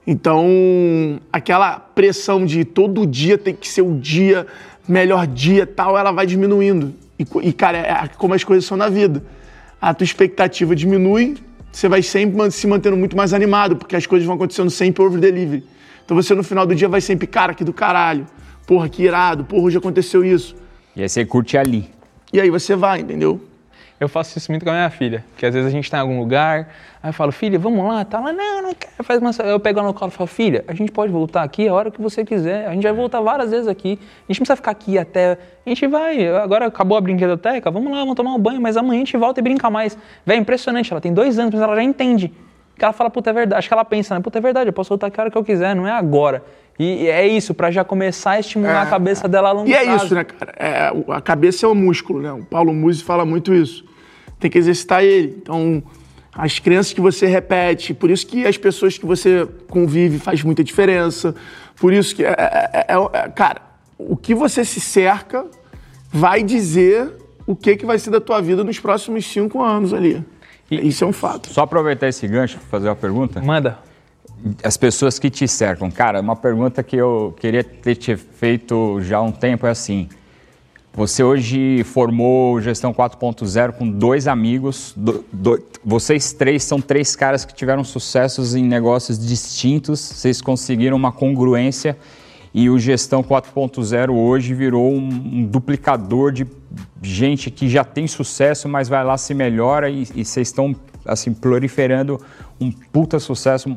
Então, 0.05 1.21
aquela 1.31 1.79
pressão 1.79 2.45
de 2.45 2.65
todo 2.65 3.07
dia 3.07 3.37
tem 3.37 3.55
que 3.55 3.65
ser 3.65 3.81
o 3.81 3.97
dia, 3.97 4.45
melhor 4.85 5.25
dia 5.25 5.65
tal, 5.65 5.97
ela 5.97 6.11
vai 6.11 6.25
diminuindo. 6.25 6.93
E, 7.17 7.25
e, 7.41 7.53
cara, 7.53 7.77
é 7.77 8.07
como 8.17 8.33
as 8.33 8.43
coisas 8.43 8.65
são 8.65 8.75
na 8.75 8.89
vida. 8.89 9.23
A 9.81 9.93
tua 9.93 10.03
expectativa 10.03 10.75
diminui, 10.75 11.37
você 11.71 11.87
vai 11.87 12.01
sempre 12.01 12.51
se 12.51 12.67
mantendo 12.67 12.97
muito 12.97 13.15
mais 13.15 13.33
animado, 13.33 13.77
porque 13.77 13.95
as 13.95 14.05
coisas 14.05 14.25
vão 14.25 14.35
acontecendo 14.35 14.69
sempre 14.69 15.01
over 15.01 15.17
delivery. 15.17 15.63
Então 16.03 16.13
você 16.13 16.35
no 16.35 16.43
final 16.43 16.65
do 16.65 16.75
dia 16.75 16.89
vai 16.89 16.99
sempre, 16.99 17.25
cara, 17.25 17.53
que 17.53 17.63
do 17.63 17.71
caralho. 17.71 18.27
Porra, 18.65 18.89
que 18.89 19.03
irado. 19.03 19.43
Porra, 19.43 19.63
hoje 19.63 19.77
aconteceu 19.77 20.23
isso. 20.23 20.55
E 20.95 21.01
aí 21.01 21.09
você 21.09 21.25
curte 21.25 21.57
ali. 21.57 21.89
E 22.31 22.39
aí 22.39 22.49
você 22.49 22.75
vai, 22.75 23.01
entendeu? 23.01 23.41
Eu 23.99 24.09
faço 24.09 24.37
isso 24.37 24.51
muito 24.51 24.65
com 24.65 24.69
a 24.71 24.73
minha 24.73 24.89
filha, 24.89 25.23
que 25.37 25.45
às 25.45 25.53
vezes 25.53 25.67
a 25.67 25.71
gente 25.71 25.89
tá 25.89 25.97
em 25.97 26.01
algum 26.01 26.19
lugar, 26.19 26.67
aí 27.01 27.09
eu 27.09 27.13
falo, 27.13 27.31
filha, 27.31 27.57
vamos 27.57 27.87
lá, 27.87 28.03
tá 28.03 28.19
lá, 28.19 28.33
não, 28.33 28.61
não 28.61 28.73
quero, 28.73 29.01
faz 29.01 29.21
uma... 29.21 29.31
Eu 29.45 29.59
pego 29.61 29.79
ela 29.79 29.87
no 29.87 29.93
colo 29.93 30.11
e 30.11 30.13
falo, 30.13 30.27
filha, 30.27 30.65
a 30.67 30.73
gente 30.73 30.91
pode 30.91 31.09
voltar 31.09 31.41
aqui 31.41 31.69
a 31.69 31.73
hora 31.73 31.89
que 31.89 32.01
você 32.01 32.25
quiser, 32.25 32.67
a 32.67 32.73
gente 32.73 32.83
vai 32.83 32.91
voltar 32.91 33.21
várias 33.21 33.51
vezes 33.51 33.67
aqui, 33.67 33.91
a 33.91 34.33
gente 34.33 34.39
não 34.39 34.45
precisa 34.45 34.55
ficar 34.57 34.71
aqui 34.71 34.97
até, 34.97 35.37
a 35.65 35.69
gente 35.69 35.87
vai, 35.87 36.27
agora 36.35 36.65
acabou 36.65 36.97
a 36.97 37.01
brinquedoteca, 37.01 37.71
vamos 37.71 37.93
lá, 37.93 37.99
vamos 37.99 38.15
tomar 38.15 38.33
um 38.33 38.39
banho, 38.39 38.59
mas 38.59 38.75
amanhã 38.75 39.03
a 39.03 39.05
gente 39.05 39.15
volta 39.15 39.39
e 39.39 39.43
brinca 39.43 39.69
mais. 39.69 39.97
Véi, 40.25 40.35
é 40.37 40.39
impressionante, 40.39 40.91
ela 40.91 40.99
tem 40.99 41.13
dois 41.13 41.39
anos, 41.39 41.53
mas 41.53 41.63
ela 41.63 41.75
já 41.75 41.83
entende, 41.83 42.33
que 42.77 42.83
ela 42.83 42.93
fala, 42.93 43.09
puta, 43.09 43.29
é 43.29 43.33
verdade, 43.33 43.59
acho 43.59 43.69
que 43.69 43.73
ela 43.73 43.85
pensa, 43.85 44.15
né, 44.15 44.21
puta, 44.21 44.37
é 44.37 44.41
verdade, 44.41 44.67
eu 44.67 44.73
posso 44.73 44.89
voltar 44.89 45.07
aqui 45.07 45.17
a 45.17 45.23
hora 45.23 45.31
que 45.31 45.37
eu 45.37 45.43
quiser, 45.45 45.73
não 45.75 45.87
é 45.87 45.91
agora. 45.91 46.43
E 46.77 47.07
é 47.07 47.27
isso, 47.27 47.53
pra 47.53 47.69
já 47.69 47.83
começar 47.83 48.31
a 48.31 48.39
estimular 48.39 48.81
a 48.81 48.85
cabeça 48.85 49.27
dela 49.27 49.49
a 49.49 49.51
longo 49.51 49.69
E 49.69 49.73
é 49.73 49.83
prazo. 49.83 50.05
isso, 50.05 50.15
né, 50.15 50.23
cara? 50.23 50.53
É, 50.57 50.91
a 51.09 51.21
cabeça 51.21 51.65
é 51.65 51.69
um 51.69 51.75
músculo, 51.75 52.21
né? 52.21 52.31
O 52.33 52.43
Paulo 52.43 52.73
Musi 52.73 53.03
fala 53.03 53.23
muito 53.25 53.53
isso. 53.53 53.85
Tem 54.39 54.49
que 54.49 54.57
exercitar 54.57 55.03
ele. 55.03 55.37
Então, 55.41 55.83
as 56.35 56.57
crenças 56.57 56.91
que 56.91 56.99
você 56.99 57.27
repete, 57.27 57.93
por 57.93 58.09
isso 58.09 58.25
que 58.25 58.45
as 58.45 58.57
pessoas 58.57 58.97
que 58.97 59.05
você 59.05 59.47
convive 59.69 60.17
faz 60.17 60.41
muita 60.41 60.63
diferença, 60.63 61.35
por 61.79 61.93
isso 61.93 62.15
que, 62.15 62.25
é, 62.25 62.31
é, 62.31 62.85
é, 62.89 62.95
é 62.95 63.29
cara, 63.29 63.61
o 63.97 64.17
que 64.17 64.33
você 64.33 64.65
se 64.65 64.79
cerca 64.79 65.45
vai 66.11 66.41
dizer 66.41 67.11
o 67.45 67.55
que, 67.55 67.75
que 67.75 67.85
vai 67.85 67.99
ser 67.99 68.09
da 68.09 68.21
tua 68.21 68.41
vida 68.41 68.63
nos 68.63 68.79
próximos 68.79 69.25
cinco 69.25 69.61
anos 69.61 69.93
ali. 69.93 70.23
E, 70.71 70.87
isso 70.87 71.03
é 71.03 71.07
um 71.07 71.13
fato. 71.13 71.49
Só 71.49 71.61
aproveitar 71.61 72.07
esse 72.07 72.27
gancho 72.27 72.57
para 72.57 72.67
fazer 72.67 72.87
uma 72.87 72.95
pergunta. 72.95 73.41
Manda. 73.41 73.77
As 74.63 74.77
pessoas 74.77 75.19
que 75.19 75.29
te 75.29 75.47
cercam. 75.47 75.89
Cara, 75.89 76.19
uma 76.19 76.35
pergunta 76.35 76.83
que 76.83 76.95
eu 76.95 77.33
queria 77.39 77.63
ter 77.63 77.95
te 77.95 78.15
feito 78.15 78.99
já 79.01 79.17
há 79.17 79.21
um 79.21 79.31
tempo 79.31 79.65
é 79.65 79.69
assim. 79.69 80.09
Você 80.95 81.23
hoje 81.23 81.83
formou 81.83 82.61
Gestão 82.61 82.93
4.0 82.93 83.71
com 83.73 83.89
dois 83.89 84.27
amigos. 84.27 84.93
Do, 84.95 85.25
do, 85.31 85.63
vocês 85.83 86.33
três 86.33 86.63
são 86.63 86.79
três 86.79 87.15
caras 87.15 87.43
que 87.45 87.53
tiveram 87.53 87.83
sucessos 87.83 88.53
em 88.53 88.63
negócios 88.63 89.17
distintos. 89.17 89.99
Vocês 89.99 90.39
conseguiram 90.39 90.95
uma 90.95 91.11
congruência 91.11 91.97
e 92.53 92.69
o 92.69 92.77
Gestão 92.77 93.23
4.0 93.23 94.11
hoje 94.11 94.53
virou 94.53 94.91
um, 94.91 95.07
um, 95.07 95.43
duplicador 95.43 96.31
de 96.31 96.45
gente 97.01 97.49
que 97.49 97.67
já 97.67 97.83
tem 97.83 98.05
sucesso, 98.05 98.69
mas 98.69 98.87
vai 98.87 99.03
lá 99.03 99.17
se 99.17 99.33
melhora 99.33 99.89
e, 99.89 100.03
e 100.13 100.23
vocês 100.23 100.49
estão 100.49 100.75
assim 101.03 101.33
proliferando 101.33 102.21
um 102.61 102.71
puta 102.71 103.19
sucesso. 103.19 103.75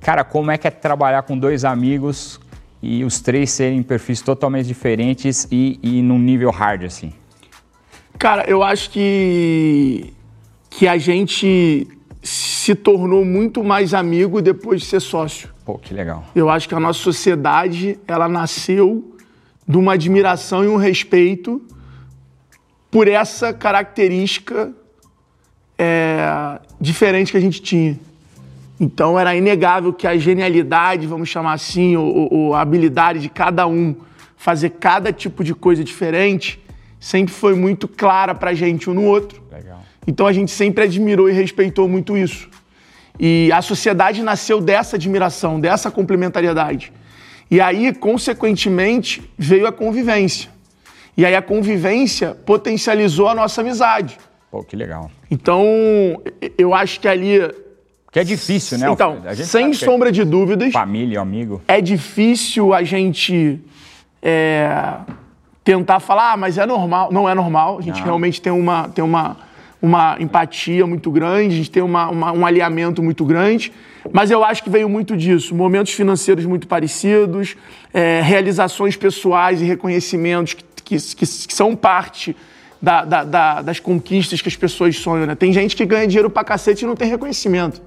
Cara, 0.00 0.24
como 0.24 0.50
é 0.50 0.58
que 0.58 0.66
é 0.66 0.70
trabalhar 0.70 1.22
com 1.22 1.36
dois 1.36 1.64
amigos 1.64 2.40
e 2.82 3.04
os 3.04 3.20
três 3.20 3.50
serem 3.50 3.82
perfis 3.82 4.22
totalmente 4.22 4.66
diferentes 4.66 5.46
e, 5.50 5.78
e 5.82 6.02
num 6.02 6.18
nível 6.18 6.50
hard, 6.50 6.84
assim? 6.84 7.12
Cara, 8.18 8.48
eu 8.48 8.62
acho 8.62 8.90
que, 8.90 10.12
que 10.70 10.88
a 10.88 10.98
gente 10.98 11.86
se 12.22 12.74
tornou 12.74 13.24
muito 13.24 13.62
mais 13.62 13.94
amigo 13.94 14.42
depois 14.42 14.80
de 14.80 14.86
ser 14.86 15.00
sócio. 15.00 15.48
Pô, 15.64 15.78
que 15.78 15.94
legal. 15.94 16.24
Eu 16.34 16.50
acho 16.50 16.68
que 16.68 16.74
a 16.74 16.80
nossa 16.80 16.98
sociedade, 16.98 17.98
ela 18.06 18.28
nasceu 18.28 19.16
de 19.66 19.76
uma 19.76 19.94
admiração 19.94 20.64
e 20.64 20.68
um 20.68 20.76
respeito 20.76 21.62
por 22.90 23.06
essa 23.06 23.52
característica 23.52 24.72
é, 25.78 26.60
diferente 26.80 27.30
que 27.30 27.38
a 27.38 27.40
gente 27.40 27.60
tinha. 27.62 27.98
Então 28.80 29.18
era 29.18 29.34
inegável 29.34 29.92
que 29.92 30.06
a 30.06 30.16
genialidade, 30.16 31.06
vamos 31.06 31.28
chamar 31.28 31.54
assim, 31.54 31.96
ou, 31.96 32.32
ou 32.32 32.54
a 32.54 32.60
habilidade 32.60 33.20
de 33.20 33.28
cada 33.28 33.66
um 33.66 33.96
fazer 34.36 34.70
cada 34.70 35.12
tipo 35.12 35.42
de 35.42 35.54
coisa 35.54 35.82
diferente 35.82 36.60
sempre 37.00 37.32
foi 37.32 37.54
muito 37.54 37.86
clara 37.88 38.34
pra 38.34 38.54
gente 38.54 38.88
um 38.88 38.94
no 38.94 39.04
outro. 39.04 39.42
Legal. 39.50 39.80
Então 40.06 40.26
a 40.26 40.32
gente 40.32 40.50
sempre 40.50 40.84
admirou 40.84 41.28
e 41.28 41.32
respeitou 41.32 41.88
muito 41.88 42.16
isso. 42.16 42.48
E 43.18 43.50
a 43.52 43.60
sociedade 43.60 44.22
nasceu 44.22 44.60
dessa 44.60 44.96
admiração, 44.96 45.58
dessa 45.58 45.90
complementariedade. 45.90 46.92
E 47.50 47.60
aí, 47.60 47.92
consequentemente, 47.92 49.22
veio 49.36 49.66
a 49.66 49.72
convivência. 49.72 50.50
E 51.16 51.24
aí 51.26 51.34
a 51.34 51.42
convivência 51.42 52.36
potencializou 52.46 53.28
a 53.28 53.34
nossa 53.34 53.60
amizade. 53.60 54.18
Pô, 54.50 54.62
que 54.62 54.76
legal. 54.76 55.10
Então, 55.30 55.64
eu 56.56 56.72
acho 56.72 57.00
que 57.00 57.08
ali 57.08 57.40
que 58.10 58.18
é 58.18 58.24
difícil, 58.24 58.78
né? 58.78 58.90
Então, 58.90 59.18
sem 59.34 59.70
é 59.70 59.72
sombra 59.74 60.10
de 60.10 60.24
dúvidas. 60.24 60.72
Família, 60.72 61.20
amigo. 61.20 61.60
É 61.68 61.80
difícil 61.80 62.72
a 62.72 62.82
gente 62.82 63.60
é, 64.22 64.96
tentar 65.62 66.00
falar, 66.00 66.32
ah, 66.32 66.36
mas 66.36 66.56
é 66.56 66.64
normal. 66.64 67.12
Não 67.12 67.28
é 67.28 67.34
normal. 67.34 67.78
A 67.78 67.82
gente 67.82 67.98
Não. 67.98 68.06
realmente 68.06 68.40
tem 68.40 68.50
uma, 68.50 68.88
tem 68.88 69.04
uma, 69.04 69.36
uma 69.82 70.16
empatia 70.18 70.86
muito 70.86 71.10
grande, 71.10 71.54
a 71.54 71.58
gente 71.58 71.70
tem 71.70 71.82
uma, 71.82 72.08
uma, 72.08 72.32
um 72.32 72.46
alinhamento 72.46 73.02
muito 73.02 73.24
grande. 73.24 73.72
Mas 74.10 74.30
eu 74.30 74.42
acho 74.42 74.62
que 74.64 74.70
veio 74.70 74.88
muito 74.88 75.14
disso. 75.14 75.54
Momentos 75.54 75.92
financeiros 75.92 76.46
muito 76.46 76.66
parecidos, 76.66 77.56
é, 77.92 78.22
realizações 78.22 78.96
pessoais 78.96 79.60
e 79.60 79.64
reconhecimentos 79.64 80.54
que, 80.54 80.64
que, 80.82 80.96
que, 80.96 81.26
que 81.26 81.54
são 81.54 81.76
parte 81.76 82.34
da, 82.80 83.04
da, 83.04 83.24
da, 83.24 83.62
das 83.62 83.80
conquistas 83.80 84.40
que 84.40 84.48
as 84.48 84.56
pessoas 84.56 84.96
sonham. 84.96 85.26
Né? 85.26 85.34
Tem 85.34 85.52
gente 85.52 85.76
que 85.76 85.84
ganha 85.84 86.06
dinheiro 86.06 86.30
pra 86.30 86.42
cacete 86.44 86.84
e 86.84 86.88
não 86.88 86.96
tem 86.96 87.08
reconhecimento. 87.08 87.82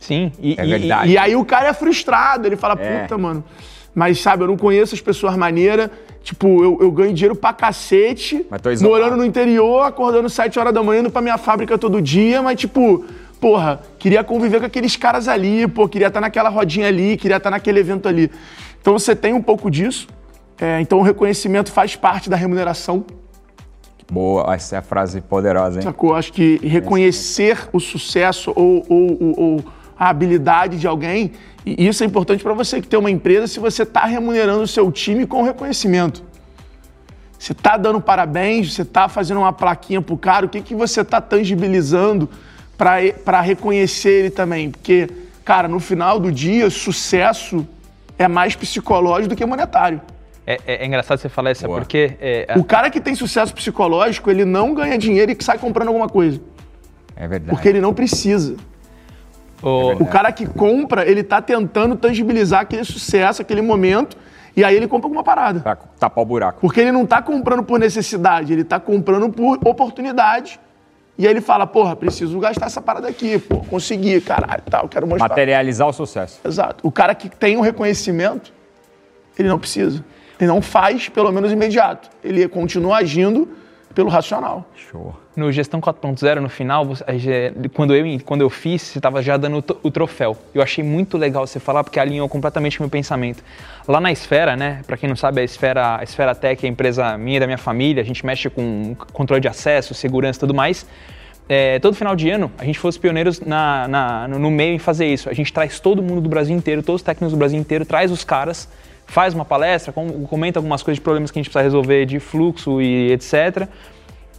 Sim, 0.00 0.32
e, 0.40 0.54
é 0.58 0.64
verdade. 0.64 1.10
E, 1.10 1.12
e, 1.12 1.18
aí 1.18 1.36
o 1.36 1.44
cara 1.44 1.68
é 1.68 1.74
frustrado, 1.74 2.48
ele 2.48 2.56
fala, 2.56 2.76
é. 2.80 3.02
puta, 3.02 3.16
mano. 3.18 3.44
Mas, 3.94 4.20
sabe, 4.20 4.42
eu 4.42 4.48
não 4.48 4.56
conheço 4.56 4.94
as 4.94 5.00
pessoas 5.00 5.36
maneiras. 5.36 5.90
Tipo, 6.22 6.62
eu, 6.62 6.78
eu 6.80 6.90
ganho 6.90 7.12
dinheiro 7.12 7.34
pra 7.34 7.52
cacete, 7.52 8.46
morando 8.82 9.16
no 9.16 9.24
interior, 9.24 9.82
acordando 9.82 10.28
7 10.28 10.58
horas 10.58 10.72
da 10.72 10.82
manhã, 10.82 11.00
indo 11.00 11.10
pra 11.10 11.22
minha 11.22 11.38
fábrica 11.38 11.78
todo 11.78 12.00
dia, 12.00 12.42
mas, 12.42 12.58
tipo, 12.58 13.04
porra, 13.40 13.80
queria 13.98 14.22
conviver 14.22 14.60
com 14.60 14.66
aqueles 14.66 14.96
caras 14.96 15.28
ali, 15.28 15.66
pô, 15.66 15.88
queria 15.88 16.08
estar 16.08 16.20
naquela 16.20 16.50
rodinha 16.50 16.88
ali, 16.88 17.16
queria 17.16 17.38
estar 17.38 17.50
naquele 17.50 17.80
evento 17.80 18.06
ali. 18.06 18.30
Então 18.80 18.92
você 18.92 19.16
tem 19.16 19.32
um 19.32 19.42
pouco 19.42 19.70
disso. 19.70 20.08
É, 20.60 20.78
então 20.80 20.98
o 20.98 21.02
reconhecimento 21.02 21.72
faz 21.72 21.96
parte 21.96 22.28
da 22.28 22.36
remuneração. 22.36 23.04
Boa, 24.12 24.54
essa 24.54 24.76
é 24.76 24.78
a 24.78 24.82
frase 24.82 25.20
poderosa, 25.22 25.78
hein? 25.78 25.82
Sacou? 25.82 26.14
Acho 26.14 26.32
que 26.32 26.58
reconhecer 26.62 27.68
o 27.72 27.80
sucesso 27.80 28.52
ou, 28.54 28.84
ou, 28.88 29.18
ou, 29.20 29.40
ou 29.40 29.64
a 30.00 30.08
habilidade 30.08 30.78
de 30.78 30.86
alguém. 30.86 31.32
E 31.64 31.86
isso 31.86 32.02
é 32.02 32.06
importante 32.06 32.42
para 32.42 32.54
você 32.54 32.80
que 32.80 32.88
tem 32.88 32.98
uma 32.98 33.10
empresa 33.10 33.46
se 33.46 33.60
você 33.60 33.82
está 33.82 34.06
remunerando 34.06 34.62
o 34.62 34.66
seu 34.66 34.90
time 34.90 35.26
com 35.26 35.42
reconhecimento. 35.42 36.24
Você 37.38 37.52
está 37.52 37.76
dando 37.76 38.00
parabéns, 38.00 38.72
você 38.72 38.80
está 38.80 39.10
fazendo 39.10 39.40
uma 39.40 39.52
plaquinha 39.52 40.00
para 40.00 40.14
o 40.14 40.18
cara, 40.18 40.46
o 40.46 40.48
que, 40.48 40.62
que 40.62 40.74
você 40.74 41.02
está 41.02 41.20
tangibilizando 41.20 42.30
para 42.78 43.42
reconhecer 43.42 44.10
ele 44.10 44.30
também? 44.30 44.70
Porque, 44.70 45.08
cara, 45.44 45.68
no 45.68 45.78
final 45.78 46.18
do 46.18 46.32
dia, 46.32 46.70
sucesso 46.70 47.66
é 48.18 48.26
mais 48.26 48.56
psicológico 48.56 49.28
do 49.28 49.36
que 49.36 49.44
monetário. 49.44 50.00
É, 50.46 50.58
é, 50.66 50.82
é 50.82 50.86
engraçado 50.86 51.18
você 51.18 51.28
falar 51.28 51.52
isso, 51.52 51.66
porque... 51.66 52.16
É, 52.20 52.54
o 52.56 52.64
cara 52.64 52.88
que 52.88 53.00
tem 53.00 53.14
sucesso 53.14 53.54
psicológico, 53.54 54.30
ele 54.30 54.46
não 54.46 54.72
ganha 54.72 54.96
dinheiro 54.96 55.30
e 55.30 55.44
sai 55.44 55.58
comprando 55.58 55.88
alguma 55.88 56.08
coisa. 56.08 56.40
É 57.14 57.28
verdade. 57.28 57.50
Porque 57.50 57.68
ele 57.68 57.82
não 57.82 57.92
precisa. 57.92 58.56
O, 59.62 60.02
o 60.02 60.06
cara 60.06 60.32
que 60.32 60.46
compra, 60.46 61.08
ele 61.08 61.22
tá 61.22 61.40
tentando 61.42 61.96
tangibilizar 61.96 62.60
aquele 62.60 62.84
sucesso, 62.84 63.42
aquele 63.42 63.60
momento, 63.60 64.16
e 64.56 64.64
aí 64.64 64.74
ele 64.74 64.88
compra 64.88 65.06
alguma 65.06 65.22
parada. 65.22 65.60
Pra 65.60 65.76
tapar 65.76 66.22
o 66.22 66.26
buraco. 66.26 66.60
Porque 66.60 66.80
ele 66.80 66.92
não 66.92 67.06
tá 67.06 67.20
comprando 67.22 67.62
por 67.62 67.78
necessidade, 67.78 68.52
ele 68.52 68.64
tá 68.64 68.80
comprando 68.80 69.30
por 69.30 69.58
oportunidade. 69.64 70.58
E 71.18 71.26
aí 71.26 71.32
ele 71.32 71.40
fala, 71.42 71.66
porra, 71.66 71.94
preciso 71.94 72.38
gastar 72.38 72.66
essa 72.66 72.80
parada 72.80 73.06
aqui, 73.08 73.38
pô, 73.38 73.58
consegui, 73.58 74.20
caralho, 74.22 74.62
tal, 74.70 74.88
quero 74.88 75.06
mostrar. 75.06 75.28
Materializar 75.28 75.86
o 75.86 75.92
sucesso. 75.92 76.40
Exato. 76.44 76.86
O 76.86 76.90
cara 76.90 77.14
que 77.14 77.28
tem 77.28 77.56
o 77.56 77.60
um 77.60 77.62
reconhecimento, 77.62 78.52
ele 79.38 79.48
não 79.48 79.58
precisa. 79.58 80.02
Ele 80.40 80.48
não 80.48 80.62
faz, 80.62 81.10
pelo 81.10 81.30
menos 81.30 81.52
imediato. 81.52 82.08
Ele 82.24 82.48
continua 82.48 82.96
agindo 82.96 83.46
pelo 83.94 84.08
racional. 84.08 84.64
Show. 84.74 85.14
No 85.36 85.50
Gestão 85.50 85.80
4.0, 85.80 86.40
no 86.40 86.48
final, 86.48 86.86
quando 87.74 87.94
eu, 87.94 88.20
quando 88.24 88.40
eu 88.42 88.50
fiz, 88.50 88.82
você 88.82 88.98
estava 88.98 89.22
já 89.22 89.36
dando 89.36 89.64
o 89.82 89.90
troféu. 89.90 90.36
Eu 90.54 90.62
achei 90.62 90.84
muito 90.84 91.16
legal 91.16 91.46
você 91.46 91.58
falar, 91.58 91.82
porque 91.82 91.98
alinhou 91.98 92.28
completamente 92.28 92.78
o 92.78 92.82
meu 92.82 92.90
pensamento. 92.90 93.42
Lá 93.88 94.00
na 94.00 94.12
Esfera, 94.12 94.56
né, 94.56 94.82
para 94.86 94.96
quem 94.96 95.08
não 95.08 95.16
sabe, 95.16 95.40
a 95.40 95.44
Esfera, 95.44 95.98
a 95.98 96.02
Esfera 96.02 96.34
Tech 96.34 96.64
é 96.64 96.68
a 96.68 96.70
empresa 96.70 97.18
minha 97.18 97.38
e 97.38 97.40
da 97.40 97.46
minha 97.46 97.58
família, 97.58 98.02
a 98.02 98.06
gente 98.06 98.24
mexe 98.24 98.48
com 98.48 98.94
controle 99.12 99.40
de 99.40 99.48
acesso, 99.48 99.94
segurança 99.94 100.38
e 100.38 100.40
tudo 100.40 100.54
mais. 100.54 100.86
É, 101.48 101.80
todo 101.80 101.96
final 101.96 102.14
de 102.14 102.30
ano, 102.30 102.52
a 102.58 102.64
gente 102.64 102.78
foi 102.78 102.90
os 102.90 102.96
pioneiros 102.96 103.40
na, 103.40 103.88
na, 103.88 104.28
no 104.28 104.52
meio 104.52 104.74
em 104.74 104.78
fazer 104.78 105.06
isso. 105.06 105.28
A 105.28 105.32
gente 105.32 105.52
traz 105.52 105.80
todo 105.80 106.00
mundo 106.00 106.20
do 106.20 106.28
Brasil 106.28 106.56
inteiro, 106.56 106.80
todos 106.80 107.00
os 107.00 107.04
técnicos 107.04 107.32
do 107.32 107.36
Brasil 107.36 107.58
inteiro, 107.58 107.84
traz 107.84 108.12
os 108.12 108.22
caras, 108.22 108.68
faz 109.10 109.34
uma 109.34 109.44
palestra, 109.44 109.92
comenta 109.92 110.60
algumas 110.60 110.84
coisas 110.84 110.98
de 110.98 111.00
problemas 111.00 111.32
que 111.32 111.38
a 111.38 111.42
gente 111.42 111.50
precisa 111.50 111.64
resolver 111.64 112.06
de 112.06 112.20
fluxo 112.20 112.80
e 112.80 113.10
etc. 113.10 113.66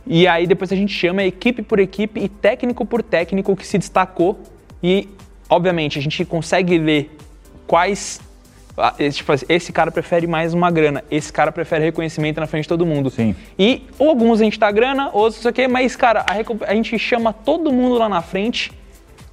E 0.08 0.26
aí 0.26 0.48
depois 0.48 0.72
a 0.72 0.76
gente 0.78 0.94
chama 0.94 1.24
equipe 1.24 1.62
por 1.62 1.78
equipe 1.78 2.22
e 2.22 2.30
técnico 2.30 2.86
por 2.86 3.04
técnico 3.04 3.54
que 3.54 3.68
se 3.68 3.78
destacou. 3.78 4.40
E, 4.82 5.10
obviamente, 5.50 6.00
a 6.00 6.02
gente 6.02 6.24
consegue 6.24 6.78
ler 6.78 7.12
quais. 7.68 8.22
Tipo, 9.12 9.34
esse 9.50 9.74
cara 9.74 9.92
prefere 9.92 10.26
mais 10.26 10.54
uma 10.54 10.72
grana, 10.72 11.04
esse 11.12 11.32
cara 11.32 11.52
prefere 11.52 11.84
reconhecimento 11.84 12.40
na 12.40 12.48
frente 12.48 12.64
de 12.64 12.70
todo 12.70 12.86
mundo. 12.86 13.10
Sim. 13.10 13.36
E 13.60 13.86
alguns 14.00 14.40
a 14.40 14.46
gente 14.46 14.58
dá 14.58 14.72
grana, 14.72 15.10
outros 15.12 15.36
não 15.36 15.42
sei 15.42 15.52
o 15.52 15.54
quê, 15.54 15.68
mas, 15.68 15.98
cara, 15.98 16.22
a, 16.22 16.72
a 16.72 16.74
gente 16.74 16.98
chama 16.98 17.34
todo 17.34 17.74
mundo 17.74 17.98
lá 17.98 18.08
na 18.08 18.22
frente 18.22 18.72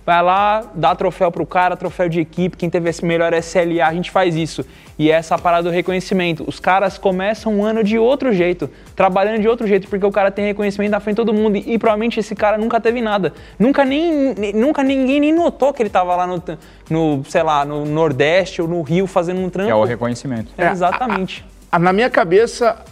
vai 0.08 0.22
lá, 0.22 0.64
dá 0.74 0.94
troféu 0.94 1.30
pro 1.30 1.44
cara, 1.44 1.76
troféu 1.76 2.08
de 2.08 2.18
equipe, 2.18 2.56
quem 2.56 2.70
teve 2.70 2.88
esse 2.88 3.04
melhor 3.04 3.34
SLA, 3.34 3.86
a 3.86 3.92
gente 3.92 4.10
faz 4.10 4.34
isso. 4.34 4.64
E 4.98 5.10
é 5.10 5.14
essa 5.14 5.36
parada 5.36 5.64
do 5.64 5.70
reconhecimento. 5.70 6.44
Os 6.46 6.58
caras 6.58 6.96
começam 6.96 7.58
um 7.58 7.62
ano 7.62 7.84
de 7.84 7.98
outro 7.98 8.32
jeito, 8.32 8.70
trabalhando 8.96 9.42
de 9.42 9.46
outro 9.46 9.66
jeito, 9.66 9.86
porque 9.86 10.06
o 10.06 10.10
cara 10.10 10.30
tem 10.30 10.46
reconhecimento 10.46 10.92
na 10.92 10.98
frente 10.98 11.16
de 11.16 11.26
todo 11.26 11.34
mundo. 11.34 11.58
E, 11.58 11.74
e 11.74 11.78
provavelmente 11.78 12.18
esse 12.18 12.34
cara 12.34 12.56
nunca 12.56 12.80
teve 12.80 13.02
nada. 13.02 13.34
Nunca, 13.58 13.84
nem, 13.84 14.34
nunca 14.54 14.82
ninguém 14.82 15.20
nem 15.20 15.30
notou 15.30 15.74
que 15.74 15.82
ele 15.82 15.90
tava 15.90 16.16
lá 16.16 16.26
no, 16.26 16.42
no, 16.88 17.22
sei 17.26 17.42
lá, 17.42 17.66
no 17.66 17.84
Nordeste 17.84 18.62
ou 18.62 18.66
no 18.66 18.80
Rio 18.80 19.06
fazendo 19.06 19.42
um 19.42 19.50
trampo. 19.50 19.66
Que 19.66 19.72
é 19.72 19.76
o 19.76 19.84
reconhecimento. 19.84 20.50
É, 20.56 20.70
exatamente. 20.70 21.44
A, 21.70 21.76
a, 21.76 21.78
na 21.78 21.92
minha 21.92 22.08
cabeça, 22.08 22.82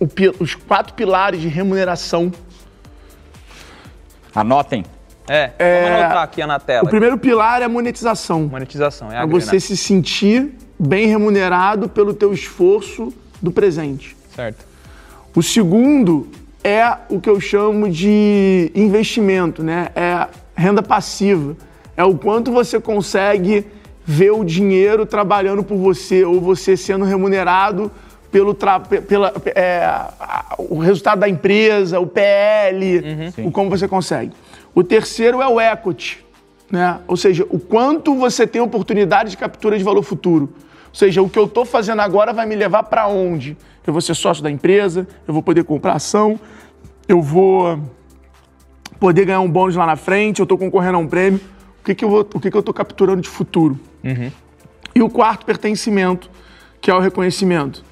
o, 0.00 0.08
os 0.40 0.54
quatro 0.54 0.94
pilares 0.94 1.38
de 1.38 1.48
remuneração. 1.48 2.32
Anotem 4.34 4.86
É, 5.28 5.50
É, 5.58 5.82
vamos 5.84 6.00
anotar 6.00 6.22
aqui 6.22 6.44
na 6.46 6.58
tela. 6.60 6.84
O 6.86 6.90
primeiro 6.90 7.18
pilar 7.18 7.60
é 7.62 7.64
a 7.64 7.68
monetização. 7.68 8.42
Monetização, 8.46 9.10
é 9.10 9.16
a 9.18 9.22
É 9.22 9.26
grana. 9.26 9.40
você 9.40 9.58
se 9.60 9.76
sentir 9.76 10.52
bem 10.78 11.06
remunerado 11.08 11.88
pelo 11.88 12.14
teu 12.14 12.32
esforço 12.32 13.12
do 13.42 13.50
presente. 13.50 14.16
Certo. 14.34 14.64
O 15.34 15.42
segundo 15.42 16.28
é 16.62 16.90
o 17.08 17.20
que 17.20 17.28
eu 17.28 17.40
chamo 17.40 17.88
de 17.90 18.70
investimento, 18.74 19.62
né? 19.62 19.88
É 19.94 20.26
renda 20.54 20.82
passiva. 20.82 21.56
É 21.96 22.04
o 22.04 22.16
quanto 22.16 22.52
você 22.52 22.78
consegue 22.80 23.66
ver 24.04 24.30
o 24.30 24.44
dinheiro 24.44 25.04
trabalhando 25.04 25.62
por 25.64 25.76
você 25.76 26.24
ou 26.24 26.40
você 26.40 26.76
sendo 26.76 27.04
remunerado 27.04 27.90
pelo 28.30 28.54
tra- 28.54 28.78
pe- 28.80 29.00
pela, 29.00 29.32
é, 29.54 29.88
o 30.58 30.78
resultado 30.78 31.20
da 31.20 31.28
empresa, 31.28 31.98
o 31.98 32.06
PL, 32.06 33.02
o 33.44 33.50
como 33.50 33.70
você 33.70 33.88
consegue. 33.88 34.32
O 34.76 34.84
terceiro 34.84 35.40
é 35.40 35.48
o 35.48 35.58
equity, 35.58 36.22
né? 36.70 37.00
Ou 37.08 37.16
seja, 37.16 37.46
o 37.48 37.58
quanto 37.58 38.14
você 38.14 38.46
tem 38.46 38.60
oportunidade 38.60 39.30
de 39.30 39.36
captura 39.38 39.78
de 39.78 39.82
valor 39.82 40.02
futuro. 40.02 40.52
Ou 40.88 40.94
seja, 40.94 41.22
o 41.22 41.30
que 41.30 41.38
eu 41.38 41.46
estou 41.46 41.64
fazendo 41.64 42.02
agora 42.02 42.30
vai 42.30 42.44
me 42.44 42.54
levar 42.54 42.82
para 42.82 43.08
onde? 43.08 43.56
Eu 43.86 43.94
vou 43.94 44.02
ser 44.02 44.14
sócio 44.14 44.42
da 44.42 44.50
empresa, 44.50 45.08
eu 45.26 45.32
vou 45.32 45.42
poder 45.42 45.64
comprar 45.64 45.94
ação, 45.94 46.38
eu 47.08 47.22
vou 47.22 47.80
poder 49.00 49.24
ganhar 49.24 49.40
um 49.40 49.50
bônus 49.50 49.76
lá 49.76 49.86
na 49.86 49.96
frente, 49.96 50.40
eu 50.40 50.42
estou 50.42 50.58
concorrendo 50.58 50.98
a 50.98 51.00
um 51.00 51.06
prêmio. 51.06 51.40
O 51.80 51.84
que, 51.84 51.94
que 51.94 52.04
eu 52.04 52.14
o 52.14 52.38
que, 52.38 52.50
que 52.50 52.56
eu 52.56 52.60
estou 52.60 52.74
capturando 52.74 53.22
de 53.22 53.30
futuro? 53.30 53.80
E 54.94 55.02
o 55.02 55.08
quarto, 55.08 55.46
pertencimento, 55.46 56.30
que 56.82 56.90
é 56.90 56.94
o 56.94 56.98
reconhecimento. 56.98 57.82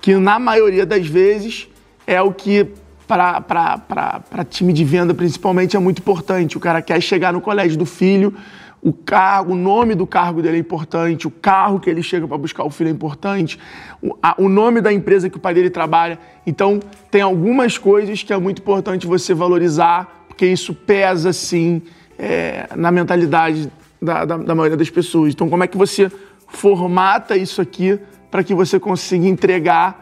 Que 0.00 0.16
na 0.16 0.40
maioria 0.40 0.84
das 0.84 1.06
vezes 1.06 1.68
é 2.04 2.20
o 2.20 2.32
que, 2.32 2.66
para 3.06 4.44
time 4.48 4.72
de 4.72 4.84
venda 4.84 5.12
principalmente, 5.14 5.76
é 5.76 5.80
muito 5.80 5.98
importante. 6.00 6.56
O 6.56 6.60
cara 6.60 6.80
quer 6.82 7.00
chegar 7.00 7.32
no 7.32 7.40
colégio 7.40 7.76
do 7.78 7.86
filho, 7.86 8.34
o 8.82 8.92
cargo, 8.92 9.52
o 9.52 9.56
nome 9.56 9.94
do 9.94 10.06
cargo 10.06 10.42
dele 10.42 10.56
é 10.56 10.60
importante, 10.60 11.26
o 11.26 11.30
carro 11.30 11.78
que 11.78 11.88
ele 11.88 12.02
chega 12.02 12.26
para 12.26 12.36
buscar 12.36 12.64
o 12.64 12.70
filho 12.70 12.88
é 12.88 12.90
importante, 12.90 13.58
o, 14.02 14.16
a- 14.22 14.34
o 14.38 14.48
nome 14.48 14.80
da 14.80 14.92
empresa 14.92 15.30
que 15.30 15.36
o 15.36 15.40
pai 15.40 15.54
dele 15.54 15.70
trabalha. 15.70 16.18
Então, 16.46 16.80
tem 17.10 17.22
algumas 17.22 17.78
coisas 17.78 18.22
que 18.22 18.32
é 18.32 18.38
muito 18.38 18.60
importante 18.60 19.06
você 19.06 19.34
valorizar, 19.34 20.24
porque 20.26 20.46
isso 20.46 20.74
pesa, 20.74 21.32
sim, 21.32 21.80
é, 22.18 22.68
na 22.74 22.90
mentalidade 22.90 23.70
da, 24.00 24.24
da, 24.24 24.36
da 24.36 24.54
maioria 24.54 24.76
das 24.76 24.90
pessoas. 24.90 25.32
Então, 25.32 25.48
como 25.48 25.62
é 25.62 25.66
que 25.68 25.76
você 25.76 26.10
formata 26.48 27.36
isso 27.36 27.60
aqui 27.62 27.98
para 28.30 28.42
que 28.42 28.52
você 28.54 28.80
consiga 28.80 29.26
entregar 29.28 30.01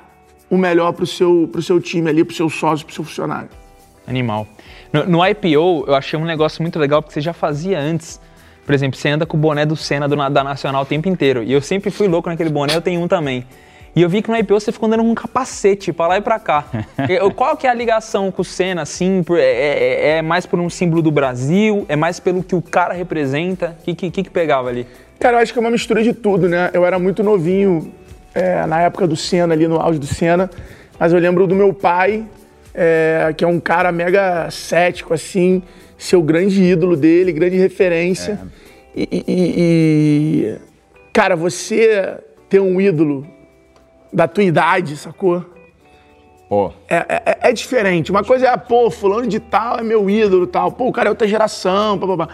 o 0.51 0.59
melhor 0.59 0.93
para 0.93 1.05
o 1.05 1.07
seu, 1.07 1.49
pro 1.51 1.63
seu 1.63 1.81
time 1.81 2.11
ali, 2.11 2.25
para 2.25 2.33
o 2.33 2.37
seu 2.37 2.51
sócio, 2.51 2.85
para 2.85 2.93
o 2.93 2.95
seu 2.95 3.05
funcionário? 3.05 3.49
Animal. 4.07 4.47
No, 4.93 5.07
no 5.07 5.27
IPO, 5.27 5.85
eu 5.87 5.95
achei 5.95 6.19
um 6.19 6.25
negócio 6.25 6.61
muito 6.63 6.79
legal, 6.79 7.01
porque 7.01 7.15
você 7.15 7.21
já 7.21 7.33
fazia 7.33 7.79
antes. 7.79 8.21
Por 8.67 8.75
exemplo, 8.75 8.99
você 8.99 9.09
anda 9.09 9.25
com 9.25 9.37
o 9.37 9.41
boné 9.41 9.65
do 9.65 9.77
Senna 9.77 10.09
do, 10.09 10.17
da 10.17 10.45
Nacional 10.45 10.83
o 10.83 10.87
tempo 10.87 11.09
inteiro. 11.09 11.43
E 11.43 11.53
eu 11.53 11.61
sempre 11.61 11.91
fui 11.91 12.09
louco 12.09 12.29
naquele 12.29 12.51
boné, 12.51 12.75
eu 12.75 12.81
tenho 12.83 13.01
um 13.01 13.09
também. 13.09 13.45
E 13.95 14.03
eu 14.03 14.09
vi 14.09 14.23
que 14.23 14.31
no 14.31 14.37
IPO 14.37 14.61
você 14.61 14.71
ficou 14.71 14.87
andando 14.87 15.03
com 15.03 15.11
um 15.11 15.15
capacete 15.15 15.93
pra 15.93 16.07
lá 16.07 16.17
e 16.19 16.21
pra 16.21 16.39
cá. 16.39 16.65
Qual 17.35 17.57
que 17.57 17.67
é 17.67 17.71
a 17.71 17.75
ligação 17.75 18.31
com 18.31 18.43
o 18.43 18.45
Senna, 18.45 18.83
assim? 18.83 19.25
É, 19.33 19.41
é- 19.41 20.09
é 20.19 20.23
mais 20.23 20.47
por 20.47 20.61
um 20.61 20.71
símbolo 20.71 21.03
do 21.03 21.11
Brasil? 21.11 21.85
É 21.89 21.97
mais 21.97 22.21
pelo 22.21 22.43
que 22.45 22.55
o 22.55 22.63
cara 22.63 22.95
representa? 22.95 23.77
O 23.81 23.85
que, 23.85 23.95
que, 23.95 24.11
que 24.11 24.23
que 24.25 24.31
pegava 24.31 24.69
ali? 24.69 24.87
Cara, 25.19 25.37
eu 25.39 25.43
acho 25.43 25.53
que 25.53 25.59
é 25.59 25.63
uma 25.63 25.71
mistura 25.71 26.03
de 26.05 26.13
tudo, 26.15 26.49
né? 26.49 26.71
Eu 26.73 26.87
era 26.87 26.99
muito 26.99 27.23
novinho 27.25 27.93
é, 28.35 28.65
na 28.67 28.81
época 28.83 29.07
do 29.07 29.17
Senna, 29.17 29.55
ali 29.55 29.67
no 29.67 29.81
auge 29.81 29.99
do 29.99 30.07
Senna, 30.07 30.51
mas 30.99 31.13
eu 31.13 31.19
lembro 31.19 31.47
do 31.47 31.55
meu 31.55 31.73
pai, 31.73 32.25
é, 32.75 33.33
que 33.37 33.45
é 33.45 33.47
um 33.49 33.59
cara 33.61 33.91
mega 33.91 34.51
cético, 34.51 35.13
assim, 35.15 35.63
ser 35.99 36.17
o 36.17 36.23
grande 36.23 36.63
ídolo 36.63 36.97
dele, 36.97 37.33
grande 37.33 37.57
referência. 37.57 38.41
E, 38.95 39.09
e- 39.11 39.25
e- 39.27 39.55
e, 40.55 40.59
cara, 41.13 41.37
você 41.37 42.19
ter 42.49 42.61
um 42.61 42.81
ídolo 42.81 43.27
da 44.13 44.27
tua 44.27 44.43
idade, 44.45 44.97
sacou? 44.97 45.45
Pô, 46.49 46.73
É, 46.89 46.97
é- 46.97 47.39
é 47.51 47.53
diferente. 47.53 48.11
Uma 48.11 48.25
coisa 48.25 48.49
é, 48.49 48.57
pô, 48.57 48.91
fulano 48.91 49.27
de 49.29 49.39
tal 49.39 49.79
é 49.79 49.83
meu 49.83 50.11
ídolo 50.11 50.47
tal. 50.49 50.73
Pô, 50.73 50.89
o 50.89 50.93
cara 50.93 51.09
é 51.09 51.11
outra 51.11 51.29
geração, 51.29 51.97
pá, 51.99 52.07
pá, 52.09 52.27
pá. 52.27 52.29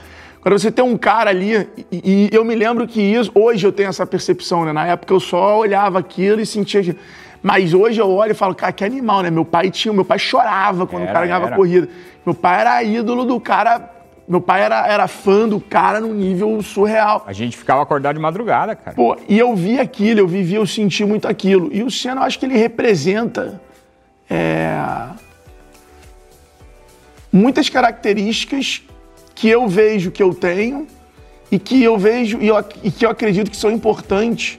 Agora 0.46 0.60
você 0.60 0.70
tem 0.70 0.84
um 0.84 0.96
cara 0.96 1.28
ali, 1.28 1.68
e, 1.90 2.28
e 2.30 2.30
eu 2.32 2.44
me 2.44 2.54
lembro 2.54 2.86
que 2.86 3.02
isso, 3.02 3.32
hoje 3.34 3.66
eu 3.66 3.72
tenho 3.72 3.88
essa 3.88 4.06
percepção, 4.06 4.64
né? 4.64 4.72
Na 4.72 4.86
época 4.86 5.12
eu 5.12 5.18
só 5.18 5.58
olhava 5.58 5.98
aquilo 5.98 6.40
e 6.40 6.46
sentia 6.46 6.84
que. 6.84 6.96
Mas 7.42 7.74
hoje 7.74 8.00
eu 8.00 8.08
olho 8.08 8.30
e 8.30 8.34
falo, 8.34 8.54
cara, 8.54 8.72
que 8.72 8.84
animal, 8.84 9.22
né? 9.22 9.30
Meu 9.30 9.44
pai 9.44 9.72
tinha, 9.72 9.92
meu 9.92 10.04
pai 10.04 10.20
chorava 10.20 10.86
quando 10.86 11.02
o 11.02 11.06
Era, 11.06 11.12
cara 11.12 11.26
ganhava 11.26 11.46
era. 11.46 11.56
corrida. 11.56 11.88
Meu 12.24 12.32
pai 12.32 12.60
era 12.60 12.80
ídolo 12.84 13.24
do 13.24 13.40
cara. 13.40 13.90
Meu 14.28 14.40
pai 14.40 14.62
era, 14.62 14.86
era 14.86 15.08
fã 15.08 15.48
do 15.48 15.58
cara 15.58 15.98
num 15.98 16.14
nível 16.14 16.62
surreal. 16.62 17.24
a 17.26 17.32
gente 17.32 17.56
ficava 17.56 17.82
acordado 17.82 18.14
de 18.14 18.22
madrugada, 18.22 18.76
cara. 18.76 18.94
Pô, 18.94 19.16
e 19.28 19.36
eu 19.36 19.52
vi 19.56 19.80
aquilo, 19.80 20.20
eu 20.20 20.28
vivi, 20.28 20.54
eu 20.54 20.64
senti 20.64 21.04
muito 21.04 21.26
aquilo. 21.26 21.70
E 21.72 21.82
o 21.82 21.90
Senna, 21.90 22.20
eu 22.20 22.24
acho 22.24 22.38
que 22.38 22.46
ele 22.46 22.56
representa 22.56 23.60
é, 24.30 24.78
muitas 27.32 27.68
características 27.68 28.84
que 29.36 29.48
eu 29.48 29.68
vejo 29.68 30.10
que 30.10 30.22
eu 30.22 30.34
tenho 30.34 30.88
e 31.52 31.58
que 31.58 31.84
eu 31.84 31.96
vejo 31.96 32.38
e, 32.40 32.48
eu 32.48 32.56
e 32.82 32.90
que 32.90 33.04
eu 33.04 33.10
acredito 33.10 33.50
que 33.50 33.56
são 33.56 33.70
importantes 33.70 34.58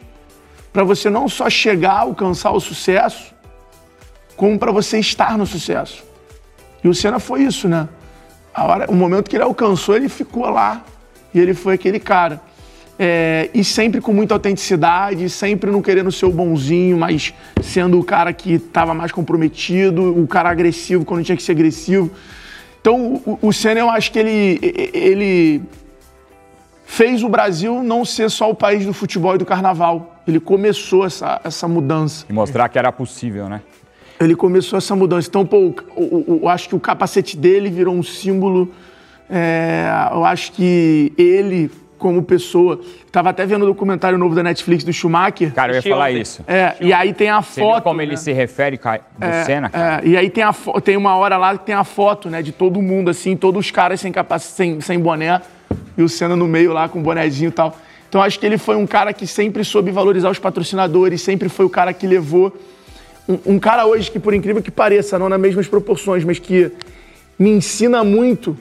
para 0.72 0.84
você 0.84 1.10
não 1.10 1.28
só 1.28 1.50
chegar 1.50 1.94
a 1.94 2.02
alcançar 2.02 2.52
o 2.52 2.60
sucesso, 2.60 3.34
como 4.36 4.60
para 4.60 4.72
você 4.72 5.00
estar 5.00 5.36
no 5.36 5.48
sucesso. 5.48 6.04
E 6.84 6.88
o 6.88 6.94
Senna 6.94 7.18
foi 7.18 7.42
isso, 7.42 7.68
né? 7.68 7.90
A 8.54 8.66
hora, 8.66 8.86
o 8.90 8.94
momento 8.94 9.28
que 9.28 9.36
ele 9.36 9.44
alcançou, 9.44 9.96
ele 9.96 10.08
ficou 10.08 10.48
lá 10.48 10.86
e 11.34 11.40
ele 11.40 11.56
foi 11.56 11.74
aquele 11.74 12.00
cara. 12.00 12.40
É, 13.00 13.50
e 13.54 13.64
sempre 13.64 14.00
com 14.00 14.14
muita 14.14 14.36
autenticidade, 14.36 15.28
sempre 15.30 15.72
não 15.72 15.82
querendo 15.82 16.12
ser 16.12 16.28
o 16.28 16.32
bonzinho, 16.32 16.98
mas 16.98 17.34
sendo 17.64 18.00
o 18.00 18.04
cara 18.04 18.32
que 18.32 18.54
estava 18.54 18.94
mais 18.94 19.12
comprometido, 19.12 20.20
o 20.20 20.28
cara 20.28 20.50
agressivo 20.50 21.04
quando 21.04 21.24
tinha 21.24 21.36
que 21.36 21.44
ser 21.44 21.54
agressivo. 21.54 22.12
Então, 22.82 23.22
o, 23.26 23.40
o 23.42 23.54
Senna, 23.54 23.80
eu 23.80 23.90
acho 23.90 24.12
que 24.12 24.20
ele, 24.20 24.60
ele 24.94 25.62
fez 26.86 27.22
o 27.22 27.30
Brasil 27.30 27.84
não 27.84 28.06
ser 28.06 28.30
só 28.32 28.50
o 28.50 28.56
país 28.56 28.86
do 28.86 28.94
futebol 28.94 29.36
e 29.36 29.38
do 29.38 29.46
carnaval. 29.46 30.16
Ele 30.28 30.40
começou 30.40 31.06
essa, 31.06 31.40
essa 31.44 31.68
mudança. 31.68 32.26
E 32.30 32.34
mostrar 32.34 32.70
que 32.70 32.80
era 32.80 32.92
possível, 32.92 33.50
né? 33.50 33.62
Ele 34.20 34.36
começou 34.36 34.78
essa 34.78 34.96
mudança. 34.96 35.28
Então, 35.28 35.46
pô, 35.46 35.74
eu 35.96 36.48
acho 36.50 36.70
que 36.70 36.76
o 36.76 36.80
capacete 36.80 37.38
dele 37.38 37.70
virou 37.70 37.94
um 37.94 38.02
símbolo. 38.02 38.72
é, 39.30 39.90
eu 40.12 40.26
acho 40.26 40.54
que 40.54 41.14
ele, 41.18 41.70
como 41.98 42.22
pessoa. 42.24 42.80
Tava 43.12 43.30
até 43.30 43.46
vendo 43.46 43.64
o 43.64 43.66
documentário 43.66 44.18
novo 44.18 44.36
da 44.36 44.44
Netflix 44.44 44.84
do 44.84 44.94
Schumacher. 44.94 45.54
Cara, 45.54 45.72
eu 45.72 45.76
ia 45.78 45.82
falar 45.82 46.12
isso. 46.12 46.44
É, 46.48 46.76
e 46.80 46.94
aí 46.94 47.14
tem 47.14 47.30
a 47.30 47.42
Você 47.42 47.62
viu 47.62 47.70
foto. 47.70 47.84
como 47.84 47.98
né? 47.98 48.04
ele 48.04 48.18
se 48.18 48.32
refere 48.32 48.78
do 48.78 49.46
Senna, 49.46 49.70
cara? 49.70 50.02
É, 50.04 50.08
e 50.08 50.18
aí 50.18 50.30
tem, 50.30 50.44
a 50.44 50.54
tem 50.84 50.96
uma 50.96 51.16
hora 51.16 51.38
lá 51.38 51.58
que 51.58 51.66
tem 51.66 51.76
a 51.76 51.84
foto, 51.84 52.30
né, 52.30 52.42
de 52.42 52.52
todo 52.52 52.82
mundo, 52.82 53.10
assim, 53.10 53.36
todos 53.36 53.66
os 53.66 53.72
caras 53.72 54.00
sem, 54.00 54.12
capac... 54.12 54.42
sem, 54.42 54.80
sem 54.82 55.00
boné, 55.00 55.42
e 55.98 56.04
o 56.04 56.10
Senna 56.10 56.36
no 56.36 56.48
meio 56.48 56.74
lá 56.74 56.88
com 56.88 57.00
o 57.00 57.02
bonezinho 57.02 57.50
e 57.50 57.52
tal. 57.52 57.76
Então 58.10 58.22
acho 58.22 58.40
que 58.40 58.46
ele 58.46 58.58
foi 58.58 58.76
um 58.76 58.88
cara 58.88 59.12
que 59.12 59.28
sempre 59.28 59.64
soube 59.64 59.92
valorizar 59.92 60.30
os 60.30 60.40
patrocinadores, 60.40 61.22
sempre 61.22 61.50
foi 61.50 61.66
o 61.66 61.70
cara 61.70 61.94
que 61.94 62.08
levou. 62.08 62.56
Um, 63.28 63.56
um 63.56 63.60
cara 63.60 63.86
hoje 63.86 64.10
que, 64.10 64.20
por 64.20 64.34
incrível 64.34 64.62
que 64.62 64.72
pareça, 64.72 65.20
não 65.20 65.28
nas 65.28 65.40
mesmas 65.40 65.68
proporções, 65.68 66.24
mas 66.24 66.40
que 66.40 66.72
me 67.38 67.50
ensina 67.50 68.04
muito 68.04 68.58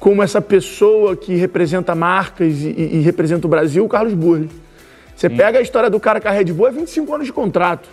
como 0.00 0.22
essa 0.22 0.40
pessoa 0.40 1.14
que 1.14 1.34
representa 1.36 1.94
marcas 1.94 2.62
e, 2.62 2.70
e- 2.70 3.00
representa 3.02 3.46
o 3.46 3.50
Brasil, 3.50 3.84
o 3.84 3.88
Carlos 3.88 4.14
Burle. 4.14 4.50
Você 5.14 5.28
pega 5.28 5.58
a 5.58 5.62
história 5.62 5.90
do 5.90 6.00
cara 6.00 6.18
com 6.20 6.26
a 6.28 6.30
Red 6.30 6.46
Bull, 6.46 6.66
é 6.68 6.70
25 6.72 7.14
anos 7.14 7.26
de 7.26 7.32
contrato. 7.32 7.86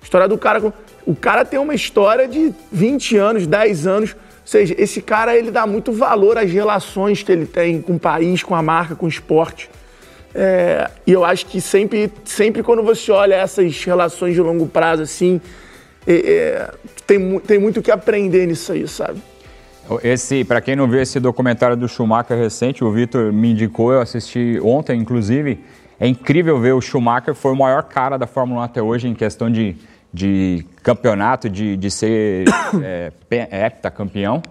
A 0.00 0.04
história 0.04 0.26
do 0.26 0.38
cara. 0.38 0.60
com- 0.60 0.72
O 1.06 1.14
cara 1.14 1.44
tem 1.44 1.60
uma 1.60 1.74
história 1.74 2.26
de 2.26 2.52
20 2.72 3.16
anos, 3.18 3.46
10 3.46 3.86
anos. 3.86 4.12
Ou 4.14 4.46
seja, 4.46 4.74
esse 4.78 5.02
cara 5.02 5.36
ele 5.36 5.50
dá 5.50 5.66
muito 5.66 5.92
valor 5.92 6.38
às 6.38 6.50
relações 6.50 7.22
que 7.22 7.30
ele 7.30 7.44
tem 7.46 7.82
com 7.82 7.94
o 7.96 7.98
país, 8.00 8.42
com 8.42 8.54
a 8.54 8.62
marca, 8.62 8.94
com 8.96 9.04
o 9.04 9.08
esporte. 9.08 9.68
É, 10.34 10.88
e 11.06 11.12
eu 11.12 11.24
acho 11.24 11.44
que 11.46 11.60
sempre, 11.60 12.10
sempre 12.24 12.62
quando 12.62 12.82
você 12.82 13.12
olha 13.12 13.34
essas 13.34 13.84
relações 13.84 14.34
de 14.34 14.40
longo 14.40 14.66
prazo, 14.66 15.02
assim, 15.02 15.38
é, 16.06 16.14
é, 16.14 16.70
tem, 17.06 17.38
tem 17.40 17.58
muito 17.58 17.80
o 17.80 17.82
que 17.82 17.90
aprender 17.90 18.46
nisso 18.46 18.72
aí, 18.72 18.88
sabe? 18.88 19.20
Esse, 20.02 20.44
para 20.44 20.60
quem 20.60 20.76
não 20.76 20.86
viu 20.88 21.00
esse 21.00 21.18
documentário 21.20 21.76
do 21.76 21.88
Schumacher 21.88 22.36
recente, 22.38 22.84
o 22.84 22.90
Vitor 22.90 23.32
me 23.32 23.52
indicou, 23.52 23.92
eu 23.92 24.00
assisti 24.00 24.58
ontem, 24.62 24.98
inclusive. 25.00 25.60
É 25.98 26.06
incrível 26.06 26.58
ver 26.58 26.72
o 26.72 26.80
Schumacher, 26.80 27.34
foi 27.34 27.52
o 27.52 27.56
maior 27.56 27.82
cara 27.84 28.16
da 28.18 28.26
Fórmula 28.26 28.60
1 28.62 28.64
até 28.64 28.82
hoje 28.82 29.08
em 29.08 29.14
questão 29.14 29.50
de, 29.50 29.76
de 30.12 30.64
campeonato, 30.82 31.48
de, 31.48 31.76
de 31.76 31.90
ser 31.90 32.44
é, 32.82 33.12
pe- 33.28 33.48
heptacampeão. 33.50 34.42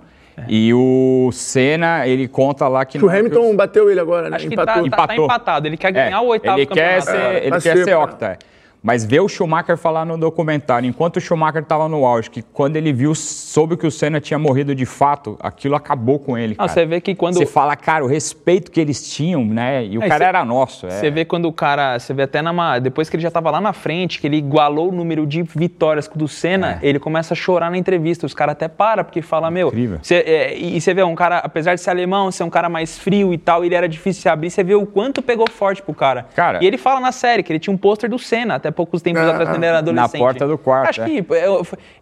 E 0.48 0.74
o 0.74 1.30
Senna, 1.34 2.08
ele 2.08 2.28
conta 2.28 2.68
lá 2.68 2.84
que... 2.86 2.98
Que 2.98 3.06
o 3.06 3.08
não- 3.10 3.16
Hamilton 3.16 3.56
bateu 3.56 3.92
ele 3.92 4.00
agora, 4.00 4.30
né? 4.30 4.38
Acho 4.38 4.48
que 4.48 4.56
tá, 4.56 4.64
Empatou. 4.64 4.90
tá- 4.90 4.98
tá 4.98 5.04
Empatou. 5.04 5.26
empatado. 5.26 5.68
Ele 5.68 5.78
quer 5.78 5.90
É, 5.90 5.92
ganhar 5.92 6.22
o 6.22 6.28
oitavo 6.28 6.58
ele 6.58 6.66
quer 6.66 7.00
campeonato. 7.04 7.06
ser, 7.34 7.42
ele 7.42 7.50
Vai 7.52 7.62
quer 7.62 7.78
ser 7.84 7.96
octa. 7.96 8.40
Mas 8.84 9.06
ver 9.06 9.20
o 9.20 9.28
Schumacher 9.30 9.78
falar 9.78 10.06
no 10.06 10.18
documentário, 10.18 10.88
enquanto 10.90 11.18
o 11.18 11.22
Schumacher 11.22 11.62
estava 11.62 11.88
no 11.88 12.04
auge, 12.04 12.32
que 12.32 12.42
quando 12.42 12.78
ele 12.78 12.92
viu, 12.92 13.14
soube 13.14 13.78
que 13.78 13.86
o 13.86 13.92
Senna 13.92 14.20
tinha 14.20 14.40
morrido 14.40 14.74
de 14.74 14.88
fato, 14.88 15.38
aquilo 15.40 15.76
acabou 15.76 16.18
com 16.18 16.36
ele. 16.36 16.56
Cara. 16.56 16.68
você 16.68 16.84
vê 16.86 17.00
que 17.00 17.14
quando. 17.14 17.36
Você 17.36 17.46
fala, 17.46 17.76
cara, 17.76 18.04
o 18.04 18.08
respeito 18.08 18.72
que 18.72 18.80
eles 18.80 19.08
tinham, 19.14 19.46
né? 19.46 19.86
E 19.86 19.98
o 20.00 20.02
Aí 20.02 20.10
cara 20.10 20.24
cê- 20.26 20.30
era 20.30 20.44
nosso. 20.46 20.88
é. 20.88 20.90
Você 20.90 21.12
vê 21.12 21.24
quando 21.24 21.46
o 21.46 21.54
cara, 21.54 22.00
você 22.00 22.12
vê 22.12 22.24
até 22.24 22.42
na 22.42 22.80
depois 22.80 23.08
que 23.10 23.16
ele 23.16 23.22
já 23.24 23.30
tava 23.32 23.52
lá 23.52 23.62
na 23.62 23.72
frente, 23.72 24.20
que 24.20 24.26
ele 24.28 24.38
igualou 24.38 24.90
o 24.90 24.92
número 24.92 25.26
de 25.28 25.44
vitórias 25.44 26.08
do 26.14 26.28
Senna, 26.28 26.80
ele 26.82 26.98
começa 27.00 27.34
a 27.34 27.38
chorar 27.38 27.70
na 27.70 27.78
entrevista. 27.78 28.26
Os 28.26 28.34
caras 28.34 28.54
até 28.54 28.68
param 28.68 29.04
porque 29.04 29.22
fala, 29.22 29.52
meu, 29.52 29.68
Incrível. 29.68 30.00
cê- 30.02 30.24
é, 30.26 30.58
e 30.58 30.82
você 30.82 30.92
vê 30.94 31.04
um 31.04 31.14
cara, 31.14 31.38
apesar 31.38 31.76
de 31.76 31.82
ser 31.82 31.92
alemão, 31.92 32.32
ser 32.32 32.44
um 32.44 32.50
cara 32.50 32.68
mais 32.68 32.98
frio 32.98 33.32
e 33.32 33.38
tal, 33.38 33.64
ele 33.64 33.76
era 33.76 33.88
difícil 33.88 34.20
de 34.20 34.24
se 34.24 34.30
abrir, 34.30 34.50
você 34.50 34.64
vê 34.64 34.74
o 34.74 34.86
quanto 34.88 35.22
pegou 35.22 35.48
forte 35.50 35.84
pro 35.84 35.94
cara. 35.94 36.26
Cara- 36.36 36.60
e 36.64 36.66
ele 36.66 36.78
fala 36.80 37.00
na 37.00 37.12
série 37.12 37.44
que 37.44 37.52
ele 37.54 37.60
tinha 37.60 37.74
um 37.74 37.78
pôster 37.78 38.10
do 38.10 38.18
Senna 38.18 38.56
até 38.56 38.71
poucos 38.72 39.02
tempos 39.02 39.22
Ah, 39.22 39.30
atrás 39.32 39.50
quando 39.50 39.58
ele 39.58 39.66
era 39.66 39.78
adolescente. 39.80 40.20
porta 40.20 40.48
do 40.48 40.58
quarto, 40.58 40.90
Acho 40.90 41.02
é. 41.02 41.06
que 41.06 41.26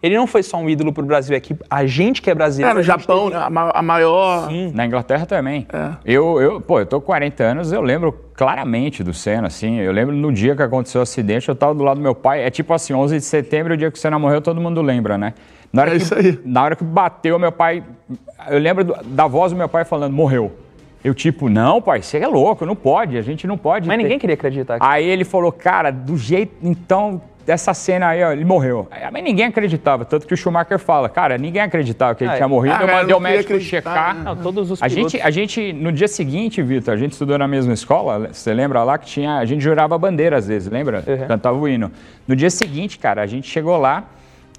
ele 0.02 0.16
não 0.16 0.26
foi 0.26 0.42
só 0.42 0.56
um 0.56 0.68
ídolo 0.68 0.92
pro 0.92 1.04
Brasil, 1.04 1.36
é 1.36 1.40
que 1.40 1.56
a 1.68 1.86
gente 1.86 2.22
que 2.22 2.30
é 2.30 2.34
brasileiro. 2.34 2.72
É, 2.76 2.78
no 2.78 2.82
Japão, 2.82 3.30
teve- 3.30 3.42
a, 3.42 3.50
ma- 3.50 3.70
a 3.74 3.82
maior. 3.82 4.48
Na 4.72 4.86
Inglaterra 4.86 5.26
também. 5.26 5.66
É. 5.72 5.90
Eu, 6.04 6.40
eu, 6.40 6.60
pô, 6.60 6.80
eu 6.80 6.86
tô 6.86 7.00
com 7.00 7.06
40 7.06 7.42
anos, 7.42 7.72
eu 7.72 7.80
lembro 7.82 8.12
claramente 8.34 9.02
do 9.04 9.12
Senna, 9.12 9.46
assim. 9.48 9.78
Eu 9.78 9.92
lembro 9.92 10.14
no 10.14 10.32
dia 10.32 10.56
que 10.56 10.62
aconteceu 10.62 11.00
o 11.00 11.02
acidente, 11.02 11.48
eu 11.48 11.54
tava 11.54 11.74
do 11.74 11.82
lado 11.84 11.96
do 11.98 12.02
meu 12.02 12.14
pai. 12.14 12.42
É 12.44 12.50
tipo 12.50 12.72
assim, 12.72 12.94
11 12.94 13.16
de 13.16 13.24
setembro, 13.24 13.74
o 13.74 13.76
dia 13.76 13.90
que 13.90 13.98
o 13.98 14.00
Senna 14.00 14.18
morreu, 14.18 14.40
todo 14.40 14.60
mundo 14.60 14.80
lembra, 14.82 15.18
né? 15.18 15.34
Na 15.72 15.82
hora 15.82 15.90
É 15.92 15.96
que, 15.96 16.02
isso 16.02 16.14
aí. 16.14 16.38
Na 16.44 16.62
hora 16.64 16.74
que 16.76 16.82
bateu, 16.84 17.38
meu 17.38 17.52
pai... 17.52 17.84
Eu 18.48 18.58
lembro 18.58 18.82
do- 18.84 18.96
da 19.04 19.26
voz 19.26 19.52
do 19.52 19.58
meu 19.58 19.68
pai 19.68 19.84
falando, 19.84 20.12
morreu. 20.14 20.50
Eu 21.02 21.14
tipo, 21.14 21.48
não, 21.48 21.80
pai, 21.80 22.02
você 22.02 22.18
é 22.18 22.26
louco, 22.26 22.66
não 22.66 22.76
pode, 22.76 23.16
a 23.16 23.22
gente 23.22 23.46
não 23.46 23.56
pode. 23.56 23.88
Mas 23.88 23.96
ter- 23.96 24.02
ninguém 24.02 24.18
queria 24.18 24.34
acreditar. 24.34 24.76
Aí 24.80 25.06
ele 25.08 25.24
falou, 25.24 25.50
cara, 25.50 25.90
do 25.90 26.16
jeito. 26.16 26.52
Então, 26.62 27.22
dessa 27.46 27.72
cena 27.72 28.08
aí, 28.08 28.22
ó, 28.22 28.32
ele 28.32 28.44
morreu. 28.44 28.86
Mas 29.10 29.24
ninguém 29.24 29.46
acreditava. 29.46 30.04
Tanto 30.04 30.26
que 30.26 30.34
o 30.34 30.36
Schumacher 30.36 30.78
fala, 30.78 31.08
cara, 31.08 31.38
ninguém 31.38 31.62
acreditava 31.62 32.14
que 32.14 32.22
ele 32.22 32.32
Ah, 32.32 32.36
tinha 32.36 32.46
morrido. 32.46 32.76
ah, 32.78 32.82
eu 32.82 32.86
mandei 32.94 33.14
o 33.16 33.18
médico 33.20 33.58
checar. 33.60 34.14
né? 34.14 34.22
Não, 34.24 34.36
todos 34.36 34.70
os 34.70 34.80
A 34.82 34.86
pilotos- 34.88 35.12
gente, 35.12 35.22
a 35.26 35.30
gente, 35.30 35.72
no 35.72 35.90
dia 35.90 36.06
seguinte, 36.06 36.62
Vitor, 36.62 36.92
a 36.92 36.96
gente 36.98 37.12
estudou 37.12 37.38
na 37.38 37.48
mesma 37.48 37.72
escola, 37.72 38.28
você 38.30 38.52
lembra 38.52 38.84
lá 38.84 38.98
que 38.98 39.06
tinha, 39.06 39.38
a 39.38 39.44
gente 39.46 39.62
jurava 39.62 39.96
bandeira 39.96 40.36
às 40.36 40.46
vezes, 40.48 40.70
lembra? 40.70 41.02
Uhum. 41.06 41.26
Cantava 41.26 41.56
o 41.58 41.66
hino. 41.66 41.90
No 42.28 42.36
dia 42.36 42.50
seguinte, 42.50 42.98
cara, 42.98 43.22
a 43.22 43.26
gente 43.26 43.48
chegou 43.48 43.78
lá, 43.78 44.04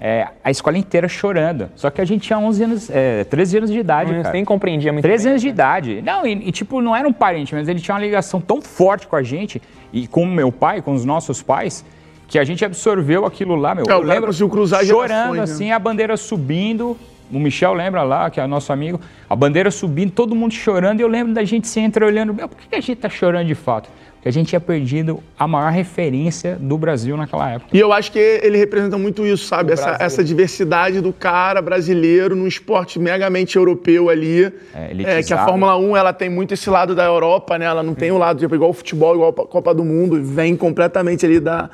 é, 0.04 0.26
a 0.42 0.50
escola 0.50 0.76
inteira 0.76 1.06
chorando. 1.06 1.70
Só 1.76 1.88
que 1.88 2.00
a 2.00 2.04
gente 2.04 2.22
tinha 2.22 2.36
11 2.36 2.64
anos, 2.64 2.90
é, 2.90 3.22
13 3.22 3.58
anos 3.58 3.70
de 3.70 3.78
idade, 3.78 4.12
Não, 4.12 4.22
cara. 4.22 4.32
nem 4.32 4.44
compreendia 4.44 4.92
muito 4.92 5.04
13 5.04 5.22
bem. 5.22 5.30
anos 5.30 5.42
de 5.42 5.48
idade. 5.48 6.02
Não, 6.02 6.26
e, 6.26 6.48
e, 6.48 6.50
tipo, 6.50 6.82
não 6.82 6.96
era 6.96 7.06
um 7.06 7.12
parente, 7.12 7.54
mas 7.54 7.68
ele 7.68 7.78
tinha 7.78 7.94
uma 7.94 8.00
ligação 8.00 8.40
tão 8.40 8.60
forte 8.60 9.06
com 9.06 9.14
a 9.14 9.22
gente 9.22 9.62
e 9.92 10.08
com 10.08 10.24
o 10.24 10.26
meu 10.26 10.50
pai, 10.50 10.82
com 10.82 10.92
os 10.92 11.04
nossos 11.04 11.40
pais, 11.40 11.84
que 12.26 12.36
a 12.36 12.42
gente 12.42 12.64
absorveu 12.64 13.24
aquilo 13.24 13.54
lá, 13.54 13.76
meu. 13.76 13.84
É, 13.88 13.94
o 13.94 14.04
cara 14.04 14.20
conseguiu 14.22 14.48
cruzar 14.48 14.84
chorando 14.84 15.08
gerações, 15.08 15.36
né? 15.36 15.42
assim, 15.44 15.70
a 15.70 15.78
bandeira 15.78 16.16
subindo. 16.16 16.96
O 17.30 17.38
Michel 17.38 17.72
lembra 17.72 18.02
lá, 18.02 18.28
que 18.28 18.40
é 18.40 18.46
nosso 18.46 18.72
amigo, 18.72 19.00
a 19.30 19.36
bandeira 19.36 19.70
subindo, 19.70 20.10
todo 20.10 20.34
mundo 20.34 20.52
chorando, 20.52 20.98
e 20.98 21.02
eu 21.02 21.08
lembro 21.08 21.32
da 21.32 21.44
gente 21.44 21.68
se 21.68 21.78
entra 21.78 22.04
olhando, 22.04 22.34
meu, 22.34 22.48
por 22.48 22.58
que 22.58 22.74
a 22.74 22.80
gente 22.80 22.96
tá 22.96 23.08
chorando 23.08 23.46
de 23.46 23.54
fato? 23.54 23.88
Porque 24.22 24.28
a 24.28 24.32
gente 24.32 24.50
tinha 24.50 24.60
perdido 24.60 25.18
a 25.36 25.48
maior 25.48 25.72
referência 25.72 26.56
do 26.60 26.78
Brasil 26.78 27.16
naquela 27.16 27.50
época. 27.50 27.76
E 27.76 27.80
eu 27.80 27.92
acho 27.92 28.12
que 28.12 28.20
ele 28.20 28.56
representa 28.56 28.96
muito 28.96 29.26
isso, 29.26 29.46
sabe? 29.48 29.72
Essa, 29.72 29.96
essa 29.98 30.22
diversidade 30.22 31.00
do 31.00 31.12
cara 31.12 31.60
brasileiro 31.60 32.36
num 32.36 32.46
esporte 32.46 33.00
megamente 33.00 33.56
europeu 33.56 34.08
ali. 34.08 34.44
É, 34.72 34.92
É, 35.18 35.22
que 35.24 35.34
a. 35.34 35.44
Fórmula 35.44 35.76
1 35.76 35.96
ela 35.96 36.12
tem 36.12 36.30
muito 36.30 36.54
esse 36.54 36.70
lado 36.70 36.94
da 36.94 37.04
Europa, 37.04 37.58
né? 37.58 37.64
Ela 37.64 37.82
não 37.82 37.94
tem 37.96 38.12
o 38.12 38.16
lado, 38.18 38.38
tipo, 38.38 38.54
igual 38.54 38.70
o 38.70 38.72
futebol, 38.72 39.12
igual 39.16 39.30
a 39.30 39.32
Copa 39.44 39.74
do 39.74 39.84
Mundo, 39.84 40.22
vem 40.22 40.54
completamente 40.54 41.26
ali 41.26 41.40
da, 41.40 41.68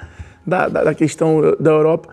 da, 0.46 0.68
da- 0.68 0.94
questão 0.94 1.54
da 1.60 1.70
Europa. 1.70 2.08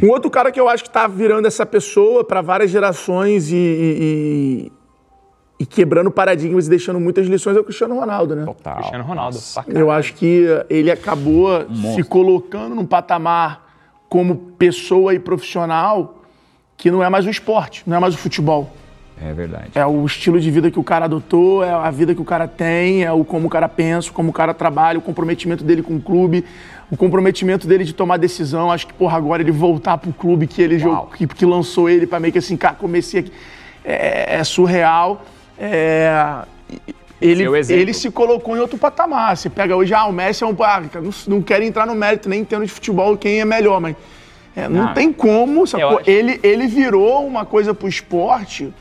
Um 0.00 0.10
outro 0.10 0.30
cara 0.30 0.52
que 0.52 0.60
eu 0.60 0.68
acho 0.68 0.84
que 0.84 0.90
tá 0.90 1.08
virando 1.08 1.48
essa 1.48 1.66
pessoa 1.66 2.22
para 2.22 2.40
várias 2.40 2.70
gerações 2.70 3.50
e, 3.50 3.56
e- 3.56 4.72
e- 5.58 5.66
quebrando 5.66 6.10
paradigmas 6.10 6.66
e 6.66 6.70
deixando 6.70 7.00
muitas 7.00 7.26
lições 7.26 7.56
é 7.56 7.60
o 7.60 7.64
Cristiano 7.64 7.98
Ronaldo, 7.98 8.36
né? 8.36 8.44
Total. 8.44 8.76
Cristiano 8.76 9.04
Ronaldo. 9.04 9.38
Pra 9.54 9.64
Eu 9.68 9.90
acho 9.90 10.14
que 10.14 10.44
ele 10.68 10.90
acabou 10.90 11.48
se 11.94 12.02
colocando 12.02 12.74
num 12.74 12.86
patamar 12.86 13.64
como 14.08 14.36
pessoa 14.36 15.14
e 15.14 15.18
profissional 15.18 16.22
que 16.76 16.90
não 16.90 17.02
é 17.02 17.08
mais 17.08 17.26
o 17.26 17.30
esporte, 17.30 17.82
não 17.86 17.96
é 17.96 18.00
mais 18.00 18.14
o 18.14 18.18
futebol. 18.18 18.70
É 19.20 19.32
verdade. 19.32 19.70
É 19.74 19.86
o 19.86 20.04
estilo 20.04 20.38
de 20.38 20.50
vida 20.50 20.70
que 20.70 20.78
o 20.78 20.84
cara 20.84 21.06
adotou, 21.06 21.64
é 21.64 21.70
a 21.70 21.90
vida 21.90 22.14
que 22.14 22.20
o 22.20 22.24
cara 22.24 22.46
tem, 22.46 23.02
é 23.02 23.10
o 23.10 23.24
como 23.24 23.46
o 23.46 23.50
cara 23.50 23.66
pensa, 23.66 24.10
como 24.12 24.28
o 24.28 24.32
cara 24.32 24.52
trabalha, 24.52 24.98
o 24.98 25.02
comprometimento 25.02 25.64
dele 25.64 25.82
com 25.82 25.96
o 25.96 26.00
clube, 26.00 26.44
o 26.90 26.96
comprometimento 26.98 27.66
dele 27.66 27.82
de 27.82 27.94
tomar 27.94 28.18
decisão. 28.18 28.70
Acho 28.70 28.86
que, 28.86 28.92
porra, 28.92 29.16
agora 29.16 29.42
ele 29.42 29.50
voltar 29.52 29.96
pro 29.96 30.12
clube 30.12 30.46
que 30.46 30.60
ele 30.60 30.78
jogou, 30.78 31.06
que, 31.06 31.26
que 31.26 31.46
lançou 31.46 31.88
ele 31.88 32.06
pra 32.06 32.20
meio 32.20 32.30
que 32.30 32.38
assim, 32.38 32.58
cara, 32.58 32.74
comecei 32.74 33.20
aqui. 33.20 33.32
É, 33.82 34.36
é 34.36 34.44
surreal. 34.44 35.22
É, 35.58 36.42
ele, 37.20 37.44
ele 37.70 37.92
se 37.94 38.10
colocou 38.10 38.56
em 38.56 38.60
outro 38.60 38.76
patamar. 38.78 39.36
Você 39.36 39.48
pega 39.48 39.74
hoje, 39.76 39.94
ah, 39.94 40.04
o 40.04 40.12
Messi 40.12 40.44
é 40.44 40.46
um. 40.46 40.54
Ah, 40.62 40.82
não, 40.94 41.10
não 41.28 41.42
quero 41.42 41.64
entrar 41.64 41.86
no 41.86 41.94
mérito, 41.94 42.28
nem 42.28 42.40
entendo 42.40 42.64
de 42.64 42.70
futebol 42.70 43.16
quem 43.16 43.40
é 43.40 43.44
melhor, 43.44 43.80
mas. 43.80 43.96
é, 44.54 44.68
não 44.68 44.88
Ah. 44.88 44.92
tem 44.92 45.12
como, 45.12 45.66
sacou? 45.66 46.00
Ele, 46.06 46.38
ele 46.42 46.66
virou 46.66 47.26
uma 47.26 47.44
coisa 47.44 47.72
pro 47.74 47.88
esporte 47.88 48.72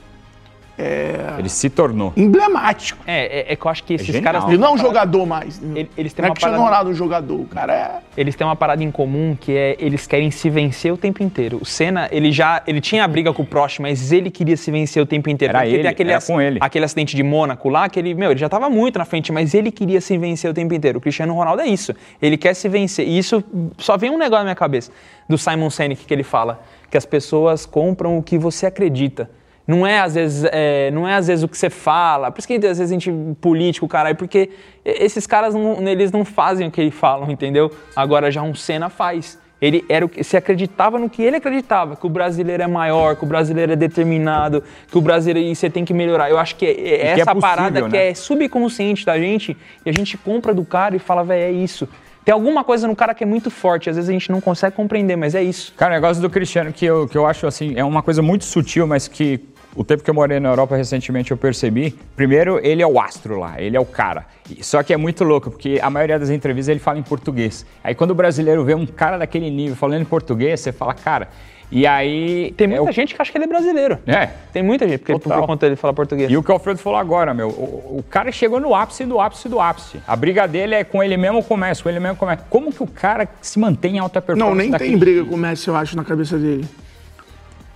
Ele 1.39 1.49
se 1.49 1.69
tornou. 1.69 2.11
emblemático. 2.17 2.99
É, 3.07 3.51
é, 3.51 3.53
é 3.53 3.55
que 3.55 3.65
eu 3.65 3.71
acho 3.71 3.83
que 3.83 3.93
esses 3.93 4.07
genial. 4.07 4.23
caras. 4.23 4.43
Ele 4.49 4.57
não 4.57 4.69
é 4.69 4.71
um 4.71 4.77
jogador 4.77 5.25
mais. 5.25 5.61
Ele- 5.61 5.89
eles 5.97 6.13
têm 6.13 6.23
não 6.23 6.27
é 6.27 6.29
uma 6.29 6.35
Cristiano 6.35 6.57
parada- 6.57 6.69
Ronaldo 6.69 6.89
um 6.89 6.93
jogador. 6.93 7.39
O 7.41 7.45
cara 7.45 7.73
é. 7.73 7.99
Eles 8.19 8.35
têm 8.35 8.45
uma 8.45 8.55
parada 8.55 8.83
em 8.83 8.91
comum 8.91 9.37
que 9.39 9.51
é 9.55 9.75
eles 9.79 10.05
querem 10.07 10.29
se 10.31 10.49
vencer 10.49 10.91
o 10.93 10.97
tempo 10.97 11.21
inteiro. 11.23 11.59
O 11.61 11.65
Senna, 11.65 12.07
ele 12.11 12.31
já 12.31 12.61
ele 12.67 12.81
tinha 12.81 13.03
a 13.03 13.07
briga 13.07 13.31
com 13.33 13.43
o 13.43 13.45
Prost, 13.45 13.79
mas 13.79 14.11
ele 14.11 14.29
queria 14.31 14.57
se 14.57 14.69
vencer 14.71 15.01
o 15.01 15.05
tempo 15.05 15.29
inteiro. 15.29 15.51
Era 15.51 15.59
Porque 15.59 15.73
ele, 15.75 15.81
tem 15.83 15.91
aquele, 15.91 16.09
era 16.09 16.17
ac- 16.17 16.27
com 16.27 16.41
ele. 16.41 16.59
aquele 16.61 16.85
acidente 16.85 17.15
de 17.15 17.23
Mônaco 17.23 17.69
lá, 17.69 17.87
que 17.89 17.99
ele, 17.99 18.13
meu, 18.13 18.31
ele 18.31 18.39
já 18.39 18.49
tava 18.49 18.69
muito 18.69 18.99
na 18.99 19.05
frente, 19.05 19.31
mas 19.31 19.53
ele 19.53 19.71
queria 19.71 20.01
se 20.01 20.17
vencer 20.17 20.49
o 20.49 20.53
tempo 20.53 20.73
inteiro. 20.73 20.97
O 20.97 21.01
Cristiano 21.01 21.33
Ronaldo 21.33 21.61
é 21.61 21.67
isso. 21.67 21.93
Ele 22.21 22.37
quer 22.37 22.53
se 22.53 22.67
vencer. 22.69 23.07
E 23.07 23.17
isso 23.17 23.43
só 23.77 23.97
vem 23.97 24.09
um 24.09 24.17
negócio 24.17 24.39
na 24.39 24.43
minha 24.45 24.55
cabeça 24.55 24.91
do 25.27 25.37
Simon 25.37 25.69
Sinek 25.69 26.05
que 26.05 26.13
ele 26.13 26.23
fala 26.23 26.61
que 26.89 26.97
as 26.97 27.05
pessoas 27.05 27.65
compram 27.65 28.17
o 28.17 28.23
que 28.23 28.37
você 28.37 28.65
acredita. 28.65 29.29
Não 29.67 29.85
é 29.85 29.99
às 29.99 30.13
vezes, 30.13 30.47
é, 30.51 30.91
não 30.91 31.07
é 31.07 31.15
às 31.15 31.27
vezes 31.27 31.43
o 31.43 31.47
que 31.47 31.57
você 31.57 31.69
fala. 31.69 32.31
Por 32.31 32.39
isso 32.39 32.47
que 32.47 32.55
às 32.55 32.77
vezes 32.77 32.81
a 32.81 32.93
gente 32.93 33.11
político, 33.41 33.87
caralho, 33.87 34.15
porque 34.15 34.49
esses 34.83 35.25
caras 35.25 35.55
não, 35.55 35.81
eles 35.87 36.11
não 36.11 36.23
fazem 36.23 36.67
o 36.67 36.71
que 36.71 36.81
eles 36.81 36.93
falam, 36.93 37.31
entendeu? 37.31 37.71
Agora 37.95 38.29
já 38.29 38.41
um 38.41 38.53
Senna 38.53 38.89
faz. 38.89 39.39
Ele 39.61 39.83
era 39.87 40.05
o 40.05 40.09
que 40.09 40.23
se 40.23 40.35
acreditava 40.35 40.99
no 40.99 41.09
que 41.09 41.23
ele 41.23 41.37
acreditava, 41.37 41.95
que 41.95 42.05
o 42.05 42.09
brasileiro 42.09 42.61
é 42.61 42.67
maior, 42.67 43.15
que 43.15 43.23
o 43.23 43.27
brasileiro 43.27 43.71
é 43.71 43.75
determinado, 43.75 44.61
que 44.91 44.97
o 44.97 45.01
brasileiro 45.01 45.49
e 45.49 45.55
você 45.55 45.69
tem 45.69 45.85
que 45.85 45.93
melhorar. 45.93 46.29
Eu 46.29 46.37
acho 46.37 46.55
que 46.55 46.65
é, 46.65 46.69
é 46.69 46.73
que 46.73 46.81
é 46.83 47.09
essa 47.21 47.33
possível, 47.33 47.41
parada 47.41 47.81
que 47.83 47.97
né? 47.97 48.09
é 48.09 48.13
subconsciente 48.13 49.05
da 49.05 49.17
gente 49.17 49.57
e 49.85 49.89
a 49.89 49.93
gente 49.93 50.17
compra 50.17 50.53
do 50.53 50.65
cara 50.65 50.95
e 50.95 50.99
fala, 50.99 51.23
velho, 51.23 51.41
é 51.41 51.51
isso. 51.51 51.87
Tem 52.25 52.33
alguma 52.33 52.63
coisa 52.63 52.87
no 52.87 52.95
cara 52.95 53.13
que 53.13 53.23
é 53.23 53.27
muito 53.27 53.49
forte, 53.49 53.89
às 53.89 53.95
vezes 53.95 54.09
a 54.09 54.13
gente 54.13 54.31
não 54.31 54.41
consegue 54.41 54.75
compreender, 54.75 55.15
mas 55.15 55.35
é 55.35 55.43
isso. 55.43 55.73
Cara, 55.77 55.93
o 55.93 55.95
negócio 55.95 56.21
do 56.21 56.29
Cristiano 56.29 56.73
que 56.73 56.83
eu, 56.83 57.07
que 57.07 57.17
eu 57.17 57.25
acho 57.25 57.45
assim, 57.47 57.73
é 57.75 57.83
uma 57.83 58.01
coisa 58.01 58.21
muito 58.21 58.45
sutil, 58.45 58.85
mas 58.87 59.07
que 59.07 59.39
o 59.75 59.83
tempo 59.83 60.03
que 60.03 60.09
eu 60.09 60.13
morei 60.13 60.39
na 60.39 60.49
Europa 60.49 60.75
recentemente 60.75 61.31
eu 61.31 61.37
percebi. 61.37 61.95
Primeiro, 62.15 62.59
ele 62.65 62.81
é 62.81 62.87
o 62.87 62.99
astro 62.99 63.37
lá, 63.39 63.59
ele 63.61 63.75
é 63.75 63.79
o 63.79 63.85
cara. 63.85 64.25
E- 64.49 64.63
Só 64.63 64.81
que 64.81 64.93
é 64.93 64.97
muito 64.97 65.23
louco, 65.23 65.51
porque 65.51 65.79
a 65.81 65.89
maioria 65.89 66.17
das 66.17 66.29
entrevistas 66.29 66.69
ele 66.71 66.79
fala 66.79 66.97
em 66.97 67.03
português. 67.03 67.65
Aí 67.83 67.93
quando 67.93 68.11
o 68.11 68.15
brasileiro 68.15 68.63
vê 68.63 68.73
um 68.73 68.85
cara 68.85 69.17
daquele 69.17 69.49
nível 69.49 69.75
falando 69.75 70.01
em 70.01 70.05
português, 70.05 70.59
você 70.59 70.71
fala, 70.71 70.93
cara. 70.93 71.27
E 71.71 71.87
aí. 71.87 72.53
Tem 72.55 72.65
é 72.65 72.75
muita 72.77 72.91
o- 72.91 72.93
gente 72.93 73.15
que 73.15 73.19
acha 73.21 73.31
que 73.31 73.37
ele 73.39 73.45
é 73.45 73.47
brasileiro. 73.47 73.97
É. 74.05 74.27
Tem 74.53 74.61
muita 74.61 74.87
gente, 74.87 74.99
porque 74.99 75.13
Total. 75.13 75.39
por 75.41 75.47
conta 75.47 75.65
dele 75.65 75.75
fala 75.75 75.93
português. 75.95 76.29
E 76.29 76.37
o 76.37 76.43
que 76.43 76.51
o 76.51 76.53
Alfredo 76.53 76.79
falou 76.79 76.99
agora, 76.99 77.33
meu, 77.33 77.49
o, 77.49 77.97
o 77.97 78.03
cara 78.07 78.31
chegou 78.31 78.59
no 78.59 78.75
ápice 78.75 79.03
do 79.03 79.19
ápice 79.19 79.49
do 79.49 79.59
ápice. 79.59 79.99
A 80.07 80.15
briga 80.15 80.47
dele 80.47 80.75
é 80.75 80.83
com 80.83 81.01
ele 81.03 81.17
mesmo 81.17 81.43
começa, 81.43 81.81
com 81.81 81.89
ele 81.89 81.99
mesmo 81.99 82.17
começa. 82.17 82.43
Como 82.51 82.71
que 82.71 82.83
o 82.83 82.87
cara 82.87 83.27
se 83.41 83.57
mantém 83.57 83.95
em 83.95 83.99
alta 83.99 84.21
performance? 84.21 84.47
Não, 84.47 84.55
nem 84.55 84.71
tem 84.77 84.95
briga 84.95 85.25
com 85.25 85.33
o 85.33 85.37
Messi, 85.37 85.67
eu 85.67 85.75
acho, 85.75 85.97
na 85.97 86.03
cabeça 86.03 86.37
dele. 86.37 86.65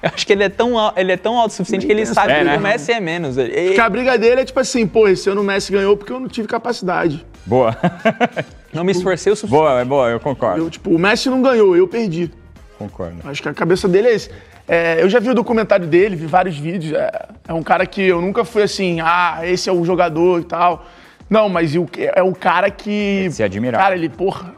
Eu 0.02 0.12
acho 0.14 0.26
que 0.26 0.32
ele 0.34 0.44
é 0.44 0.50
tão, 0.50 0.74
ele 0.96 1.12
é 1.12 1.18
tão 1.18 1.38
autossuficiente 1.38 1.86
que 1.86 1.92
ele 1.92 2.06
sabe 2.06 2.32
É, 2.32 2.38
que 2.40 2.44
né? 2.46 2.58
o 2.58 2.62
Messi 2.62 2.92
é 2.92 3.00
menos. 3.00 3.38
Ele- 3.38 3.68
Porque 3.68 3.82
a 3.82 3.90
briga 3.90 4.18
dele 4.18 4.42
é 4.42 4.46
tipo 4.46 4.60
assim, 4.60 4.88
pô, 4.88 5.08
esse 5.08 5.30
ano 5.30 5.42
o 5.42 5.44
Messi 5.44 5.72
ganhou 5.72 5.98
porque 5.98 6.14
eu 6.14 6.20
não 6.20 6.28
tive 6.30 6.48
capacidade. 6.48 7.26
Boa. 7.46 7.76
não 8.74 8.84
me 8.84 8.92
esforcei 8.94 9.32
o 9.34 9.36
suficiente. 9.36 9.60
boa, 9.62 9.82
é 9.82 9.86
boa, 9.86 10.10
eu 10.10 10.20
concordo. 10.20 10.62
Eu, 10.64 10.70
tipo, 10.70 10.90
o 10.92 10.98
Messi 11.00 11.30
não 11.30 11.42
ganhou, 11.42 11.76
eu 11.76 11.88
perdi. 11.88 12.32
Concordo. 12.78 13.18
Acho 13.26 13.42
que 13.42 13.50
a 13.50 13.54
cabeça 13.54 13.88
dele 13.90 14.08
é 14.08 14.14
esse. 14.16 14.30
É, 14.68 15.02
eu 15.02 15.10
já 15.10 15.20
vi 15.20 15.30
o 15.32 15.34
documentário 15.34 15.86
dele, 15.88 16.16
vi 16.16 16.28
vários 16.28 16.58
vídeos. 16.58 16.94
É, 16.94 17.12
é 17.50 17.54
um 17.54 17.64
cara 17.64 17.86
que 17.86 18.02
eu 18.04 18.22
nunca 18.22 18.46
fui 18.46 18.62
assim, 18.64 19.00
ah, 19.02 19.40
esse 19.44 19.68
é 19.70 19.74
o 19.74 19.84
jogador 19.84 20.40
e 20.40 20.44
tal. 20.46 20.86
Não, 21.30 21.50
mas 21.50 21.76
o- 21.76 21.88
é 21.98 22.24
o 22.24 22.34
cara 22.34 22.70
que. 22.72 23.28
se 23.32 23.44
admirar. 23.44 23.82
Cara, 23.82 23.96
ele, 23.96 24.08
porra, 24.08 24.54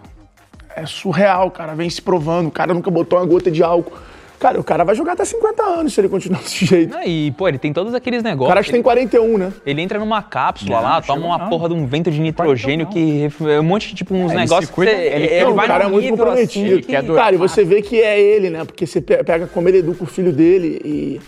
é 0.75 0.85
surreal, 0.85 1.49
cara. 1.49 1.73
Vem 1.73 1.89
se 1.89 2.01
provando. 2.01 2.47
O 2.47 2.51
cara 2.51 2.73
nunca 2.73 2.91
botou 2.91 3.17
uma 3.17 3.25
gota 3.25 3.49
de 3.49 3.63
álcool 3.63 3.93
Cara, 4.41 4.59
o 4.59 4.63
cara 4.63 4.83
vai 4.83 4.95
jogar 4.95 5.13
até 5.13 5.23
50 5.23 5.61
anos 5.63 5.93
se 5.93 6.01
ele 6.01 6.09
continuar 6.09 6.39
desse 6.43 6.65
jeito. 6.65 6.97
E, 7.05 7.31
pô, 7.37 7.47
ele 7.47 7.59
tem 7.59 7.71
todos 7.71 7.93
aqueles 7.93 8.21
O 8.21 8.23
negócios. 8.23 8.47
cara 8.49 8.59
acho 8.59 8.67
que 8.69 8.73
tem 8.73 8.81
41, 8.81 9.37
né? 9.37 9.53
Ele 9.65 9.81
entra 9.81 9.99
numa 9.99 10.21
cápsula 10.23 10.77
Não, 10.77 10.83
lá, 10.83 10.95
não 10.95 11.01
toma 11.03 11.25
uma 11.27 11.37
não. 11.37 11.49
porra 11.49 11.69
de 11.69 11.75
um 11.75 11.85
vento 11.85 12.09
de 12.09 12.19
nitrogênio 12.19 12.87
que 12.87 13.29
é 13.47 13.59
um 13.59 13.63
monte 13.63 13.89
de 13.89 13.95
tipo 13.95 14.15
uns 14.15 14.31
ele 14.31 14.41
negócios 14.41 14.71
cuida, 14.71 14.91
que 14.91 14.97
você- 14.97 15.03
ele- 15.07 15.25
ele, 15.27 15.43
Não, 15.45 15.51
o 15.51 15.55
vai 15.55 15.67
cara 15.67 15.83
é 15.83 15.87
muito 15.87 16.01
nível 16.03 16.17
comprometido. 16.17 16.73
assim 16.73 16.81
que 16.81 16.95
é 16.95 17.03
Cara, 17.03 17.35
e 17.35 17.37
você 17.37 17.63
vê 17.63 17.81
que 17.83 18.01
é 18.01 18.19
ele, 18.19 18.49
né? 18.49 18.65
Porque 18.65 18.87
você 18.87 18.99
pe- 18.99 19.23
pega 19.23 19.45
como 19.45 19.69
ele 19.69 19.77
educa 19.77 20.03
o 20.03 20.07
filho 20.07 20.33
dele 20.33 20.81
e 20.83 21.21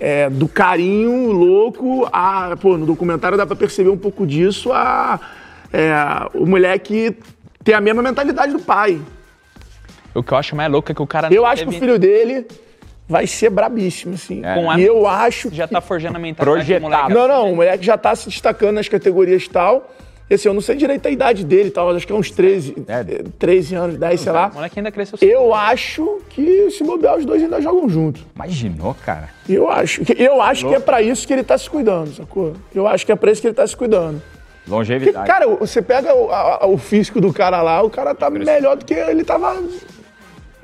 é, 0.00 0.30
do 0.30 0.46
carinho 0.48 1.32
louco 1.32 2.08
a. 2.12 2.56
Pô, 2.60 2.76
no 2.76 2.86
documentário 2.86 3.36
dá 3.36 3.44
pra 3.46 3.56
perceber 3.56 3.90
um 3.90 3.96
pouco 3.98 4.24
disso. 4.26 4.72
A, 4.72 5.18
é, 5.72 5.92
o 6.34 6.46
moleque 6.46 7.16
tem 7.64 7.74
a 7.74 7.80
mesma 7.80 8.02
mentalidade 8.02 8.52
do 8.52 8.58
pai. 8.60 9.00
O 10.14 10.22
que 10.22 10.32
eu 10.32 10.38
acho 10.38 10.54
mais 10.56 10.70
louco 10.70 10.90
é 10.90 10.94
que 10.94 11.02
o 11.02 11.06
cara 11.06 11.32
Eu 11.32 11.44
acho 11.46 11.62
que 11.62 11.68
o 11.68 11.72
teve- 11.72 11.80
filho 11.80 11.98
dele 11.98 12.46
vai 13.08 13.26
ser 13.26 13.50
brabíssimo, 13.50 14.14
assim. 14.14 14.44
É, 14.44 14.54
Com 14.54 14.70
a- 14.70 14.78
E 14.78 14.84
eu 14.84 15.06
acho 15.06 15.50
já 15.52 15.66
que- 15.66 15.74
tá 15.74 15.80
forjando 15.80 16.16
a 16.16 16.20
mentalidade 16.20 16.64
Projetado. 16.66 16.90
do 16.90 16.96
moleque. 16.96 17.14
Não, 17.14 17.28
não, 17.28 17.52
o 17.52 17.56
moleque 17.56 17.84
já 17.84 17.96
tá 17.98 18.14
se 18.14 18.28
destacando 18.28 18.74
nas 18.76 18.88
categorias 18.88 19.44
e 19.44 19.50
tal. 19.50 19.90
E 20.30 20.34
assim, 20.34 20.48
eu 20.48 20.54
não 20.54 20.62
sei 20.62 20.76
direito 20.76 21.04
a 21.06 21.10
idade 21.10 21.44
dele 21.44 21.68
e 21.68 21.70
tal, 21.70 21.90
acho 21.90 22.06
que 22.06 22.12
é 22.12 22.16
uns 22.16 22.30
13, 22.30 22.74
É. 22.88 23.00
eh, 23.00 23.24
13 23.38 23.74
anos, 23.74 23.98
10, 23.98 24.18
sei 24.20 24.32
lá. 24.32 24.48
O 24.50 24.54
moleque 24.54 24.78
ainda 24.78 24.90
cresceu. 24.90 25.18
Eu 25.20 25.52
acho 25.52 26.20
que 26.30 26.70
se 26.70 26.82
bobear, 26.84 27.18
os 27.18 27.26
dois 27.26 27.42
ainda 27.42 27.60
jogam 27.60 27.86
junto. 27.86 28.24
Imaginou, 28.34 28.96
cara? 29.04 29.28
Eu 29.46 29.68
acho. 29.68 30.00
Eu 30.16 30.40
acho 30.40 30.66
que 30.68 30.74
é 30.74 30.80
pra 30.80 31.02
isso 31.02 31.26
que 31.26 31.34
ele 31.34 31.42
tá 31.42 31.58
se 31.58 31.68
cuidando, 31.68 32.14
sacou? 32.14 32.54
Eu 32.74 32.86
acho 32.86 33.04
que 33.04 33.12
é 33.12 33.16
pra 33.16 33.30
isso 33.30 33.42
que 33.42 33.48
ele 33.48 33.54
tá 33.54 33.66
se 33.66 33.76
cuidando. 33.76 34.22
Porque, 34.64 34.70
Longevidade. 34.70 35.26
cara, 35.26 35.46
você 35.48 35.82
pega 35.82 36.14
o, 36.14 36.30
a- 36.30 36.66
o 36.66 36.78
físico 36.78 37.20
do 37.20 37.30
cara 37.32 37.60
lá, 37.60 37.82
o 37.82 37.90
cara 37.90 38.14
tá 38.14 38.30
melhor 38.30 38.76
do 38.76 38.84
que 38.86 38.94
ele 38.94 39.24
tava. 39.24 39.60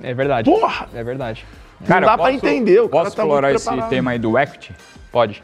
É 0.02 0.14
verdade. 0.14 0.50
Porra! 0.50 0.88
É 0.94 1.02
verdade. 1.02 1.44
Cara, 1.86 2.06
dá 2.06 2.12
eu 2.14 2.18
pra 2.18 2.32
entender, 2.32 2.80
o 2.80 2.88
cara 2.88 3.04
Posso 3.04 3.16
tá 3.16 3.22
muito 3.24 3.34
explorar 3.34 3.52
esse 3.82 3.88
tema 3.88 4.10
aí 4.12 4.18
do 4.18 4.36
equity? 4.38 4.72
Pode. 5.12 5.42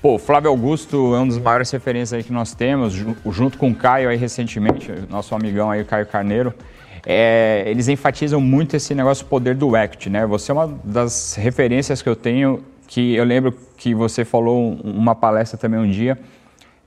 Pô, 0.00 0.14
o 0.14 0.18
Flávio 0.18 0.48
Augusto 0.50 1.14
é 1.14 1.18
um 1.20 1.28
dos 1.28 1.38
maiores 1.38 1.70
referências 1.70 2.14
aí 2.14 2.24
que 2.24 2.32
nós 2.32 2.54
temos, 2.54 2.94
ju- 2.94 3.14
junto 3.26 3.58
com 3.58 3.68
o 3.70 3.74
Caio 3.74 4.08
aí 4.08 4.16
recentemente, 4.16 4.90
nosso 5.10 5.34
amigão 5.34 5.70
aí, 5.70 5.82
o 5.82 5.84
Caio 5.84 6.06
Carneiro. 6.06 6.54
É, 7.04 7.64
eles 7.66 7.88
enfatizam 7.88 8.40
muito 8.40 8.74
esse 8.76 8.94
negócio 8.94 9.24
do 9.24 9.28
poder 9.28 9.54
do 9.54 9.76
equity, 9.76 10.08
né? 10.08 10.24
Você 10.26 10.50
é 10.50 10.54
uma 10.54 10.68
das 10.82 11.34
referências 11.34 12.00
que 12.00 12.08
eu 12.08 12.16
tenho, 12.16 12.64
que 12.86 13.14
eu 13.14 13.24
lembro 13.24 13.52
que 13.76 13.94
você 13.94 14.24
falou 14.24 14.58
um- 14.58 14.80
uma 14.82 15.14
palestra 15.14 15.58
também 15.58 15.78
um 15.80 15.90
dia. 15.90 16.18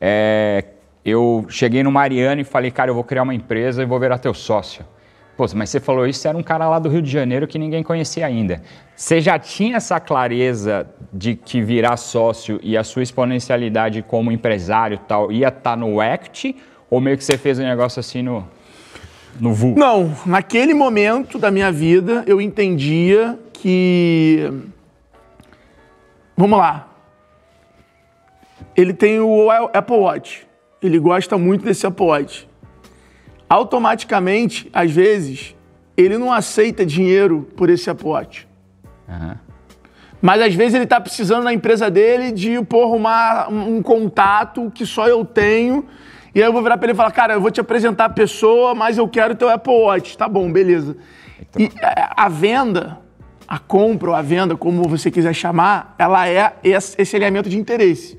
É, 0.02 0.64
eu 1.06 1.46
cheguei 1.50 1.84
no 1.84 1.91
Mariano 1.91 2.41
e 2.41 2.44
falei, 2.44 2.72
cara, 2.72 2.89
eu 2.89 2.96
vou 2.96 3.04
criar 3.04 3.24
uma 3.24 3.34
empresa 3.36 3.84
e 3.84 3.86
vou 3.86 4.00
virar 4.00 4.18
teu 4.18 4.34
sócio. 4.34 4.84
Pô, 5.36 5.46
mas 5.56 5.72
você 5.72 5.80
falou 5.80 6.06
isso, 6.06 6.20
você 6.20 6.28
era 6.28 6.38
um 6.38 6.44
cara 6.44 6.70
lá 6.70 6.78
do 6.78 6.88
Rio 6.90 7.02
de 7.02 7.10
Janeiro 7.10 7.48
que 7.48 7.58
ninguém 7.58 7.82
conhecia 7.82 8.26
ainda. 8.26 8.62
Você 8.96 9.20
já 9.20 9.40
tinha 9.40 9.78
essa 9.78 10.00
clareza 10.00 10.88
de 11.12 11.36
que 11.36 11.60
virar 11.60 11.98
sócio 11.98 12.60
e 12.62 12.78
a 12.78 12.84
sua 12.84 13.02
exponencialidade 13.02 14.04
como 14.04 14.32
empresário 14.32 15.00
tal 15.08 15.32
ia 15.32 15.48
estar 15.48 15.76
no 15.76 16.00
act? 16.00 16.56
Ou 16.88 17.02
meio 17.02 17.18
que 17.18 17.24
você 17.24 17.36
fez 17.36 17.58
um 17.58 17.64
negócio 17.64 18.00
assim 18.00 18.22
no, 18.22 18.48
no 19.40 19.52
vulgo? 19.54 19.80
Não, 19.80 20.16
naquele 20.24 20.76
momento 20.76 21.40
da 21.40 21.50
minha 21.50 21.72
vida, 21.72 22.24
eu 22.28 22.40
entendia 22.40 23.40
que. 23.52 24.52
Vamos 26.38 26.60
lá. 26.60 26.90
Ele 28.76 28.94
tem 28.94 29.20
o 29.20 29.50
Apple 29.50 29.98
Watch. 29.98 30.48
Ele 30.82 31.00
gosta 31.00 31.38
muito 31.38 31.66
desse 31.66 31.88
Apple 31.88 32.06
Watch. 32.06 32.48
Automaticamente, 33.54 34.68
às 34.74 34.89
vezes, 34.89 35.56
ele 35.95 36.18
não 36.18 36.34
aceita 36.34 36.84
dinheiro 36.84 37.47
por 37.56 37.70
esse 37.70 37.88
Apple 37.88 38.08
Watch. 38.08 38.47
Aham. 39.08 39.38
Mas 40.20 40.41
às 40.41 40.56
vezes 40.56 40.74
ele 40.74 40.88
tá 40.88 40.99
precisando 40.99 41.43
na 41.43 41.54
empresa 41.54 41.88
dele 41.91 42.32
de 42.32 42.60
pô, 42.64 42.82
arrumar 42.84 43.47
um 43.51 43.80
contato 43.84 44.72
que 44.74 44.88
só 44.88 45.08
eu 45.08 45.24
tenho. 45.24 45.86
E 46.34 46.41
aí 46.41 46.47
eu 46.47 46.51
vou 46.54 46.64
virar 46.64 46.78
pra 46.78 46.88
ele 46.88 46.93
e 46.93 46.95
falar, 46.95 47.12
cara, 47.12 47.34
eu 47.34 47.41
vou 47.41 47.51
te 47.51 47.62
apresentar 47.62 48.06
a 48.06 48.10
pessoa, 48.10 48.74
mas 48.74 48.97
eu 48.97 49.08
quero 49.08 49.36
teu 49.36 49.49
Apple 49.49 49.72
Watch. 49.72 50.18
Tá 50.18 50.28
bom, 50.28 50.51
beleza. 50.51 50.97
E 51.60 51.66
é, 51.80 52.10
a 52.16 52.28
venda, 52.30 52.99
a 53.47 53.60
compra 53.60 54.10
ou 54.10 54.16
a 54.16 54.22
venda, 54.24 54.56
como 54.58 54.82
você 54.89 55.12
quiser 55.12 55.34
chamar, 55.34 55.93
ela 55.99 56.28
é 56.28 56.54
esse 56.64 57.16
alinhamento 57.16 57.49
de 57.49 57.60
interesse. 57.60 58.18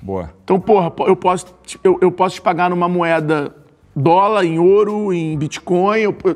Boa. 0.00 0.32
Então, 0.44 0.58
porra, 0.58 0.90
po- 0.90 1.06
eu 1.06 1.16
posso, 1.16 1.54
eu, 1.84 1.98
eu 2.00 2.10
posso 2.10 2.36
te 2.36 2.40
pagar 2.40 2.70
numa 2.70 2.88
moeda 2.88 3.54
dólar, 3.94 4.44
em 4.44 4.58
ouro, 4.58 5.12
em 5.12 5.36
Bitcoin, 5.36 6.00
eu, 6.00 6.16
eu- 6.24 6.34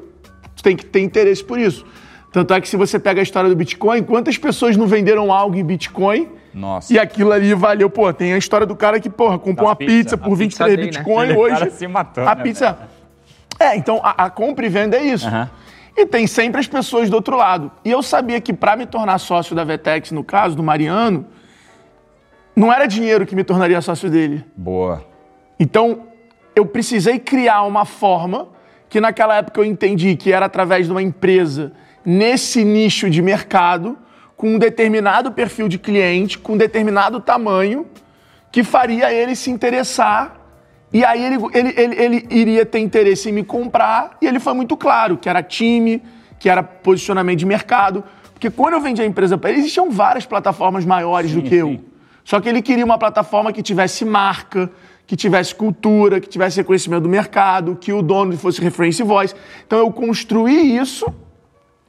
tu 0.55 0.63
tem 0.63 0.77
que 0.77 0.85
ter 0.85 1.01
interesse 1.01 1.43
por 1.45 1.59
isso. 1.59 1.85
Tanto 2.33 2.53
é 2.53 2.61
que 2.61 2.69
se 2.69 2.77
você 2.77 2.99
pega 2.99 3.21
a 3.21 3.23
história 3.23 3.49
do 3.49 3.57
Bitcoin, 3.57 4.03
quantas 4.03 4.37
pessoas 4.37 4.77
não 4.77 4.87
venderam 4.87 5.33
algo 5.33 5.57
em 5.57 5.65
Bitcoin 5.65 6.29
Nossa. 6.53 6.93
e 6.93 6.99
aquilo 6.99 7.33
ali 7.33 7.55
valeu? 7.55 7.89
Pô, 7.89 8.13
tem 8.13 8.35
a 8.35 8.39
história 8.39 8.67
do 8.67 8.77
cara 8.77 9.01
que, 9.01 9.09
porra, 9.09 9.39
comprou 9.39 9.65
Da 9.67 9.71
uma 9.71 9.77
pizza, 9.77 10.17
pizza, 10.17 10.19
por 10.19 10.37
pizza 10.37 10.65
23 10.67 10.77
day, 10.77 10.85
né? 10.85 10.91
Bitcoin, 10.91 11.25
Aquele 11.31 11.39
hoje 11.39 11.71
se 11.71 11.87
matou, 11.89 12.29
a 12.29 12.35
né, 12.35 12.43
pizza... 12.43 12.79
É, 13.59 13.75
então 13.75 14.01
a, 14.05 14.25
a 14.25 14.31
compra 14.31 14.67
e 14.67 14.69
venda 14.69 14.99
é 14.99 15.03
isso. 15.07 15.27
Aham. 15.27 15.49
E 15.97 16.05
tem 16.05 16.27
sempre 16.27 16.61
as 16.61 16.67
pessoas 16.67 17.09
do 17.09 17.15
outro 17.17 17.39
lado. 17.39 17.71
E 17.83 17.91
eu 17.91 18.03
sabia 18.03 18.39
que 18.39 18.53
para 18.53 18.77
me 18.77 18.85
tornar 18.85 19.17
sócio 19.17 19.57
da 19.57 19.65
Vetex, 19.65 20.11
no 20.13 20.23
caso 20.23 20.55
do 20.55 20.63
Mariano, 20.63 21.25
não 22.55 22.71
era 22.71 22.87
dinheiro 22.87 23.25
que 23.25 23.35
me 23.35 23.43
tornaria 23.43 23.81
sócio 23.81 24.11
dele. 24.11 24.45
Boa. 24.55 25.03
Então, 25.59 26.03
eu 26.57 26.65
precisei 26.65 27.19
criar 27.19 27.63
uma 27.65 27.85
forma 27.85 28.49
que 28.89 28.99
naquela 28.99 29.37
época 29.37 29.61
eu 29.61 29.65
entendi 29.65 30.17
que 30.17 30.33
era 30.33 30.47
através 30.47 30.87
de 30.87 30.93
uma 30.93 31.03
empresa 31.03 31.73
nesse 32.03 32.65
nicho 32.65 33.11
de 33.11 33.21
mercado, 33.21 33.99
com 34.37 34.55
um 34.55 34.59
determinado 34.59 35.33
perfil 35.33 35.69
de 35.69 35.79
cliente, 35.79 36.39
com 36.39 36.55
um 36.55 36.57
determinado 36.57 37.21
tamanho, 37.21 37.87
que 38.51 38.65
faria 38.65 39.13
ele 39.13 39.37
se 39.37 39.51
interessar. 39.51 40.41
E 40.93 41.05
aí 41.05 41.23
ele, 41.25 41.37
ele, 41.53 41.75
ele, 41.77 41.97
ele 42.03 42.27
iria 42.31 42.65
ter 42.65 42.79
interesse 42.79 43.29
em 43.29 43.33
me 43.33 43.45
comprar, 43.45 44.17
e 44.23 44.27
ele 44.27 44.41
foi 44.41 44.55
muito 44.55 44.77
claro, 44.77 45.19
que 45.19 45.29
era 45.29 45.43
time, 45.43 46.03
que 46.39 46.49
era 46.49 46.63
posicionamento 46.63 47.39
de 47.39 47.47
mercado. 47.47 48.03
Porque 48.33 48.49
quando 48.51 48.75
eu 48.75 48.81
vendi 48.81 49.03
a 49.03 49.07
empresa 49.07 49.37
para 49.37 49.51
ele, 49.51 49.59
existiam 49.59 49.91
várias 49.91 50.25
plataformas 50.25 50.87
maiores 50.87 51.33
do 51.33 51.43
que 51.43 51.55
eu. 51.55 51.69
sim. 51.69 51.85
Só 52.27 52.41
que 52.41 52.49
ele 52.49 52.61
queria 52.61 52.85
uma 52.85 52.99
plataforma 52.99 53.53
que 53.53 53.63
tivesse 53.63 54.05
marca, 54.05 54.69
que 55.07 55.17
tivesse 55.17 55.55
cultura, 55.55 56.21
que 56.21 56.29
tivesse 56.29 56.57
reconhecimento 56.57 57.05
do 57.05 57.09
mercado, 57.09 57.77
que 57.77 57.93
o 57.93 58.03
dono 58.03 58.37
fosse 58.37 58.61
referência 58.61 59.03
e 59.03 59.07
voz. 59.07 59.35
Então 59.67 59.79
eu 59.79 59.93
construí 59.93 60.77
isso 60.77 61.07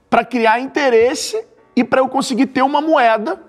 para 0.10 0.24
criar 0.24 0.60
interesse 0.60 1.44
e 1.76 1.84
para 1.84 2.00
eu 2.00 2.08
conseguir 2.08 2.48
ter 2.48 2.62
uma 2.62 2.80
moeda 2.80 3.42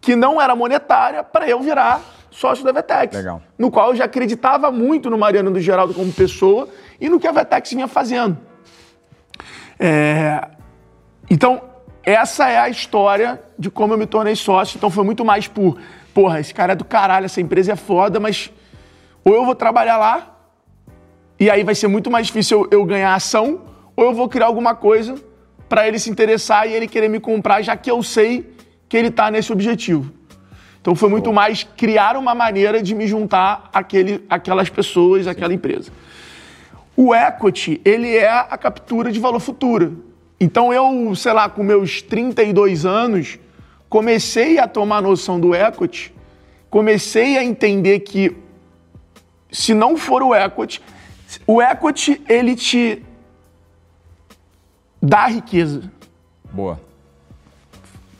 que 0.00 0.16
não 0.16 0.40
era 0.40 0.56
monetária 0.56 1.22
para 1.22 1.48
eu 1.48 1.60
virar 1.60 2.00
sócio 2.30 2.64
da 2.64 2.72
Vetex. 2.72 3.14
Legal. 3.14 3.42
No 3.58 3.70
qual 3.70 3.90
eu 3.90 3.96
já 3.96 4.06
acreditava 4.06 4.70
muito 4.70 5.10
no 5.10 5.18
Mariano 5.18 5.50
do 5.50 5.60
Geraldo 5.60 5.92
como 5.92 6.10
pessoa 6.12 6.68
e 6.98 7.08
no 7.08 7.20
que 7.20 7.28
a 7.28 7.32
Vetex 7.32 7.70
vinha 7.70 7.86
fazendo. 7.86 8.38
É, 9.78 10.48
Então, 11.30 11.62
essa 12.02 12.48
é 12.48 12.58
a 12.58 12.68
história 12.68 13.40
de 13.58 13.70
como 13.70 13.94
eu 13.94 13.98
me 13.98 14.06
tornei 14.06 14.34
sócio. 14.34 14.76
Então 14.76 14.90
foi 14.90 15.04
muito 15.04 15.24
mais 15.24 15.46
por, 15.46 15.78
porra, 16.12 16.40
esse 16.40 16.52
cara 16.52 16.72
é 16.72 16.76
do 16.76 16.84
caralho, 16.84 17.26
essa 17.26 17.40
empresa 17.40 17.72
é 17.72 17.76
foda, 17.76 18.18
mas 18.18 18.50
ou 19.24 19.34
eu 19.34 19.44
vou 19.44 19.54
trabalhar 19.54 19.98
lá 19.98 20.32
e 21.42 21.50
aí 21.50 21.64
vai 21.64 21.74
ser 21.74 21.88
muito 21.88 22.08
mais 22.08 22.28
difícil 22.28 22.68
eu, 22.70 22.78
eu 22.80 22.84
ganhar 22.84 23.14
ação, 23.14 23.62
ou 23.96 24.04
eu 24.04 24.14
vou 24.14 24.28
criar 24.28 24.46
alguma 24.46 24.76
coisa 24.76 25.16
para 25.68 25.88
ele 25.88 25.98
se 25.98 26.08
interessar 26.08 26.68
e 26.68 26.72
ele 26.72 26.86
querer 26.86 27.08
me 27.08 27.18
comprar, 27.18 27.62
já 27.62 27.76
que 27.76 27.90
eu 27.90 28.00
sei 28.00 28.54
que 28.88 28.96
ele 28.96 29.10
tá 29.10 29.28
nesse 29.28 29.52
objetivo. 29.52 30.12
Então 30.80 30.94
foi 30.94 31.08
muito 31.08 31.32
mais 31.32 31.64
criar 31.64 32.16
uma 32.16 32.34
maneira 32.34 32.82
de 32.82 32.94
me 32.94 33.06
juntar 33.08 33.70
àquele, 33.72 34.24
àquelas 34.28 34.68
pessoas, 34.68 35.26
àquela 35.26 35.52
empresa. 35.52 35.90
O 36.96 37.14
equity, 37.14 37.80
ele 37.84 38.14
é 38.14 38.28
a 38.28 38.56
captura 38.58 39.10
de 39.10 39.18
valor 39.18 39.40
futuro. 39.40 40.04
Então 40.38 40.72
eu, 40.72 41.14
sei 41.16 41.32
lá, 41.32 41.48
com 41.48 41.62
meus 41.62 42.02
32 42.02 42.84
anos, 42.84 43.38
comecei 43.88 44.58
a 44.58 44.68
tomar 44.68 45.00
noção 45.00 45.40
do 45.40 45.54
equity, 45.54 46.14
comecei 46.68 47.36
a 47.36 47.42
entender 47.42 48.00
que 48.00 48.36
se 49.52 49.74
não 49.74 49.96
for 49.96 50.22
o 50.22 50.34
equity, 50.34 50.82
o 51.46 51.60
equity 51.60 52.22
ele 52.28 52.56
te 52.56 53.02
dá 55.00 55.26
riqueza. 55.26 55.82
Boa. 56.50 56.80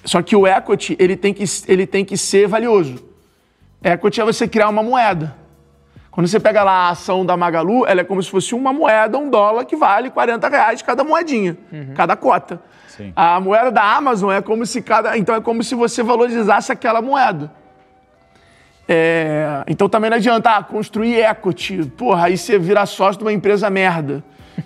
Só 0.04 0.20
que 0.20 0.36
o 0.36 0.46
equity, 0.46 0.96
ele 0.98 1.16
tem 1.16 1.32
que, 1.32 1.44
ele 1.66 1.86
tem 1.86 2.04
que 2.04 2.16
ser 2.16 2.46
valioso. 2.46 3.02
Equity 3.82 4.20
é 4.20 4.24
você 4.24 4.46
criar 4.46 4.68
uma 4.68 4.82
moeda. 4.82 5.36
Quando 6.10 6.28
você 6.28 6.38
pega 6.38 6.62
lá 6.62 6.72
a 6.72 6.90
ação 6.90 7.24
da 7.24 7.36
Magalu, 7.36 7.86
ela 7.86 8.02
é 8.02 8.04
como 8.04 8.22
se 8.22 8.30
fosse 8.30 8.54
uma 8.54 8.72
moeda, 8.72 9.16
um 9.16 9.30
dólar, 9.30 9.64
que 9.64 9.74
vale 9.74 10.10
40 10.10 10.46
reais 10.48 10.82
cada 10.82 11.02
moedinha, 11.02 11.56
cada 11.94 12.14
cota. 12.16 12.60
Sim. 12.86 13.12
A 13.16 13.40
moeda 13.40 13.70
da 13.70 13.96
Amazon 13.96 14.30
é 14.30 14.42
como 14.42 14.66
se 14.66 14.82
cada. 14.82 15.16
Então 15.16 15.34
é 15.34 15.40
como 15.40 15.62
se 15.62 15.74
você 15.74 16.02
valorizasse 16.02 16.70
aquela 16.70 17.00
moeda. 17.00 17.50
É, 18.94 19.64
então 19.66 19.88
também 19.88 20.10
não 20.10 20.18
adianta 20.18 20.50
ah, 20.50 20.62
construir 20.62 21.18
equity. 21.24 21.84
Porra, 21.96 22.26
aí 22.26 22.36
você 22.36 22.58
vira 22.58 22.84
sócio 22.84 23.18
de 23.18 23.24
uma 23.24 23.32
empresa 23.32 23.70
merda. 23.70 24.22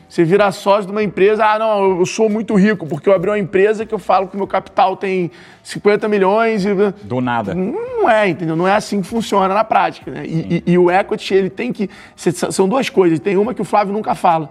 Você 0.08 0.24
vira 0.24 0.50
sócio 0.50 0.86
de 0.86 0.90
uma 0.90 1.02
empresa, 1.02 1.44
ah, 1.44 1.58
não, 1.60 2.00
eu 2.00 2.06
sou 2.06 2.28
muito 2.28 2.54
rico, 2.56 2.86
porque 2.86 3.08
eu 3.08 3.14
abri 3.14 3.30
uma 3.30 3.38
empresa 3.38 3.86
que 3.86 3.94
eu 3.94 4.00
falo 4.00 4.26
que 4.26 4.34
o 4.34 4.36
meu 4.36 4.46
capital 4.46 4.96
tem 4.96 5.30
50 5.62 6.08
milhões 6.08 6.64
e... 6.64 6.74
Do 7.04 7.20
nada. 7.20 7.54
Não 7.54 8.10
é, 8.10 8.28
entendeu? 8.28 8.56
Não 8.56 8.66
é 8.66 8.74
assim 8.74 9.00
que 9.00 9.06
funciona 9.06 9.54
na 9.54 9.62
prática, 9.62 10.10
né? 10.10 10.24
E, 10.26 10.62
e, 10.66 10.72
e 10.72 10.78
o 10.78 10.90
equity, 10.90 11.34
ele 11.34 11.50
tem 11.50 11.72
que... 11.72 11.88
São 12.16 12.68
duas 12.68 12.90
coisas. 12.90 13.20
Tem 13.20 13.36
uma 13.36 13.54
que 13.54 13.62
o 13.62 13.64
Flávio 13.64 13.92
nunca 13.92 14.16
fala. 14.16 14.50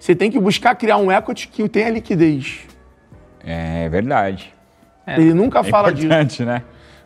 Você 0.00 0.16
tem 0.16 0.30
que 0.32 0.38
buscar 0.40 0.74
criar 0.74 0.96
um 0.96 1.12
equity 1.12 1.46
que 1.46 1.68
tenha 1.68 1.88
liquidez. 1.88 2.60
É 3.44 3.88
verdade. 3.88 4.52
Ele 5.06 5.32
nunca 5.32 5.60
É 5.60 5.64
fala 5.64 5.92
disso. 5.92 6.06
importante, 6.06 6.44
né? 6.44 6.62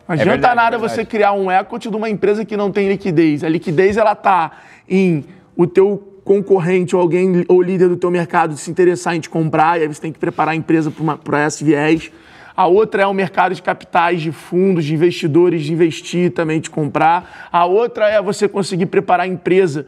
Não 0.07 0.15
É 0.15 0.21
adianta 0.21 0.31
verdade, 0.31 0.55
nada 0.55 0.75
é 0.77 0.79
você 0.79 1.03
criar 1.03 1.33
um 1.33 1.51
equity 1.51 1.89
de 1.89 1.95
uma 1.95 2.09
empresa 2.09 2.45
que 2.45 2.55
não 2.55 2.71
tem 2.71 2.87
liquidez. 2.87 3.43
A 3.43 3.49
liquidez 3.49 3.97
ela 3.97 4.15
tá 4.15 4.51
em 4.87 5.25
o 5.55 5.67
teu 5.67 6.21
concorrente 6.23 6.95
ou 6.95 7.01
alguém 7.01 7.43
ou 7.47 7.61
líder 7.61 7.89
do 7.89 7.97
teu 7.97 8.09
mercado 8.09 8.55
se 8.57 8.69
interessar 8.69 9.15
em 9.15 9.19
te 9.19 9.29
comprar 9.29 9.79
e 9.79 9.83
aí 9.83 9.87
você 9.87 10.01
tem 10.01 10.11
que 10.11 10.19
preparar 10.19 10.53
a 10.53 10.55
empresa 10.55 10.91
para 11.23 11.45
esse 11.45 11.63
viés. 11.63 12.11
A 12.55 12.67
outra 12.67 13.03
é 13.03 13.07
o 13.07 13.13
mercado 13.13 13.53
de 13.53 13.61
capitais, 13.61 14.21
de 14.21 14.31
fundos, 14.31 14.83
de 14.85 14.93
investidores, 14.93 15.63
de 15.63 15.71
investir 15.71 16.31
também, 16.31 16.59
te 16.59 16.69
comprar. 16.69 17.49
A 17.51 17.65
outra 17.65 18.09
é 18.09 18.21
você 18.21 18.47
conseguir 18.47 18.87
preparar 18.87 19.25
a 19.25 19.29
empresa 19.29 19.85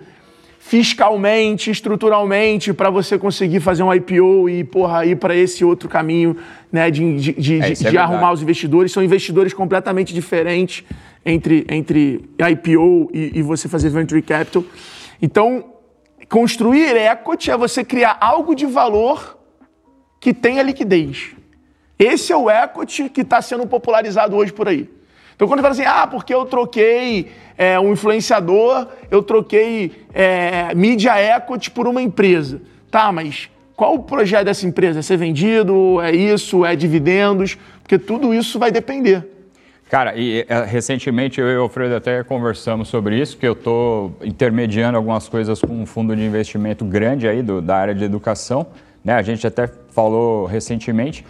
fiscalmente, 0.59 1.71
estruturalmente, 1.71 2.73
para 2.73 2.89
você 2.89 3.17
conseguir 3.17 3.61
fazer 3.61 3.81
um 3.81 3.91
IPO 3.93 4.49
e, 4.49 4.63
porra, 4.63 5.05
ir 5.05 5.15
para 5.15 5.33
esse 5.33 5.63
outro 5.63 5.87
caminho, 5.87 6.35
né, 6.71 6.91
de, 6.91 7.15
de, 7.17 7.33
de, 7.33 7.53
É, 7.53 7.57
é 7.57 7.71
de 7.71 7.83
verdade. 7.83 7.97
arrumar 7.97 8.33
os 8.33 8.41
investidores. 8.41 8.91
São 8.91 9.01
investidores 9.01 9.53
completamente 9.53 10.13
diferentes 10.13 10.83
entre, 11.25 11.65
entre 11.69 12.29
IPO 12.37 13.09
e, 13.13 13.39
e 13.39 13.41
você 13.41 13.69
fazer 13.69 13.89
venture 13.89 14.21
capital. 14.21 14.63
Então, 15.21 15.63
construir 16.27 16.95
equity 16.95 17.49
é 17.49 17.57
você 17.57 17.83
criar 17.83 18.17
algo 18.19 18.53
de 18.53 18.65
valor 18.65 19.39
que 20.19 20.33
tenha 20.33 20.61
liquidez. 20.61 21.31
Esse 21.97 22.33
é 22.33 22.37
o 22.37 22.49
equity 22.49 23.09
que 23.09 23.21
está 23.21 23.41
sendo 23.41 23.65
popularizado 23.65 24.35
hoje 24.35 24.51
por 24.51 24.67
aí. 24.67 24.89
Então, 25.39 25.47
quando 25.47 25.61
fala 25.61 25.71
assim, 25.71 25.85
ah, 25.85 26.05
porque 26.05 26.33
eu 26.33 26.43
troquei 26.43 27.31
é, 27.57 27.79
um 27.79 27.93
influenciador, 27.93 28.87
eu 29.09 29.23
troquei 29.23 29.93
é, 30.13 30.75
mídia 30.75 31.13
equity 31.37 31.71
por 31.71 31.87
uma 31.87 32.01
empresa. 32.01 32.61
Tá, 32.91 33.09
mas 33.09 33.49
qual 33.73 33.93
o 33.95 33.99
projeto 33.99 34.43
dessa 34.47 34.67
empresa? 34.67 34.99
É 34.99 35.01
ser 35.01 35.15
vendido? 35.15 36.01
É 36.01 36.11
isso? 36.11 36.65
É 36.65 36.75
dividendos? 36.75 37.57
Porque 37.81 37.97
tudo 37.97 38.33
isso 38.33 38.59
vai 38.59 38.69
depender. 38.69 39.25
Cara, 39.89 40.13
e 40.17 40.45
é, 40.49 40.65
recentemente 40.65 41.39
eu 41.39 41.47
e 41.47 41.55
o 41.57 41.61
Alfredo 41.61 41.95
até 41.95 42.21
conversamos 42.21 42.89
sobre 42.89 43.17
isso, 43.17 43.37
que 43.37 43.47
eu 43.47 43.53
estou 43.53 44.17
intermediando 44.21 44.97
algumas 44.97 45.29
coisas 45.29 45.61
com 45.61 45.71
um 45.71 45.85
fundo 45.85 46.17
de 46.17 46.21
investimento 46.21 46.83
grande 46.83 47.29
aí 47.29 47.41
do- 47.41 47.61
da 47.61 47.77
área 47.77 47.95
de 47.95 48.03
educação, 48.03 48.67
né? 49.05 49.13
A 49.13 49.21
gente 49.21 49.47
até 49.47 49.69
falou 49.91 50.45
recentemente. 50.47 51.25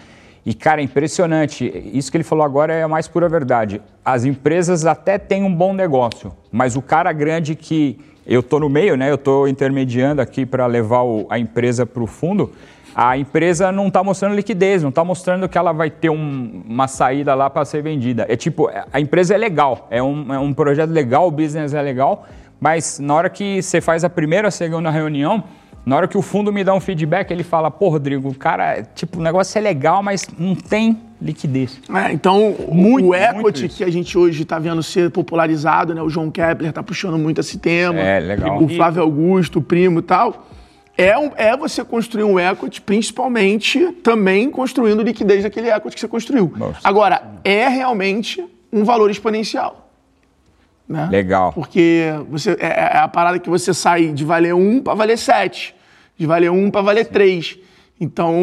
E, 0.45 0.53
cara, 0.53 0.81
é 0.81 0.83
impressionante. 0.83 1.71
Isso 1.93 2.09
que 2.09 2.17
ele 2.17 2.23
falou 2.23 2.43
agora 2.43 2.73
é 2.73 2.83
a 2.83 2.87
mais 2.87 3.07
pura 3.07 3.27
verdade. 3.29 3.81
As 4.03 4.25
empresas 4.25 4.85
até 4.85 5.17
têm 5.17 5.43
um 5.43 5.53
bom 5.53 5.73
negócio, 5.73 6.31
mas 6.51 6.75
o 6.75 6.81
cara 6.81 7.11
grande 7.11 7.55
que 7.55 7.99
eu 8.25 8.39
estou 8.39 8.59
no 8.59 8.69
meio, 8.69 8.95
né? 8.95 9.09
Eu 9.09 9.15
estou 9.15 9.47
intermediando 9.47 10.21
aqui 10.21 10.45
para 10.45 10.65
levar 10.65 11.01
o- 11.03 11.25
a 11.29 11.37
empresa 11.39 11.85
para 11.85 12.01
o 12.03 12.07
fundo. 12.07 12.51
A 12.95 13.17
empresa 13.17 13.71
não 13.71 13.87
está 13.87 14.03
mostrando 14.03 14.35
liquidez, 14.35 14.81
não 14.81 14.89
está 14.89 15.03
mostrando 15.03 15.47
que 15.47 15.57
ela 15.57 15.71
vai 15.71 15.89
ter 15.89 16.09
um- 16.09 16.63
uma 16.67 16.87
saída 16.87 17.35
lá 17.35 17.49
para 17.49 17.63
ser 17.65 17.81
vendida. 17.83 18.25
É 18.27 18.35
tipo, 18.35 18.69
a 18.91 18.99
empresa 18.99 19.35
é 19.35 19.37
legal, 19.37 19.87
é 19.91 20.01
um, 20.01 20.33
é 20.33 20.39
um 20.39 20.53
projeto 20.53 20.89
legal, 20.89 21.27
o 21.27 21.31
business 21.31 21.73
é 21.73 21.81
legal, 21.81 22.25
mas 22.59 22.99
na 22.99 23.13
hora 23.13 23.29
que 23.29 23.61
você 23.61 23.79
faz 23.79 24.03
a 24.03 24.09
primeira, 24.09 24.47
a 24.47 24.51
segunda 24.51 24.89
reunião, 24.89 25.43
na 25.89 25.95
hora 25.95 26.07
que 26.07 26.17
o 26.17 26.21
fundo 26.21 26.53
me 26.53 26.63
dá 26.63 26.71
um 26.73 26.79
feedback, 26.79 27.31
ele 27.31 27.43
fala, 27.43 27.71
pô, 27.71 27.89
Rodrigo, 27.89 28.31
cara, 28.35 28.83
tipo, 28.93 29.19
o 29.19 29.23
negócio 29.23 29.57
é 29.57 29.61
legal, 29.61 30.03
mas 30.03 30.27
não 30.37 30.53
tem 30.53 30.99
liquidez. 31.19 31.81
É, 31.93 32.13
então, 32.13 32.55
Muito, 32.71 33.07
o 33.07 33.15
equity 33.15 33.67
que 33.67 33.83
a 33.83 33.91
gente 33.91 34.15
hoje 34.15 34.43
está 34.43 34.59
vendo 34.59 34.83
ser 34.83 35.09
popularizado, 35.09 35.95
né? 35.95 36.01
O 36.03 36.07
João 36.09 36.29
Kepler 36.29 36.69
está 36.69 36.83
puxando 36.83 37.17
muito 37.17 37.41
esse 37.41 37.57
tema. 37.57 37.99
É, 37.99 38.19
legal. 38.19 38.63
O 38.63 38.69
Flávio 38.69 39.01
Augusto, 39.01 39.57
o 39.57 39.61
primo 39.63 39.97
e 39.99 40.03
tal. 40.03 40.47
É, 40.95 41.17
um- 41.17 41.31
é 41.35 41.57
você 41.57 41.83
construir 41.83 42.23
um 42.23 42.39
equity, 42.39 42.81
principalmente 42.81 43.91
também 44.03 44.51
construindo 44.51 45.01
liquidez 45.01 45.41
daquele 45.43 45.69
equity 45.71 45.95
que 45.95 45.99
você 46.01 46.07
construiu. 46.07 46.53
Nossa. 46.55 46.81
Agora, 46.83 47.23
é 47.43 47.67
realmente 47.67 48.45
um 48.71 48.83
valor 48.83 49.09
exponencial. 49.09 49.89
Né? 50.87 51.07
Legal. 51.11 51.51
Porque 51.53 52.13
você, 52.29 52.51
é, 52.59 52.67
é 52.67 52.97
a 52.97 53.07
parada 53.07 53.39
que 53.39 53.49
você 53.49 53.73
sai 53.73 54.07
de 54.07 54.23
valer 54.23 54.53
um 54.53 54.81
para 54.81 54.93
valer 54.93 55.17
sete, 55.17 55.75
de 56.19 56.25
valer 56.27 56.51
um 56.51 56.69
para 56.69 56.81
valer 56.81 57.05
três. 57.05 57.57
Então, 57.99 58.33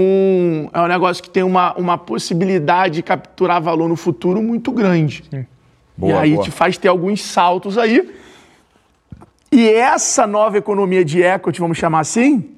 é 0.73 0.81
um 0.81 0.87
negócio 0.87 1.23
que 1.23 1.29
tem 1.31 1.43
uma, 1.43 1.75
uma 1.75 1.99
possibilidade 1.99 2.97
de 2.97 3.03
capturar 3.03 3.61
valor 3.61 3.89
no 3.89 3.97
futuro 3.97 4.43
muito 4.43 4.73
grande. 4.73 5.25
Boa, 5.97 6.13
e 6.13 6.17
aí 6.17 6.33
boa. 6.33 6.45
te 6.45 6.51
faz 6.51 6.79
ter 6.79 6.89
alguns 6.89 7.23
saltos 7.23 7.77
aí. 7.77 8.11
E 9.53 9.69
essa 9.69 10.27
nova 10.27 10.59
economia 10.59 11.05
de 11.05 11.23
equity, 11.23 11.61
vamos 11.61 11.79
chamar 11.79 12.01
assim, 12.01 12.57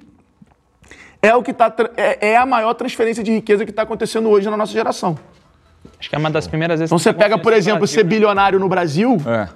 é 1.20 1.34
o 1.34 1.42
que 1.42 1.52
tá, 1.52 1.72
é, 1.96 2.30
é 2.30 2.36
a 2.36 2.46
maior 2.46 2.74
transferência 2.74 3.22
de 3.22 3.32
riqueza 3.32 3.64
que 3.64 3.70
está 3.70 3.82
acontecendo 3.82 4.28
hoje 4.28 4.48
na 4.48 4.56
nossa 4.56 4.72
geração. 4.72 5.18
Acho 5.98 6.08
que 6.08 6.14
é 6.14 6.18
uma 6.18 6.30
das 6.30 6.46
primeiras 6.46 6.78
vezes 6.78 6.90
Então 6.90 6.98
que 6.98 7.02
você 7.02 7.12
pega, 7.12 7.36
por 7.36 7.52
exemplo, 7.52 7.86
ser 7.86 8.04
Brasil. 8.04 8.08
bilionário 8.08 8.58
no 8.58 8.68
Brasil, 8.68 9.16
É, 9.26 9.48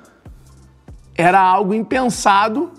era 1.17 1.41
algo 1.41 1.73
impensado 1.73 2.73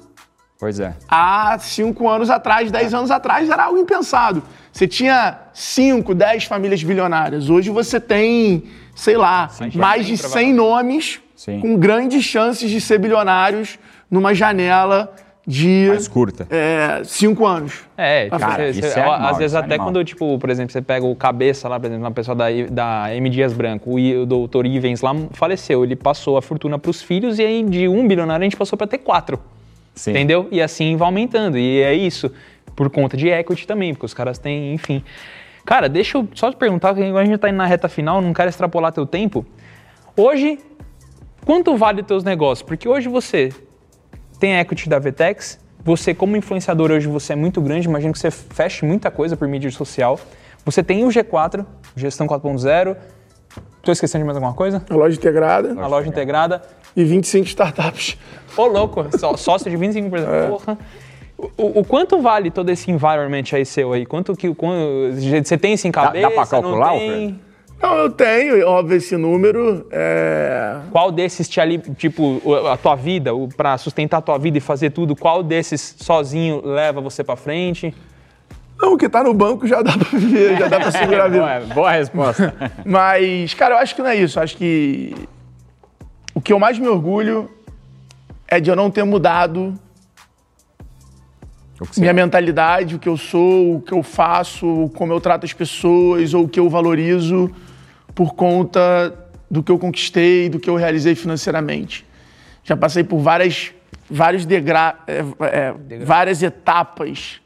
pois 0.64 0.80
é. 0.80 0.94
há 1.10 1.58
cinco 1.60 2.08
anos 2.08 2.30
atrás, 2.30 2.72
dez 2.72 2.94
anos 2.94 3.12
atrás, 3.12 3.50
era 3.50 3.66
algo 3.66 3.78
impensado. 3.78 4.42
Você 4.72 4.88
tinha 4.88 5.38
cinco, 5.54 6.16
dez 6.16 6.46
famílias 6.46 6.82
bilionárias. 6.82 7.50
Hoje 7.50 7.70
você 7.70 8.00
tem, 8.00 8.64
sei 8.96 9.18
lá, 9.18 9.50
mais 9.76 10.06
de 10.06 10.18
100 10.18 10.54
nomes 10.54 11.20
Sim. 11.36 11.60
com 11.60 11.78
grandes 11.78 12.24
chances 12.24 12.72
de 12.72 12.80
ser 12.80 12.98
bilionários 12.98 13.78
numa 14.10 14.34
janela 14.34 15.14
de 15.46 15.88
Mais 15.90 16.08
curta. 16.08 16.48
é, 16.50 17.02
cinco 17.04 17.46
anos. 17.46 17.82
É, 17.98 18.24
tipo, 18.26 18.40
Cara, 18.40 18.64
você- 18.64 18.70
isso 18.80 18.82
você- 18.90 19.00
é 19.00 19.04
animal, 19.04 19.30
às 19.30 19.38
vezes 19.38 19.54
é 19.54 19.58
até 19.60 19.68
animal. 19.76 19.88
quando, 19.88 20.04
tipo, 20.06 20.40
por 20.40 20.50
exemplo, 20.50 20.72
você 20.72 20.82
pega 20.82 21.06
o 21.06 21.14
cabeça 21.18 21.68
lá, 21.68 21.78
por 21.78 21.88
exemplo, 21.88 22.06
uma 22.06 22.12
pessoa 22.12 22.34
da, 22.34 22.46
da 22.72 23.14
M. 23.14 23.30
Dias 23.30 23.52
Branco, 23.52 23.92
o, 23.92 24.00
I- 24.00 24.16
o 24.20 24.26
doutor 24.26 24.66
Ivens 24.66 25.02
lá 25.02 25.14
faleceu, 25.34 25.84
ele 25.84 25.98
passou 25.98 26.38
a 26.38 26.42
fortuna 26.42 26.80
para 26.80 26.90
os 26.90 27.02
filhos 27.02 27.40
e 27.40 27.44
aí 27.44 27.62
de 27.62 27.90
um 27.90 28.08
bilionário 28.08 28.42
a 28.42 28.46
gente 28.46 28.56
passou 28.56 28.78
para 28.78 28.88
ter 28.88 29.00
quatro. 29.00 29.38
Sim. 29.94 30.12
Entendeu? 30.12 30.48
E 30.52 30.62
assim 30.62 30.96
vai 30.96 31.08
aumentando. 31.08 31.58
E 31.58 31.82
é 31.82 31.94
isso. 31.94 32.32
Por 32.76 32.90
conta 32.90 33.16
de 33.16 33.30
equity 33.30 33.68
também, 33.68 33.94
porque 33.94 34.06
os 34.06 34.14
caras 34.14 34.38
têm, 34.38 34.74
enfim. 34.74 35.04
Cara, 35.66 35.88
deixa 35.88 36.18
eu 36.18 36.28
só 36.34 36.52
te 36.52 36.58
perguntar, 36.58 36.90
porque 36.90 37.08
agora 37.08 37.24
a 37.24 37.26
gente 37.26 37.40
tá 37.40 37.48
indo 37.48 37.58
na 37.58 37.66
reta 37.66 37.88
final, 37.88 38.22
não 38.22 38.34
quero 38.34 38.50
extrapolar 38.50 38.92
teu 38.92 39.06
tempo. 39.06 39.46
Hoje, 40.18 40.60
quanto 41.46 41.78
vale 41.78 42.04
teus 42.04 42.24
negócios? 42.24 42.68
Porque 42.68 42.88
hoje 42.90 43.08
você 43.08 43.50
tem 44.40 44.56
a 44.56 44.62
equity 44.62 44.90
da 44.90 45.00
Vtex, 45.00 45.60
você 45.84 46.14
como 46.14 46.36
influenciador 46.36 46.92
hoje 46.92 47.08
você 47.08 47.34
é 47.34 47.36
muito 47.36 47.62
grande, 47.62 47.88
imagino 47.88 48.14
que 48.14 48.20
você 48.20 48.32
feche 48.32 48.86
muita 48.86 49.12
coisa 49.12 49.38
por 49.38 49.48
mídia 49.48 49.70
social. 49.72 50.20
Você 50.66 50.82
tem 50.82 51.06
o 51.06 51.10
G4, 51.10 51.66
Gestão 51.96 52.26
4.0. 52.26 52.96
Tô 53.82 53.92
esquecendo 53.92 54.24
de 54.24 54.26
mais 54.26 54.38
alguma 54.38 54.54
coisa? 54.54 54.84
A 54.90 54.96
loja 54.96 55.18
integrada 55.18 55.80
A 55.80 55.88
loja 55.88 56.08
integrada. 56.08 56.62
E 56.96 57.04
25 57.04 57.46
startups. 57.48 58.18
Ô, 58.56 58.66
louco, 58.68 59.06
só- 59.18 59.36
sócio 59.38 59.70
de 59.70 59.78
25%. 59.78 60.50
Porra. 60.50 60.78
O, 61.58 61.80
o 61.80 61.84
quanto 61.86 62.22
vale 62.22 62.50
todo 62.52 62.70
esse 62.70 62.90
environment 62.92 63.44
aí 63.52 63.66
seu 63.66 63.92
aí? 63.94 64.06
Quanto 64.06 64.36
que 64.36 64.54
quanto- 64.54 65.12
você 65.44 65.58
tem 65.58 65.74
isso 65.74 65.88
em 65.88 65.92
dá 65.92 66.04
cabeça? 66.04 66.30
pra 66.32 66.46
calcular, 66.46 66.92
não 66.92 67.00
tem? 67.00 67.10
Alfredo? 67.10 67.40
Não, 67.82 67.96
eu 67.98 68.10
tenho, 68.12 68.66
óbvio, 68.68 68.96
esse 68.96 69.18
número. 69.18 69.86
É... 69.92 70.78
Qual 70.90 71.12
desses 71.12 71.50
te 71.50 71.60
ali, 71.60 71.80
tipo, 71.98 72.42
a 72.72 72.78
tua 72.78 72.96
vida, 72.96 73.32
pra 73.58 73.78
sustentar 73.78 74.20
a 74.20 74.22
tua 74.22 74.38
vida 74.38 74.58
e 74.58 74.62
fazer 74.62 74.92
tudo, 74.92 75.18
qual 75.18 75.44
desses 75.44 75.96
sozinho 76.00 76.62
leva 76.64 77.02
você 77.02 77.26
pra 77.26 77.36
frente? 77.36 77.94
Não, 78.80 78.94
o 78.94 78.98
que 78.98 79.10
tá 79.10 79.22
no 79.22 79.34
banco 79.34 79.68
já 79.68 79.82
dá 79.82 79.98
pra 79.98 80.18
viver, 80.18 80.58
já 80.58 80.68
dá 80.70 80.80
pra 80.80 80.92
segurar 80.94 81.26
a 81.26 81.28
vida. 81.28 81.42
boa, 81.44 81.60
boa 81.76 81.92
resposta. 81.92 82.54
Mas, 82.86 83.54
cara, 83.54 83.76
eu 83.76 83.80
acho 83.80 83.96
que 83.96 84.02
não 84.02 84.10
é 84.10 84.16
isso. 84.16 84.40
Eu 84.40 84.44
acho 84.44 84.56
que 84.56 85.14
o 86.34 86.42
que 86.42 86.52
eu 86.52 86.60
mais 86.60 86.80
me 86.80 86.88
orgulho 86.88 87.50
é 88.48 88.60
de 88.60 88.70
eu 88.70 88.76
não 88.76 88.90
ter 88.90 89.04
mudado 89.04 89.78
minha 91.98 92.14
mentalidade, 92.14 92.96
o 92.96 93.00
que 93.00 93.10
eu 93.10 93.18
sou, 93.18 93.76
o 93.76 93.82
que 93.82 93.94
eu 93.94 94.02
faço, 94.02 94.90
como 94.96 95.12
eu 95.12 95.20
trato 95.20 95.46
as 95.46 95.54
pessoas 95.54 96.34
ou 96.34 96.46
o 96.46 96.48
que 96.48 96.60
eu 96.60 96.70
valorizo 96.70 97.52
por 98.16 98.36
conta 98.36 99.14
do 99.50 99.62
que 99.62 99.72
eu 99.72 99.78
conquistei, 99.78 100.50
do 100.50 100.60
que 100.60 100.70
eu 100.70 100.76
realizei 100.76 101.16
financeiramente. 101.16 102.06
Já 102.64 102.78
passei 102.78 103.04
por 103.04 103.20
várias, 103.20 103.72
vários 104.10 104.46
degra 104.46 104.96
é, 105.08 105.24
é, 105.42 105.74
várias 106.06 106.42
etapas, 106.42 107.42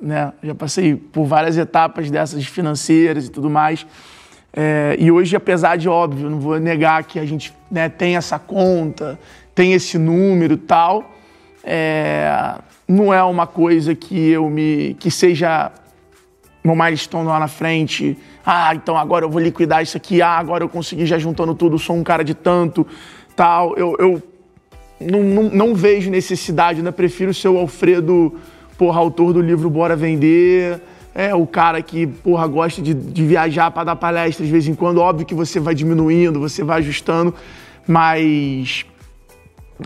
né? 0.00 0.32
Já 0.42 0.54
passei 0.54 0.94
por 0.94 1.24
várias 1.24 1.56
etapas 1.56 2.10
dessas 2.10 2.44
financeiras 2.44 3.26
e 3.26 3.30
tudo 3.30 3.50
mais. 3.50 3.86
É, 4.56 4.96
e 4.98 5.10
hoje, 5.10 5.34
apesar 5.34 5.76
de 5.76 5.88
óbvio, 5.88 6.30
não 6.30 6.38
vou 6.38 6.60
negar 6.60 7.02
que 7.02 7.18
a 7.18 7.26
gente 7.26 7.52
né, 7.68 7.88
tem 7.88 8.16
essa 8.16 8.38
conta, 8.38 9.18
tem 9.54 9.72
esse 9.72 9.98
número 9.98 10.56
tal, 10.56 11.12
É, 11.66 12.56
não 12.86 13.12
é 13.12 13.22
uma 13.22 13.46
coisa 13.46 13.94
que 13.94 14.30
eu 14.30 14.50
me. 14.50 14.94
que 15.00 15.10
seja 15.10 15.72
meu 16.62 16.76
milestone 16.76 17.26
lá 17.26 17.38
na 17.40 17.48
frente. 17.48 18.16
Ah, 18.44 18.74
então 18.74 18.96
agora 18.96 19.24
eu 19.24 19.30
vou 19.30 19.40
liquidar 19.40 19.82
isso 19.82 19.96
aqui. 19.96 20.20
Ah, 20.20 20.38
agora 20.38 20.62
eu 20.62 20.68
consegui 20.68 21.06
já 21.06 21.18
juntando 21.18 21.54
tudo, 21.54 21.78
sou 21.78 21.96
um 21.96 22.04
cara 22.04 22.22
de 22.22 22.34
tanto, 22.34 22.86
tal. 23.34 23.74
Eu, 23.76 23.96
eu 23.98 24.22
não, 25.00 25.22
não, 25.22 25.42
não 25.44 25.74
vejo 25.74 26.10
necessidade, 26.10 26.78
ainda 26.78 26.92
prefiro 26.92 27.32
ser 27.32 27.48
o 27.48 27.58
Alfredo, 27.58 28.34
porra, 28.76 29.00
autor 29.00 29.32
do 29.32 29.40
livro 29.40 29.70
Bora 29.70 29.96
Vender. 29.96 30.80
É 31.14 31.32
o 31.34 31.46
cara 31.46 31.80
que, 31.80 32.06
porra, 32.08 32.46
gosta 32.46 32.82
de, 32.82 32.92
de 32.92 33.24
viajar 33.24 33.70
para 33.70 33.84
dar 33.84 33.96
palestras 33.96 34.46
de 34.48 34.52
vez 34.52 34.66
em 34.66 34.74
quando. 34.74 34.98
Óbvio 34.98 35.24
que 35.24 35.34
você 35.34 35.60
vai 35.60 35.74
diminuindo, 35.74 36.40
você 36.40 36.64
vai 36.64 36.78
ajustando, 36.80 37.32
mas 37.86 38.84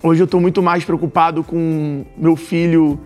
hoje 0.03 0.23
eu 0.23 0.25
estou 0.25 0.41
muito 0.41 0.63
mais 0.63 0.85
preocupado 0.85 1.45
com 1.45 2.05
meu 2.17 2.35
filho 2.35 2.99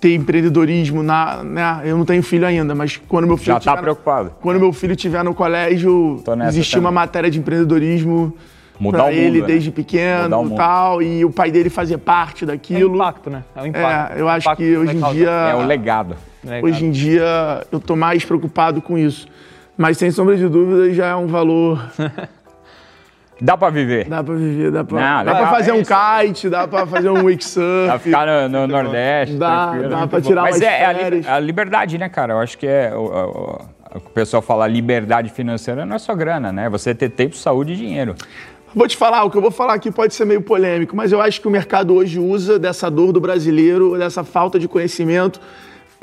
ter 0.00 0.14
empreendedorismo 0.14 1.02
na, 1.02 1.42
né? 1.42 1.80
Eu 1.84 1.96
não 1.98 2.04
tenho 2.04 2.22
filho 2.22 2.46
ainda, 2.46 2.74
mas 2.74 2.96
quando 3.08 3.26
meu 3.26 3.36
filho 3.36 3.54
Já 3.54 3.60
tá 3.60 3.70
tiver- 3.72 3.82
preocupado. 3.82 4.32
Quando 4.40 4.60
meu 4.60 4.72
filho 4.72 4.92
estiver 4.92 5.24
no 5.24 5.34
colégio, 5.34 6.22
existir 6.46 6.78
uma 6.78 6.90
matéria 6.92 7.30
de 7.30 7.38
empreendedorismo 7.38 8.34
Mudar 8.78 8.98
pra 8.98 9.06
o 9.06 9.10
mundo, 9.10 9.18
ele 9.18 9.40
né? 9.40 9.46
desde 9.46 9.70
pequeno 9.70 10.46
e 10.52 10.56
tal, 10.56 11.00
e 11.02 11.24
o 11.24 11.30
pai 11.30 11.50
dele 11.50 11.70
fazer 11.70 11.96
parte 11.98 12.44
É 12.44 12.44
o 12.44 12.48
daquilo. 12.48 12.94
impacto, 12.96 13.30
né? 13.30 13.42
É 13.56 13.62
o 13.62 13.66
impacto. 13.66 14.12
É, 14.16 14.20
eu 14.20 14.28
acho 14.28 14.46
Impacto 14.46 14.58
que 14.62 14.76
hoje 14.76 14.96
em 14.96 15.12
dia- 15.12 15.30
É 15.30 15.54
o 15.54 15.66
legado. 15.66 16.16
Legal. 16.44 16.70
Hoje 16.70 16.84
em 16.84 16.90
dia 16.90 17.64
eu 17.72 17.80
tô 17.80 17.96
mais 17.96 18.24
preocupado 18.24 18.80
com 18.82 18.96
isso. 18.98 19.26
Mas 19.76 19.98
sem 19.98 20.10
sombra 20.10 20.36
de 20.36 20.48
dúvida 20.48 20.92
já 20.94 21.06
é 21.08 21.14
um 21.16 21.26
valor. 21.26 21.80
Dá 23.40 23.56
pra 23.56 23.68
viver. 23.68 24.08
Dá 24.08 24.22
pra 24.22 24.34
viver, 24.34 24.70
dá 24.70 24.84
pra, 24.84 25.00
Não, 25.00 25.24
dá 25.24 25.32
legal, 25.32 25.36
pra 25.48 25.56
fazer 25.58 25.70
é 25.72 25.74
um 25.74 25.80
isso. 25.80 25.92
kite, 26.24 26.48
dá 26.48 26.68
pra 26.68 26.86
fazer 26.86 27.10
um 27.10 27.24
wake 27.24 27.42
surf. 27.44 27.86
Pra 27.88 27.98
ficar 27.98 28.26
no, 28.26 28.48
no 28.48 28.66
Nordeste. 28.68 29.34
Dá- 29.36 29.72
dá 29.76 30.06
pra 30.06 30.20
tirar 30.20 30.42
Mas 30.42 30.56
umas 30.56 30.62
é, 30.62 30.82
é 30.82 30.84
a, 30.86 30.92
li- 30.92 30.98
férias. 31.00 31.28
a 31.28 31.40
liberdade, 31.40 31.98
né, 31.98 32.08
cara? 32.08 32.34
Eu 32.34 32.38
acho 32.38 32.56
que 32.56 32.66
é. 32.66 32.92
O, 32.94 33.00
o- 33.06 33.74
o 33.96 34.00
pessoal 34.10 34.40
fala 34.42 34.66
liberdade 34.66 35.30
financeira 35.30 35.84
não 35.86 35.96
é 35.96 35.98
só 36.00 36.14
grana, 36.14 36.52
né? 36.52 36.68
Você 36.68 36.94
ter 36.94 37.10
tempo, 37.10 37.36
saúde 37.36 37.72
e 37.74 37.76
dinheiro. 37.76 38.14
Vou 38.74 38.88
te 38.88 38.96
falar, 38.96 39.22
o 39.24 39.30
que 39.30 39.36
eu 39.36 39.42
vou 39.42 39.52
falar 39.52 39.74
aqui 39.74 39.88
pode 39.90 40.14
ser 40.14 40.24
meio 40.24 40.40
polêmico, 40.42 40.96
mas 40.96 41.12
eu 41.12 41.20
acho 41.20 41.40
que 41.40 41.46
o 41.46 41.50
mercado 41.50 41.94
hoje 41.94 42.18
usa 42.18 42.58
dessa 42.58 42.90
dor 42.90 43.12
do 43.12 43.20
brasileiro, 43.20 43.96
dessa 43.96 44.24
falta 44.24 44.58
de 44.58 44.66
conhecimento, 44.66 45.40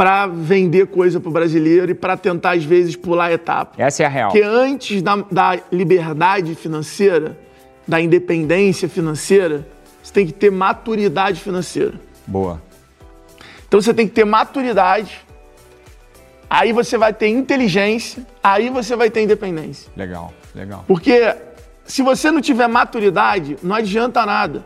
para 0.01 0.25
vender 0.25 0.87
coisa 0.87 1.19
pro 1.19 1.29
brasileiro 1.29 1.91
e 1.91 1.93
para 1.93 2.17
tentar, 2.17 2.55
às 2.55 2.63
vezes, 2.63 2.95
pular 2.95 3.25
a 3.25 3.33
etapa. 3.33 3.79
Essa 3.79 4.01
é 4.01 4.05
a 4.07 4.09
real. 4.09 4.31
Porque 4.31 4.43
antes 4.43 4.99
da, 4.99 5.17
da 5.17 5.59
liberdade 5.71 6.55
financeira, 6.55 7.37
da 7.87 8.01
independência 8.01 8.89
financeira, 8.89 9.67
você 10.01 10.11
tem 10.11 10.25
que 10.25 10.33
ter 10.33 10.49
maturidade 10.49 11.39
financeira. 11.39 11.93
Boa. 12.25 12.59
Então 13.67 13.79
você 13.79 13.93
tem 13.93 14.07
que 14.07 14.13
ter 14.15 14.25
maturidade, 14.25 15.23
aí 16.49 16.73
você 16.73 16.97
vai 16.97 17.13
ter 17.13 17.27
inteligência, 17.27 18.25
aí 18.41 18.71
você 18.71 18.95
vai 18.95 19.11
ter 19.11 19.21
independência. 19.21 19.91
Legal, 19.95 20.33
legal. 20.55 20.83
Porque 20.87 21.31
se 21.85 22.01
você 22.01 22.31
não 22.31 22.41
tiver 22.41 22.67
maturidade, 22.67 23.55
não 23.61 23.75
adianta 23.75 24.25
nada. 24.25 24.65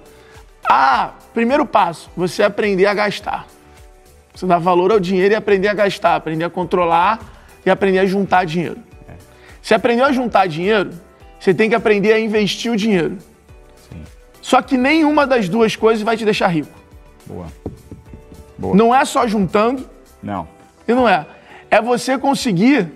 Ah, 0.71 1.11
primeiro 1.33 1.65
passo, 1.65 2.09
você 2.15 2.41
aprender 2.41 2.85
a 2.85 2.93
gastar. 2.93 3.45
Você 4.35 4.45
dá 4.45 4.57
valor 4.57 4.91
ao 4.91 4.99
dinheiro 4.99 5.33
e 5.33 5.35
aprender 5.35 5.69
a 5.69 5.73
gastar, 5.73 6.15
aprender 6.15 6.43
a 6.43 6.49
controlar 6.49 7.19
e 7.65 7.69
aprender 7.69 7.99
a 7.99 8.05
juntar 8.05 8.45
dinheiro. 8.45 8.77
Se 9.61 9.73
aprendeu 9.73 10.05
a 10.05 10.11
juntar 10.11 10.47
dinheiro, 10.47 10.91
você 11.39 11.53
tem 11.53 11.69
que 11.69 11.75
aprender 11.75 12.13
a 12.13 12.19
investir 12.19 12.71
o 12.71 12.75
dinheiro. 12.75 13.17
Só 14.41 14.61
que 14.61 14.77
nenhuma 14.77 15.25
das 15.25 15.49
duas 15.49 15.75
coisas 15.75 16.03
vai 16.03 16.15
te 16.15 16.23
deixar 16.25 16.47
rico. 16.49 16.69
Boa. 17.25 17.47
Não 18.75 18.93
é 18.93 19.03
só 19.05 19.27
juntando, 19.27 19.89
Não. 20.21 20.47
e 20.87 20.93
não 20.93 21.09
é. 21.09 21.25
É 21.71 21.81
você 21.81 22.17
conseguir 22.17 22.87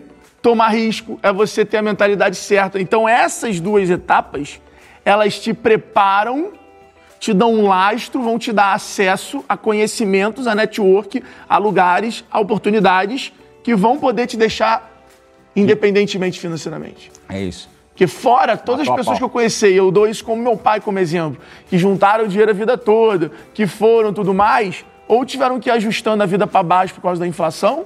tomar 0.41 0.69
risco, 0.69 1.19
é 1.23 1.33
você 1.33 1.65
ter 1.65 1.77
a 1.77 1.81
mentalidade 1.81 2.35
certa. 2.35 2.79
Então, 2.79 3.09
essas 3.09 3.59
duas 3.59 3.89
etapas, 3.89 4.61
elas 5.03 5.39
te 5.39 5.53
preparam, 5.53 6.53
te 7.19 7.33
dão 7.33 7.53
um 7.53 7.67
lastro, 7.67 8.21
vão 8.21 8.39
te 8.39 8.51
dar 8.51 8.73
acesso 8.73 9.43
a 9.47 9.57
conhecimentos, 9.57 10.47
a 10.47 10.55
network, 10.55 11.21
a 11.47 11.57
lugares, 11.57 12.23
a 12.31 12.39
oportunidades 12.39 13.33
que 13.63 13.75
vão 13.75 13.99
poder 13.99 14.25
te 14.25 14.37
deixar 14.37 14.89
independentemente 15.55 16.39
financeiramente. 16.39 17.11
É 17.27 17.41
isso. 17.41 17.69
Porque 17.89 18.07
fora, 18.07 18.55
todas 18.55 18.87
as 18.87 18.95
pessoas 18.95 19.17
que 19.17 19.23
eu 19.23 19.29
conheci, 19.29 19.73
eu 19.73 19.91
dou 19.91 20.07
isso 20.07 20.23
como 20.23 20.41
meu 20.41 20.55
pai 20.55 20.79
como 20.79 20.97
exemplo, 20.99 21.41
que 21.69 21.77
juntaram 21.77 22.27
dinheiro 22.27 22.51
a 22.51 22.53
vida 22.53 22.77
toda, 22.77 23.29
que 23.53 23.67
foram 23.67 24.13
tudo 24.13 24.33
mais, 24.33 24.85
ou 25.05 25.25
tiveram 25.25 25.59
que 25.59 25.67
ir 25.67 25.73
ajustando 25.73 26.23
a 26.23 26.25
vida 26.25 26.47
para 26.47 26.63
baixo 26.63 26.93
por 26.93 27.01
causa 27.01 27.19
da 27.19 27.27
inflação 27.27 27.85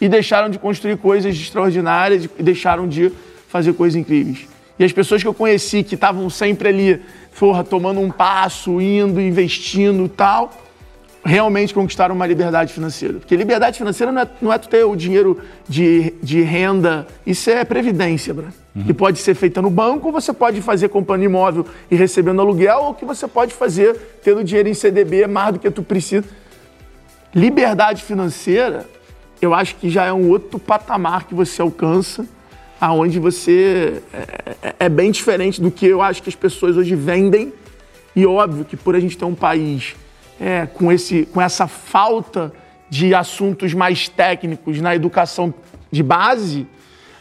e 0.00 0.08
deixaram 0.08 0.48
de 0.48 0.58
construir 0.58 0.96
coisas 0.96 1.34
extraordinárias 1.34 2.24
e 2.38 2.42
deixaram 2.42 2.88
de 2.88 3.12
fazer 3.48 3.74
coisas 3.74 4.00
incríveis. 4.00 4.48
E 4.78 4.84
as 4.84 4.92
pessoas 4.92 5.22
que 5.22 5.28
eu 5.28 5.34
conheci 5.34 5.82
que 5.82 5.94
estavam 5.94 6.28
sempre 6.30 6.68
ali, 6.68 7.02
porra, 7.38 7.62
tomando 7.62 8.00
um 8.00 8.10
passo, 8.10 8.80
indo, 8.80 9.20
investindo 9.20 10.06
e 10.06 10.08
tal, 10.08 10.52
realmente 11.24 11.72
conquistaram 11.72 12.14
uma 12.14 12.26
liberdade 12.26 12.72
financeira. 12.72 13.18
Porque 13.18 13.36
liberdade 13.36 13.78
financeira 13.78 14.10
não 14.10 14.22
é, 14.22 14.28
não 14.40 14.52
é 14.52 14.58
tu 14.58 14.68
ter 14.68 14.84
o 14.84 14.96
dinheiro 14.96 15.38
de, 15.68 16.14
de 16.22 16.42
renda, 16.42 17.06
isso 17.26 17.48
é 17.48 17.64
previdência, 17.64 18.34
bro. 18.34 18.48
Que 18.86 18.94
pode 18.94 19.18
ser 19.18 19.34
feita 19.34 19.60
no 19.60 19.68
banco, 19.68 20.06
ou 20.06 20.12
você 20.12 20.32
pode 20.32 20.62
fazer 20.62 20.88
comprando 20.88 21.22
imóvel 21.22 21.66
e 21.90 21.94
recebendo 21.94 22.40
aluguel, 22.40 22.84
ou 22.84 22.94
que 22.94 23.04
você 23.04 23.28
pode 23.28 23.52
fazer 23.52 23.94
tendo 24.24 24.42
dinheiro 24.42 24.66
em 24.66 24.74
CDB 24.74 25.26
mais 25.26 25.52
do 25.52 25.58
que 25.58 25.70
tu 25.70 25.82
precisa. 25.82 26.24
Liberdade 27.34 28.02
financeira, 28.02 28.88
eu 29.42 29.52
acho 29.52 29.76
que 29.76 29.90
já 29.90 30.06
é 30.06 30.12
um 30.12 30.28
outro 30.30 30.58
patamar 30.58 31.24
que 31.24 31.34
você 31.34 31.60
alcança, 31.60 32.26
aonde 32.82 33.20
você 33.20 34.02
é, 34.12 34.56
é- 34.60 34.74
é 34.80 34.88
bem 34.88 35.12
diferente 35.12 35.62
do 35.62 35.70
que 35.70 35.86
eu 35.86 36.02
acho 36.02 36.20
que 36.20 36.28
as 36.28 36.34
pessoas 36.34 36.76
hoje 36.76 36.96
vendem. 36.96 37.52
E 38.16 38.26
óbvio 38.26 38.64
que 38.64 38.76
por 38.76 38.96
a 38.96 39.00
gente 39.00 39.16
ter 39.16 39.24
um 39.24 39.36
país 39.36 39.94
é, 40.40 40.66
com, 40.66 40.90
esse, 40.90 41.24
com 41.26 41.40
essa 41.40 41.68
falta 41.68 42.52
de 42.90 43.14
assuntos 43.14 43.72
mais 43.72 44.08
técnicos 44.08 44.80
na 44.80 44.96
educação 44.96 45.54
de 45.92 46.02
base, 46.02 46.66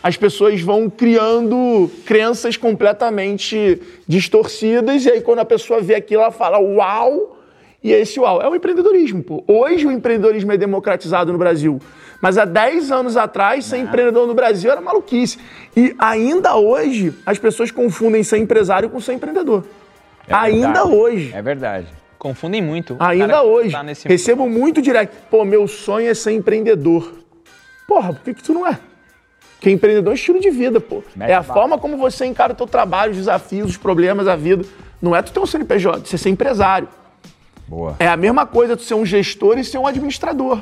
as 0.01 0.18
pessoas 0.18 0.59
vão 0.62 0.89
criando 0.89 1.91
crenças 2.07 2.57
completamente 2.57 3.80
distorcidas, 4.07 5.05
e 5.05 5.12
aí 5.12 5.22
quando 5.22 5.39
a 5.39 5.45
pessoa 5.45 5.80
vê 5.80 5.93
aquilo, 5.93 6.24
ela 6.24 6.32
fala, 6.32 6.57
uau, 6.57 7.38
e 7.84 7.91
esse 7.91 8.20
uau 8.20 8.41
é 8.41 8.49
o 8.49 8.55
empreendedorismo, 8.55 9.22
pô. 9.22 9.43
Hoje 9.47 9.86
o 9.86 9.91
empreendedorismo 9.91 10.51
é 10.51 10.57
democratizado 10.57 11.32
no 11.32 11.38
Brasil. 11.38 11.80
Mas 12.22 12.38
há 12.38 12.45
10 12.45 12.91
anos 12.91 13.17
atrás, 13.17 13.65
ser 13.65 13.78
empreendedor 13.78 14.28
no 14.28 14.34
Brasil 14.34 14.72
era 14.72 14.80
maluquice. 14.80 15.39
E 15.76 15.95
ainda 15.97 16.55
hoje, 16.55 17.13
as 17.26 17.39
pessoas 17.39 17.72
confundem 17.72 18.24
ser 18.24 18.38
empresário 18.38 18.89
com 18.89 18.99
ser 19.01 19.13
empreendedor. 19.13 19.65
É 20.28 20.34
ainda 20.36 20.86
hoje. 20.86 21.32
É 21.34 21.41
verdade. 21.41 21.88
Confundem 22.19 22.61
muito. 22.61 22.95
Ainda 22.99 23.41
hoje. 23.41 23.72
tá 23.72 23.82
nesse- 23.82 24.07
Recebo 24.07 24.47
muito 24.47 24.82
direto. 24.82 25.15
Pô, 25.32 25.43
meu 25.43 25.67
sonho 25.67 26.07
é 26.09 26.13
ser 26.13 26.32
empreendedor. 26.34 27.11
Porra, 27.88 28.13
por 28.13 28.22
que, 28.22 28.36
que 28.36 28.43
tu 28.43 28.53
não 28.53 28.67
é? 28.67 28.78
Porque 29.55 29.72
empreendedor 29.72 30.11
é 30.13 30.15
estilo 30.15 30.39
de 30.39 30.49
vida, 30.51 30.80
pô. 30.80 31.03
Mete 31.15 31.30
é 31.32 31.34
a 31.34 31.41
bala. 31.41 31.53
forma 31.53 31.78
como 31.80 31.97
você 31.97 32.26
encara 32.26 32.53
o 32.53 32.55
teu 32.55 32.67
trabalho, 32.67 33.11
os 33.11 33.17
desafios, 33.17 33.72
os 33.72 33.78
problemas, 33.78 34.28
a 34.28 34.36
vida. 34.36 34.63
Não 35.01 35.15
é 35.15 35.22
tu 35.24 35.32
ter 35.32 35.39
um 35.39 35.45
CNPJ, 35.47 36.05
você 36.07 36.17
ser 36.17 36.30
empresário. 36.30 36.88
Boa. 37.67 37.95
É 37.99 38.07
a 38.07 38.15
mesma 38.17 38.45
coisa 38.45 38.78
tu 38.78 38.84
ser 38.84 38.93
um 38.93 39.05
gestor 39.05 39.57
e 39.57 39.63
ser 39.63 39.80
um 39.80 39.88
administrador. 39.88 40.61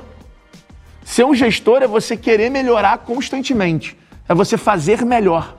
Ser 1.09 1.25
um 1.25 1.33
gestor 1.33 1.81
é 1.81 1.87
você 1.87 2.15
querer 2.15 2.51
melhorar 2.51 2.99
constantemente. 2.99 3.97
É 4.27 4.33
você 4.35 4.59
fazer 4.59 5.03
melhor. 5.03 5.57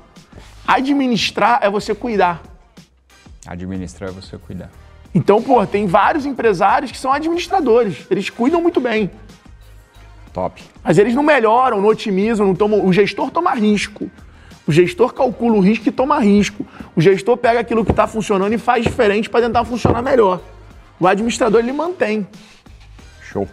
Administrar 0.65 1.59
é 1.61 1.69
você 1.69 1.93
cuidar. 1.93 2.41
Administrar 3.45 4.11
é 4.11 4.13
você 4.13 4.39
cuidar. 4.39 4.71
Então, 5.13 5.43
pô, 5.43 5.67
tem 5.67 5.89
vários 5.89 6.25
empresários 6.25 6.93
que 6.93 6.97
são 6.97 7.13
administradores. 7.13 8.07
Eles 8.09 8.31
cuidam 8.31 8.63
muito 8.63 8.81
bem. 8.81 9.11
Top. 10.33 10.63
Mas 10.85 10.99
eles 10.99 11.17
não 11.17 11.23
melhoram, 11.25 11.81
não 11.81 11.89
otimizam, 11.89 12.47
não 12.47 12.55
tomam. 12.55 12.87
O 12.87 12.93
gestor 12.93 13.33
toma 13.33 13.53
risco. 13.53 14.09
O 14.69 14.71
gestor 14.71 15.13
calcula 15.13 15.57
o 15.57 15.61
risco 15.61 15.89
e 15.89 15.91
toma 15.91 16.21
risco. 16.21 16.65
O 16.95 17.01
gestor 17.01 17.37
pega 17.37 17.59
aquilo 17.59 17.85
que 17.85 17.91
está 17.91 18.07
funcionando 18.07 18.53
e 18.53 18.59
faz 18.59 18.85
diferente 18.85 19.29
para 19.29 19.45
tentar 19.45 19.65
funcionar 19.65 20.01
melhor. 20.01 20.41
O 21.01 21.09
administrador 21.09 21.59
ele 21.59 21.73
mantém. 21.73 22.25
Show. 23.21 23.49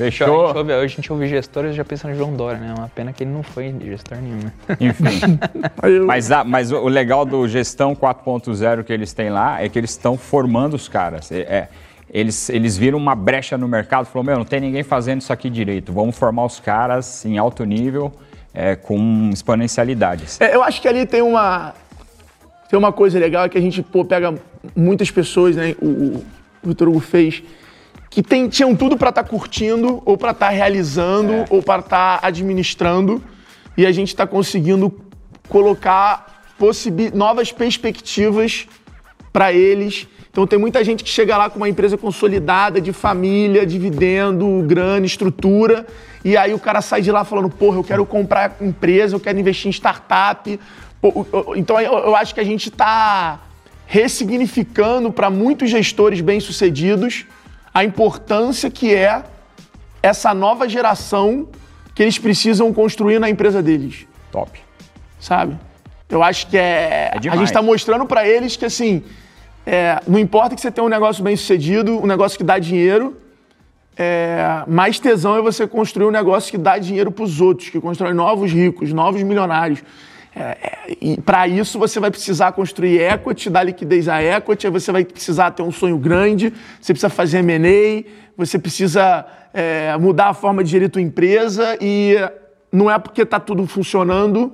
A 0.00 0.04
gente 0.04 0.18
Fechou. 0.18 0.56
ouve- 0.56 0.72
hoje 0.72 0.94
a 0.94 0.96
gente 0.96 1.12
ouve 1.12 1.28
gestores 1.28 1.72
e 1.72 1.74
já 1.74 1.84
pensa 1.84 2.08
no 2.08 2.14
João 2.16 2.34
Dória, 2.34 2.58
né? 2.58 2.74
Uma 2.76 2.88
pena 2.88 3.12
que 3.12 3.22
ele 3.22 3.30
não 3.30 3.42
foi 3.44 3.72
gestor 3.84 4.18
nenhum, 4.18 4.38
né? 4.38 4.52
Enfim. 4.80 5.38
Mas, 6.04 6.32
a- 6.32 6.42
mas 6.42 6.72
o 6.72 6.88
legal 6.88 7.24
do 7.24 7.46
Gestão 7.46 7.94
4.0 7.94 8.82
que 8.82 8.92
eles 8.92 9.12
têm 9.12 9.30
lá 9.30 9.62
é 9.62 9.68
que 9.68 9.78
eles 9.78 9.90
estão 9.90 10.16
formando 10.18 10.74
os 10.74 10.88
caras. 10.88 11.30
É- 11.30 11.40
é, 11.42 11.68
eles, 12.10 12.48
eles 12.50 12.76
viram 12.76 12.98
uma 12.98 13.14
brecha 13.14 13.56
no 13.56 13.68
mercado 13.68 14.06
e 14.06 14.08
falaram, 14.10 14.26
meu, 14.26 14.38
não 14.38 14.44
tem 14.44 14.60
ninguém 14.60 14.82
fazendo 14.82 15.20
isso 15.20 15.32
aqui 15.32 15.48
direito. 15.48 15.92
Vamos 15.92 16.16
formar 16.18 16.44
os 16.44 16.58
caras 16.58 17.24
em 17.24 17.38
alto 17.38 17.64
nível, 17.64 18.12
é, 18.52 18.74
com 18.76 19.30
exponencialidades. 19.32 20.40
É, 20.40 20.54
eu 20.54 20.62
acho 20.62 20.80
que 20.82 20.88
ali 20.88 21.06
tem 21.06 21.22
uma 21.22 21.72
tem 22.68 22.78
uma 22.78 22.92
coisa 22.92 23.18
legal 23.18 23.44
é 23.44 23.48
que 23.48 23.58
a 23.58 23.60
gente 23.60 23.82
pô, 23.82 24.04
pega 24.04 24.34
muitas 24.74 25.10
pessoas, 25.10 25.54
né? 25.54 25.76
O, 25.80 25.86
o 25.86 26.24
Vitor 26.64 26.88
Hugo 26.88 26.98
fez 27.00 27.42
que 28.14 28.22
tem- 28.22 28.48
tinham 28.48 28.76
tudo 28.76 28.96
para 28.96 29.08
estar 29.08 29.24
curtindo, 29.24 30.00
ou 30.06 30.16
para 30.16 30.30
estar 30.30 30.48
realizando, 30.50 31.32
É. 31.32 31.44
ou 31.50 31.60
para 31.60 31.80
estar 31.80 32.20
administrando, 32.22 33.20
e 33.76 33.84
a 33.84 33.90
gente 33.90 34.06
está 34.08 34.24
conseguindo 34.24 34.94
colocar 35.48 36.44
novas 37.12 37.50
perspectivas 37.50 38.68
para 39.32 39.52
eles. 39.52 40.06
Então 40.30 40.46
tem 40.46 40.56
muita 40.60 40.84
gente 40.84 41.02
que 41.02 41.10
chega 41.10 41.36
lá 41.36 41.50
com 41.50 41.56
uma 41.56 41.68
empresa 41.68 41.98
consolidada, 41.98 42.80
de 42.80 42.92
família, 42.92 43.66
dividendo, 43.66 44.62
grana, 44.64 45.04
estrutura, 45.04 45.84
e 46.24 46.36
aí 46.36 46.54
o 46.54 46.58
cara 46.58 46.80
sai 46.80 47.02
de 47.02 47.10
lá 47.10 47.24
falando, 47.24 47.50
porra, 47.50 47.78
eu 47.78 47.84
quero 47.84 48.06
comprar 48.06 48.56
empresa, 48.60 49.16
eu 49.16 49.20
quero 49.20 49.38
investir 49.40 49.66
em 49.66 49.72
startup. 49.72 50.58
Então 51.56 51.80
eu, 51.80 51.92
eu 51.98 52.14
acho 52.14 52.32
que 52.32 52.40
a 52.40 52.44
gente 52.44 52.68
está 52.68 53.40
ressignificando 53.86 55.12
para 55.12 55.28
muitos 55.30 55.68
gestores 55.68 56.20
bem-sucedidos 56.20 57.26
a 57.74 57.82
importância 57.82 58.70
que 58.70 58.94
é 58.94 59.24
essa 60.00 60.32
nova 60.32 60.68
geração 60.68 61.48
que 61.94 62.02
eles 62.02 62.18
precisam 62.18 62.72
construir 62.72 63.18
na 63.18 63.28
empresa 63.28 63.62
deles 63.62 64.06
Top. 64.30 64.50
sabe? 65.18 65.58
Eu 66.08 66.22
acho 66.22 66.46
que 66.46 66.56
é. 66.56 67.10
a 67.12 67.18
demais. 67.18 67.40
gente 67.40 67.48
está 67.48 67.60
mostrando 67.60 68.06
para 68.06 68.26
eles 68.26 68.56
que, 68.56 68.64
assim, 68.64 69.02
é, 69.66 70.00
não 70.06 70.18
importa 70.18 70.54
que 70.54 70.60
você 70.60 70.70
tenha 70.70 70.86
um 70.86 70.90
negócio 70.90 71.24
bem 71.24 71.34
sucedido, 71.36 71.98
um 72.00 72.06
negócio 72.06 72.38
que 72.38 72.44
dá 72.44 72.58
dinheiro, 72.58 73.16
é, 73.96 74.62
mais 74.66 74.98
tesão 74.98 75.36
é 75.36 75.40
você 75.40 75.66
construir 75.66 76.06
um 76.06 76.10
negócio 76.10 76.50
que 76.50 76.58
dá 76.58 76.78
dinheiro 76.78 77.10
para 77.10 77.24
os 77.24 77.40
outros, 77.40 77.68
que 77.68 77.80
constrói 77.80 78.12
novos 78.12 78.52
ricos, 78.52 78.92
novos 78.92 79.22
milionários. 79.22 79.82
É, 80.36 80.40
é, 80.40 80.96
e 81.00 81.20
para 81.20 81.46
isso 81.46 81.78
você 81.78 82.00
vai 82.00 82.10
precisar 82.10 82.52
construir 82.52 83.00
equity, 83.00 83.48
dar 83.48 83.62
liquidez 83.62 84.08
à 84.08 84.22
equity, 84.22 84.66
aí 84.66 84.72
você 84.72 84.90
vai 84.90 85.04
precisar 85.04 85.52
ter 85.52 85.62
um 85.62 85.70
sonho 85.70 85.96
grande, 85.96 86.52
você 86.80 86.92
precisa 86.92 87.08
fazer 87.08 87.38
M&A, 87.38 88.04
você 88.36 88.58
precisa 88.58 89.24
é, 89.52 89.96
mudar 89.96 90.30
a 90.30 90.34
forma 90.34 90.64
de 90.64 90.70
gerir 90.70 90.90
tua 90.90 91.00
empresa 91.00 91.78
e 91.80 92.16
não 92.72 92.90
é 92.90 92.98
porque 92.98 93.22
está 93.22 93.38
tudo 93.38 93.64
funcionando 93.66 94.52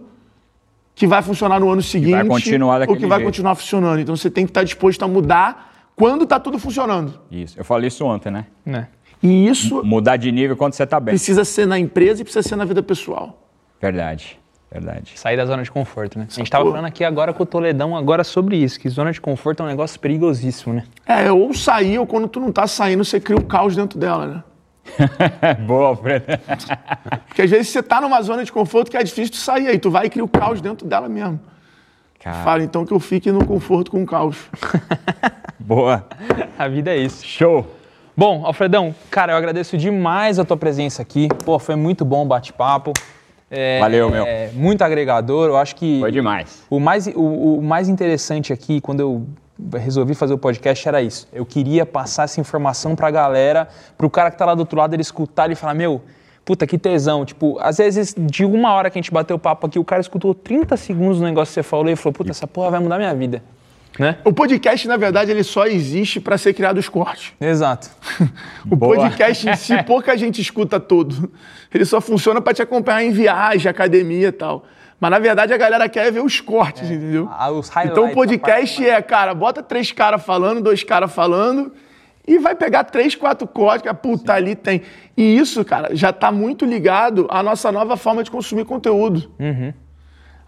que 0.94 1.06
vai 1.06 1.22
funcionar 1.22 1.58
no 1.58 1.70
ano 1.70 1.80
seguinte 1.80 2.10
vai 2.10 2.26
continuar 2.26 2.80
ou 2.82 2.94
que 2.94 3.06
vai 3.06 3.18
jeito. 3.18 3.28
continuar 3.28 3.54
funcionando. 3.54 4.00
Então 4.00 4.14
você 4.14 4.30
tem 4.30 4.44
que 4.44 4.50
estar 4.50 4.62
disposto 4.62 5.02
a 5.02 5.08
mudar 5.08 5.90
quando 5.96 6.24
está 6.24 6.38
tudo 6.38 6.58
funcionando. 6.58 7.18
Isso. 7.30 7.58
Eu 7.58 7.64
falei 7.64 7.88
isso 7.88 8.04
ontem, 8.04 8.30
né? 8.30 8.46
Né? 8.66 8.88
E 9.22 9.46
isso 9.48 9.82
Mudar 9.84 10.16
de 10.16 10.32
nível 10.32 10.56
quando 10.56 10.72
você 10.72 10.86
tá 10.86 10.98
bem. 10.98 11.12
precisa 11.12 11.44
ser 11.44 11.66
na 11.66 11.78
empresa 11.78 12.20
e 12.20 12.24
precisa 12.24 12.46
ser 12.46 12.56
na 12.56 12.64
vida 12.64 12.82
pessoal. 12.82 13.48
Verdade. 13.80 14.39
Verdade. 14.70 15.18
Sair 15.18 15.36
da 15.36 15.44
zona 15.44 15.64
de 15.64 15.70
conforto, 15.70 16.16
né? 16.18 16.26
A 16.30 16.32
gente 16.32 16.48
tava 16.48 16.64
porra. 16.64 16.76
falando 16.76 16.88
aqui 16.88 17.02
agora 17.02 17.32
com 17.32 17.42
o 17.42 17.46
Toledão 17.46 17.96
agora 17.96 18.22
sobre 18.22 18.56
isso, 18.56 18.78
que 18.78 18.88
zona 18.88 19.10
de 19.10 19.20
conforto 19.20 19.62
é 19.62 19.66
um 19.66 19.68
negócio 19.68 19.98
perigosíssimo, 19.98 20.72
né? 20.74 20.84
É, 21.04 21.32
ou 21.32 21.52
sair, 21.52 21.98
ou 21.98 22.06
quando 22.06 22.28
tu 22.28 22.38
não 22.38 22.52
tá 22.52 22.68
saindo, 22.68 23.04
você 23.04 23.18
cria 23.18 23.36
o 23.36 23.44
caos 23.44 23.74
dentro 23.74 23.98
dela, 23.98 24.26
né? 24.26 24.44
Boa, 25.66 25.88
Alfredo. 25.88 26.24
Porque 27.26 27.42
às 27.42 27.50
vezes 27.50 27.68
você 27.68 27.82
tá 27.82 28.00
numa 28.00 28.22
zona 28.22 28.44
de 28.44 28.52
conforto 28.52 28.90
que 28.90 28.96
é 28.96 29.02
difícil 29.02 29.32
de 29.32 29.38
sair, 29.38 29.66
aí 29.66 29.78
tu 29.78 29.90
vai 29.90 30.06
e 30.06 30.10
cria 30.10 30.24
o 30.24 30.28
caos 30.28 30.60
dentro 30.60 30.86
dela 30.86 31.08
mesmo. 31.08 31.40
Cara, 32.20 32.44
Fala 32.44 32.62
então 32.62 32.84
que 32.84 32.92
eu 32.92 33.00
fique 33.00 33.32
no 33.32 33.44
conforto 33.44 33.90
com 33.90 34.02
o 34.02 34.06
caos. 34.06 34.36
boa. 35.58 36.06
A 36.58 36.68
vida 36.68 36.92
é 36.92 36.98
isso. 36.98 37.24
Show. 37.26 37.66
Bom, 38.16 38.44
Alfredão, 38.44 38.94
cara, 39.10 39.32
eu 39.32 39.36
agradeço 39.36 39.76
demais 39.78 40.38
a 40.38 40.44
tua 40.44 40.56
presença 40.56 41.00
aqui. 41.00 41.28
Pô, 41.44 41.58
foi 41.58 41.76
muito 41.76 42.04
bom 42.04 42.22
o 42.24 42.26
bate-papo. 42.26 42.92
É, 43.50 43.80
Valeu, 43.80 44.08
meu. 44.08 44.24
É, 44.24 44.50
muito 44.54 44.82
agregador. 44.82 45.48
Eu 45.48 45.56
acho 45.56 45.74
que 45.74 45.98
Foi 46.00 46.12
demais. 46.12 46.62
o 46.70 46.78
mais, 46.78 47.06
o, 47.08 47.58
o 47.58 47.62
mais 47.62 47.88
interessante 47.88 48.52
aqui, 48.52 48.80
quando 48.80 49.00
eu 49.00 49.26
resolvi 49.78 50.14
fazer 50.14 50.32
o 50.32 50.38
podcast, 50.38 50.86
era 50.88 51.02
isso. 51.02 51.28
Eu 51.32 51.44
queria 51.44 51.84
passar 51.84 52.24
essa 52.24 52.40
informação 52.40 52.94
pra 52.94 53.10
galera, 53.10 53.68
pro 53.98 54.08
cara 54.08 54.30
que 54.30 54.38
tá 54.38 54.46
lá 54.46 54.54
do 54.54 54.60
outro 54.60 54.78
lado, 54.78 54.94
ele 54.94 55.02
escutar 55.02 55.46
ele 55.46 55.54
falar, 55.54 55.74
meu, 55.74 56.00
puta, 56.44 56.66
que 56.66 56.78
tesão. 56.78 57.24
Tipo, 57.24 57.58
às 57.60 57.78
vezes, 57.78 58.14
de 58.16 58.44
uma 58.44 58.72
hora 58.72 58.88
que 58.88 58.98
a 58.98 59.02
gente 59.02 59.12
bateu 59.12 59.36
o 59.36 59.38
papo 59.38 59.66
aqui, 59.66 59.78
o 59.78 59.84
cara 59.84 60.00
escutou 60.00 60.34
30 60.34 60.76
segundos 60.76 61.18
do 61.18 61.24
negócio 61.24 61.50
que 61.50 61.54
você 61.54 61.62
falou 61.62 61.88
e 61.88 61.96
falou, 61.96 62.12
puta, 62.12 62.30
essa 62.30 62.46
porra 62.46 62.70
vai 62.70 62.80
mudar 62.80 62.98
minha 62.98 63.14
vida. 63.14 63.42
Né? 63.98 64.16
O 64.24 64.32
podcast, 64.32 64.86
na 64.88 64.96
verdade, 64.96 65.30
ele 65.30 65.42
só 65.42 65.66
existe 65.66 66.20
para 66.20 66.38
ser 66.38 66.54
criado 66.54 66.78
os 66.78 66.88
cortes. 66.88 67.32
Exato. 67.40 67.90
O 68.70 68.76
Boa. 68.76 68.96
podcast 68.96 69.48
em 69.48 69.56
si, 69.56 69.82
pouca 69.82 70.16
gente 70.16 70.40
escuta 70.40 70.78
todo. 70.78 71.30
Ele 71.72 71.84
só 71.84 72.00
funciona 72.00 72.40
para 72.40 72.54
te 72.54 72.62
acompanhar 72.62 73.02
em 73.02 73.10
viagem, 73.10 73.68
academia 73.68 74.28
e 74.28 74.32
tal. 74.32 74.64
Mas 75.00 75.10
na 75.10 75.18
verdade 75.18 75.52
a 75.52 75.56
galera 75.56 75.88
quer 75.88 76.12
ver 76.12 76.22
os 76.22 76.40
cortes, 76.40 76.90
entendeu? 76.90 77.28
Ah, 77.32 77.50
os 77.50 77.70
então 77.84 78.10
o 78.10 78.12
podcast 78.12 78.86
é, 78.86 79.00
cara, 79.00 79.34
bota 79.34 79.62
três 79.62 79.90
caras 79.90 80.22
falando, 80.22 80.60
dois 80.60 80.84
caras 80.84 81.12
falando 81.12 81.72
e 82.28 82.38
vai 82.38 82.54
pegar 82.54 82.84
três, 82.84 83.14
quatro 83.14 83.46
cortes, 83.48 83.82
que 83.82 83.88
a 83.88 83.94
puta 83.94 84.34
ali 84.34 84.54
tem. 84.54 84.82
E 85.16 85.36
isso, 85.36 85.64
cara, 85.64 85.96
já 85.96 86.12
tá 86.12 86.30
muito 86.30 86.64
ligado 86.64 87.26
à 87.30 87.42
nossa 87.42 87.72
nova 87.72 87.96
forma 87.96 88.22
de 88.22 88.30
consumir 88.30 88.64
conteúdo. 88.64 89.32
Uhum. 89.38 89.72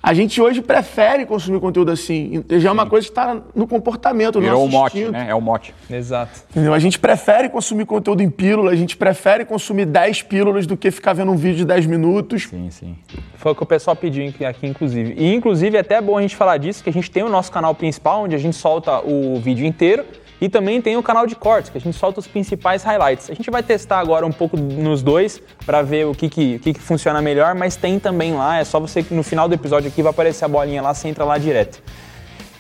A 0.03 0.13
gente 0.15 0.41
hoje 0.41 0.61
prefere 0.61 1.25
consumir 1.25 1.61
conteúdo 1.61 1.93
assim. 1.93 2.43
Já 2.59 2.71
é 2.71 2.73
uma 2.73 2.87
coisa 2.87 3.07
que 3.07 3.13
está 3.13 3.41
no 3.55 3.69
comportamento, 3.69 4.37
no 4.37 4.43
Virou 4.43 4.65
o 4.65 4.69
mote, 4.69 4.97
instinto. 4.99 5.13
né? 5.13 5.27
É 5.29 5.35
o 5.35 5.41
mote. 5.41 5.73
Exato. 5.89 6.41
Entendeu? 6.51 6.75
A 6.75 6.79
gente 6.81 6.99
prefere 6.99 7.49
consumir 7.49 7.87
conteúdo 7.87 8.21
em 8.21 8.29
pílula, 8.29 8.73
a 8.73 8.75
gente 8.75 8.97
prefere 8.97 9.45
consumir 9.45 9.87
10 9.87 10.23
pílulas 10.23 10.67
do 10.67 10.77
que 10.77 10.91
ficar 10.91 11.13
vendo 11.13 11.31
um 11.31 11.37
vídeo 11.37 11.59
de 11.59 11.65
10 11.67 11.87
minutos. 11.87 12.49
Sim, 12.51 12.69
sim. 12.71 12.97
Foi 13.37 13.53
o 13.53 13.55
que 13.55 13.63
o 13.63 13.67
pessoal 13.67 13.95
pediu 13.95 14.29
aqui, 14.29 14.45
aqui, 14.45 14.67
inclusive. 14.67 15.15
E, 15.17 15.33
inclusive, 15.35 15.77
é 15.77 15.81
até 15.81 16.01
bom 16.01 16.19
a 16.19 16.23
gente 16.23 16.35
falar 16.35 16.57
disso, 16.57 16.83
que 16.83 16.91
a 16.91 16.93
gente 16.93 17.09
tem 17.09 17.23
o 17.23 17.29
nosso 17.29 17.53
canal 17.53 17.73
principal, 17.73 18.25
onde 18.25 18.35
a 18.35 18.39
gente 18.39 18.57
solta 18.57 18.99
o 19.07 19.39
vídeo 19.39 19.65
inteiro, 19.65 20.05
e 20.43 20.49
também 20.49 20.83
tem 20.83 20.97
o 20.97 21.03
canal 21.05 21.25
de 21.25 21.37
cortes, 21.37 21.71
que 21.71 21.79
a 21.79 21.81
gente 21.81 21.97
solta 21.97 22.19
os 22.19 22.27
principais 22.27 22.83
highlights. 22.83 23.31
A 23.31 23.35
gente 23.35 23.49
vai 23.49 23.63
testar 23.63 24.01
agora 24.01 24.27
um 24.27 24.33
pouco 24.33 24.57
nos 24.57 25.01
dois, 25.01 25.41
para 25.65 25.83
ver 25.83 26.05
o 26.05 26.17
que, 26.17 26.29
que, 26.29 26.59
que, 26.59 26.75
que 26.75 26.81
funciona 26.81 27.23
melhor, 27.23 27.55
mas 27.55 27.77
tem 27.77 27.97
também 28.01 28.35
lá, 28.35 28.59
é 28.59 28.65
só 28.65 28.81
você 28.81 29.07
no 29.13 29.23
final 29.23 29.47
do 29.49 29.55
episódio 29.55 29.87
aqui 29.87 30.03
vai 30.03 30.11
aparecer 30.11 30.45
a 30.45 30.49
bolinha 30.49 30.83
lá, 30.83 30.93
você 30.93 31.07
entra 31.07 31.25
lá 31.25 31.39
direto. 31.39 31.81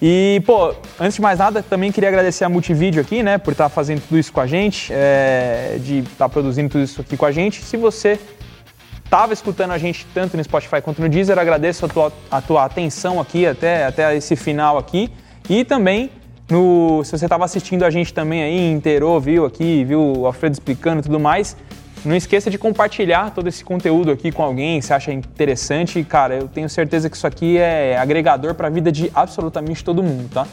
E, 0.01 0.41
pô, 0.47 0.72
antes 1.01 1.16
de 1.16 1.22
mais 1.22 1.41
nada, 1.41 1.61
também 1.61 1.91
queria 1.91 2.09
agradecer 2.09 2.45
a 2.45 2.49
Multivídeo 2.49 3.03
aqui, 3.03 3.20
né, 3.20 3.37
por 3.37 3.51
estar 3.51 3.68
fazendo 3.68 4.01
tudo 4.01 4.16
isso 4.16 4.33
com 4.33 4.41
a 4.41 4.47
gente, 4.47 4.93
é, 4.93 5.76
de 5.80 5.99
estar 5.99 6.28
produzindo 6.28 6.68
tudo 6.68 6.85
isso 6.85 7.01
aqui 7.01 7.16
com 7.16 7.26
a 7.26 7.33
gente. 7.33 7.62
Se 7.62 7.76
você 7.76 8.16
estava 9.05 9.33
escutando 9.33 9.72
a 9.72 9.78
gente 9.78 10.07
tanto 10.14 10.37
no 10.37 10.45
Spotify 10.45 10.80
quanto 10.80 11.03
no 11.03 11.09
Deezer, 11.09 11.37
agradeço 11.37 11.85
a 11.85 11.89
tua, 11.89 12.12
a 12.30 12.41
tua 12.41 12.64
atenção 12.64 13.20
aqui 13.20 13.45
até, 13.45 13.87
até 13.87 14.14
esse 14.14 14.37
final 14.37 14.78
aqui. 14.78 15.11
E 15.51 15.64
também, 15.64 16.11
no, 16.53 17.03
se 17.05 17.16
você 17.16 17.24
estava 17.24 17.44
assistindo 17.44 17.82
a 17.84 17.90
gente 17.90 18.12
também 18.12 18.42
aí, 18.42 18.70
inteirou, 18.72 19.18
viu 19.18 19.44
aqui, 19.46 19.84
viu 19.84 20.00
o 20.18 20.26
Alfredo 20.26 20.53
explicando 20.53 21.00
e 21.00 21.03
tudo 21.03 21.18
mais, 21.18 21.57
não 22.05 22.14
esqueça 22.14 22.50
de 22.50 22.59
compartilhar 22.59 23.30
todo 23.30 23.48
esse 23.48 23.64
conteúdo 23.64 24.11
aqui 24.11 24.30
com 24.30 24.42
alguém, 24.42 24.80
se 24.80 24.92
acha 24.92 25.12
interessante. 25.12 26.03
Cara, 26.05 26.34
eu 26.34 26.48
tenho 26.48 26.68
certeza 26.68 27.09
que 27.09 27.16
isso 27.16 27.26
aqui 27.26 27.59
é 27.59 27.96
agregador 27.96 28.55
para 28.55 28.66
a 28.66 28.70
vida 28.70 28.92
de 28.92 29.11
absolutamente 29.14 29.82
todo 29.82 30.03
mundo, 30.03 30.28
tá? 30.32 30.46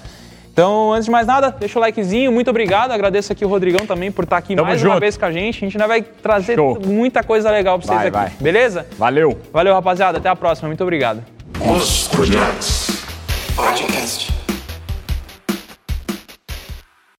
Então, 0.51 0.91
antes 0.93 1.05
de 1.05 1.11
mais 1.11 1.25
nada, 1.25 1.55
deixa 1.57 1.79
o 1.79 1.81
likezinho, 1.81 2.31
muito 2.31 2.49
obrigado. 2.49 2.91
Agradeço 2.91 3.31
aqui 3.31 3.45
o 3.45 3.47
Rodrigão 3.47 3.85
também 3.85 4.11
por 4.11 4.25
estar 4.25 4.37
aqui 4.37 4.55
Tamo 4.55 4.67
mais 4.67 4.81
uma 4.83 4.89
junto. 4.89 4.99
vez 4.99 5.15
com 5.15 5.25
a 5.25 5.31
gente. 5.31 5.57
A 5.57 5.59
gente 5.61 5.77
ainda 5.77 5.87
vai 5.87 6.01
trazer 6.01 6.55
Show. 6.55 6.79
muita 6.85 7.23
coisa 7.23 7.49
legal 7.49 7.79
para 7.79 7.87
vocês 7.87 7.97
Vai, 7.97 8.07
aqui, 8.07 8.35
vai. 8.35 8.43
beleza? 8.43 8.85
Valeu. 8.97 9.39
Valeu, 9.53 9.73
rapaziada. 9.73 10.17
Até 10.17 10.27
a 10.27 10.35
próxima. 10.35 10.67
Muito 10.67 10.83
obrigado. 10.83 11.23
Podcast. 13.55 14.38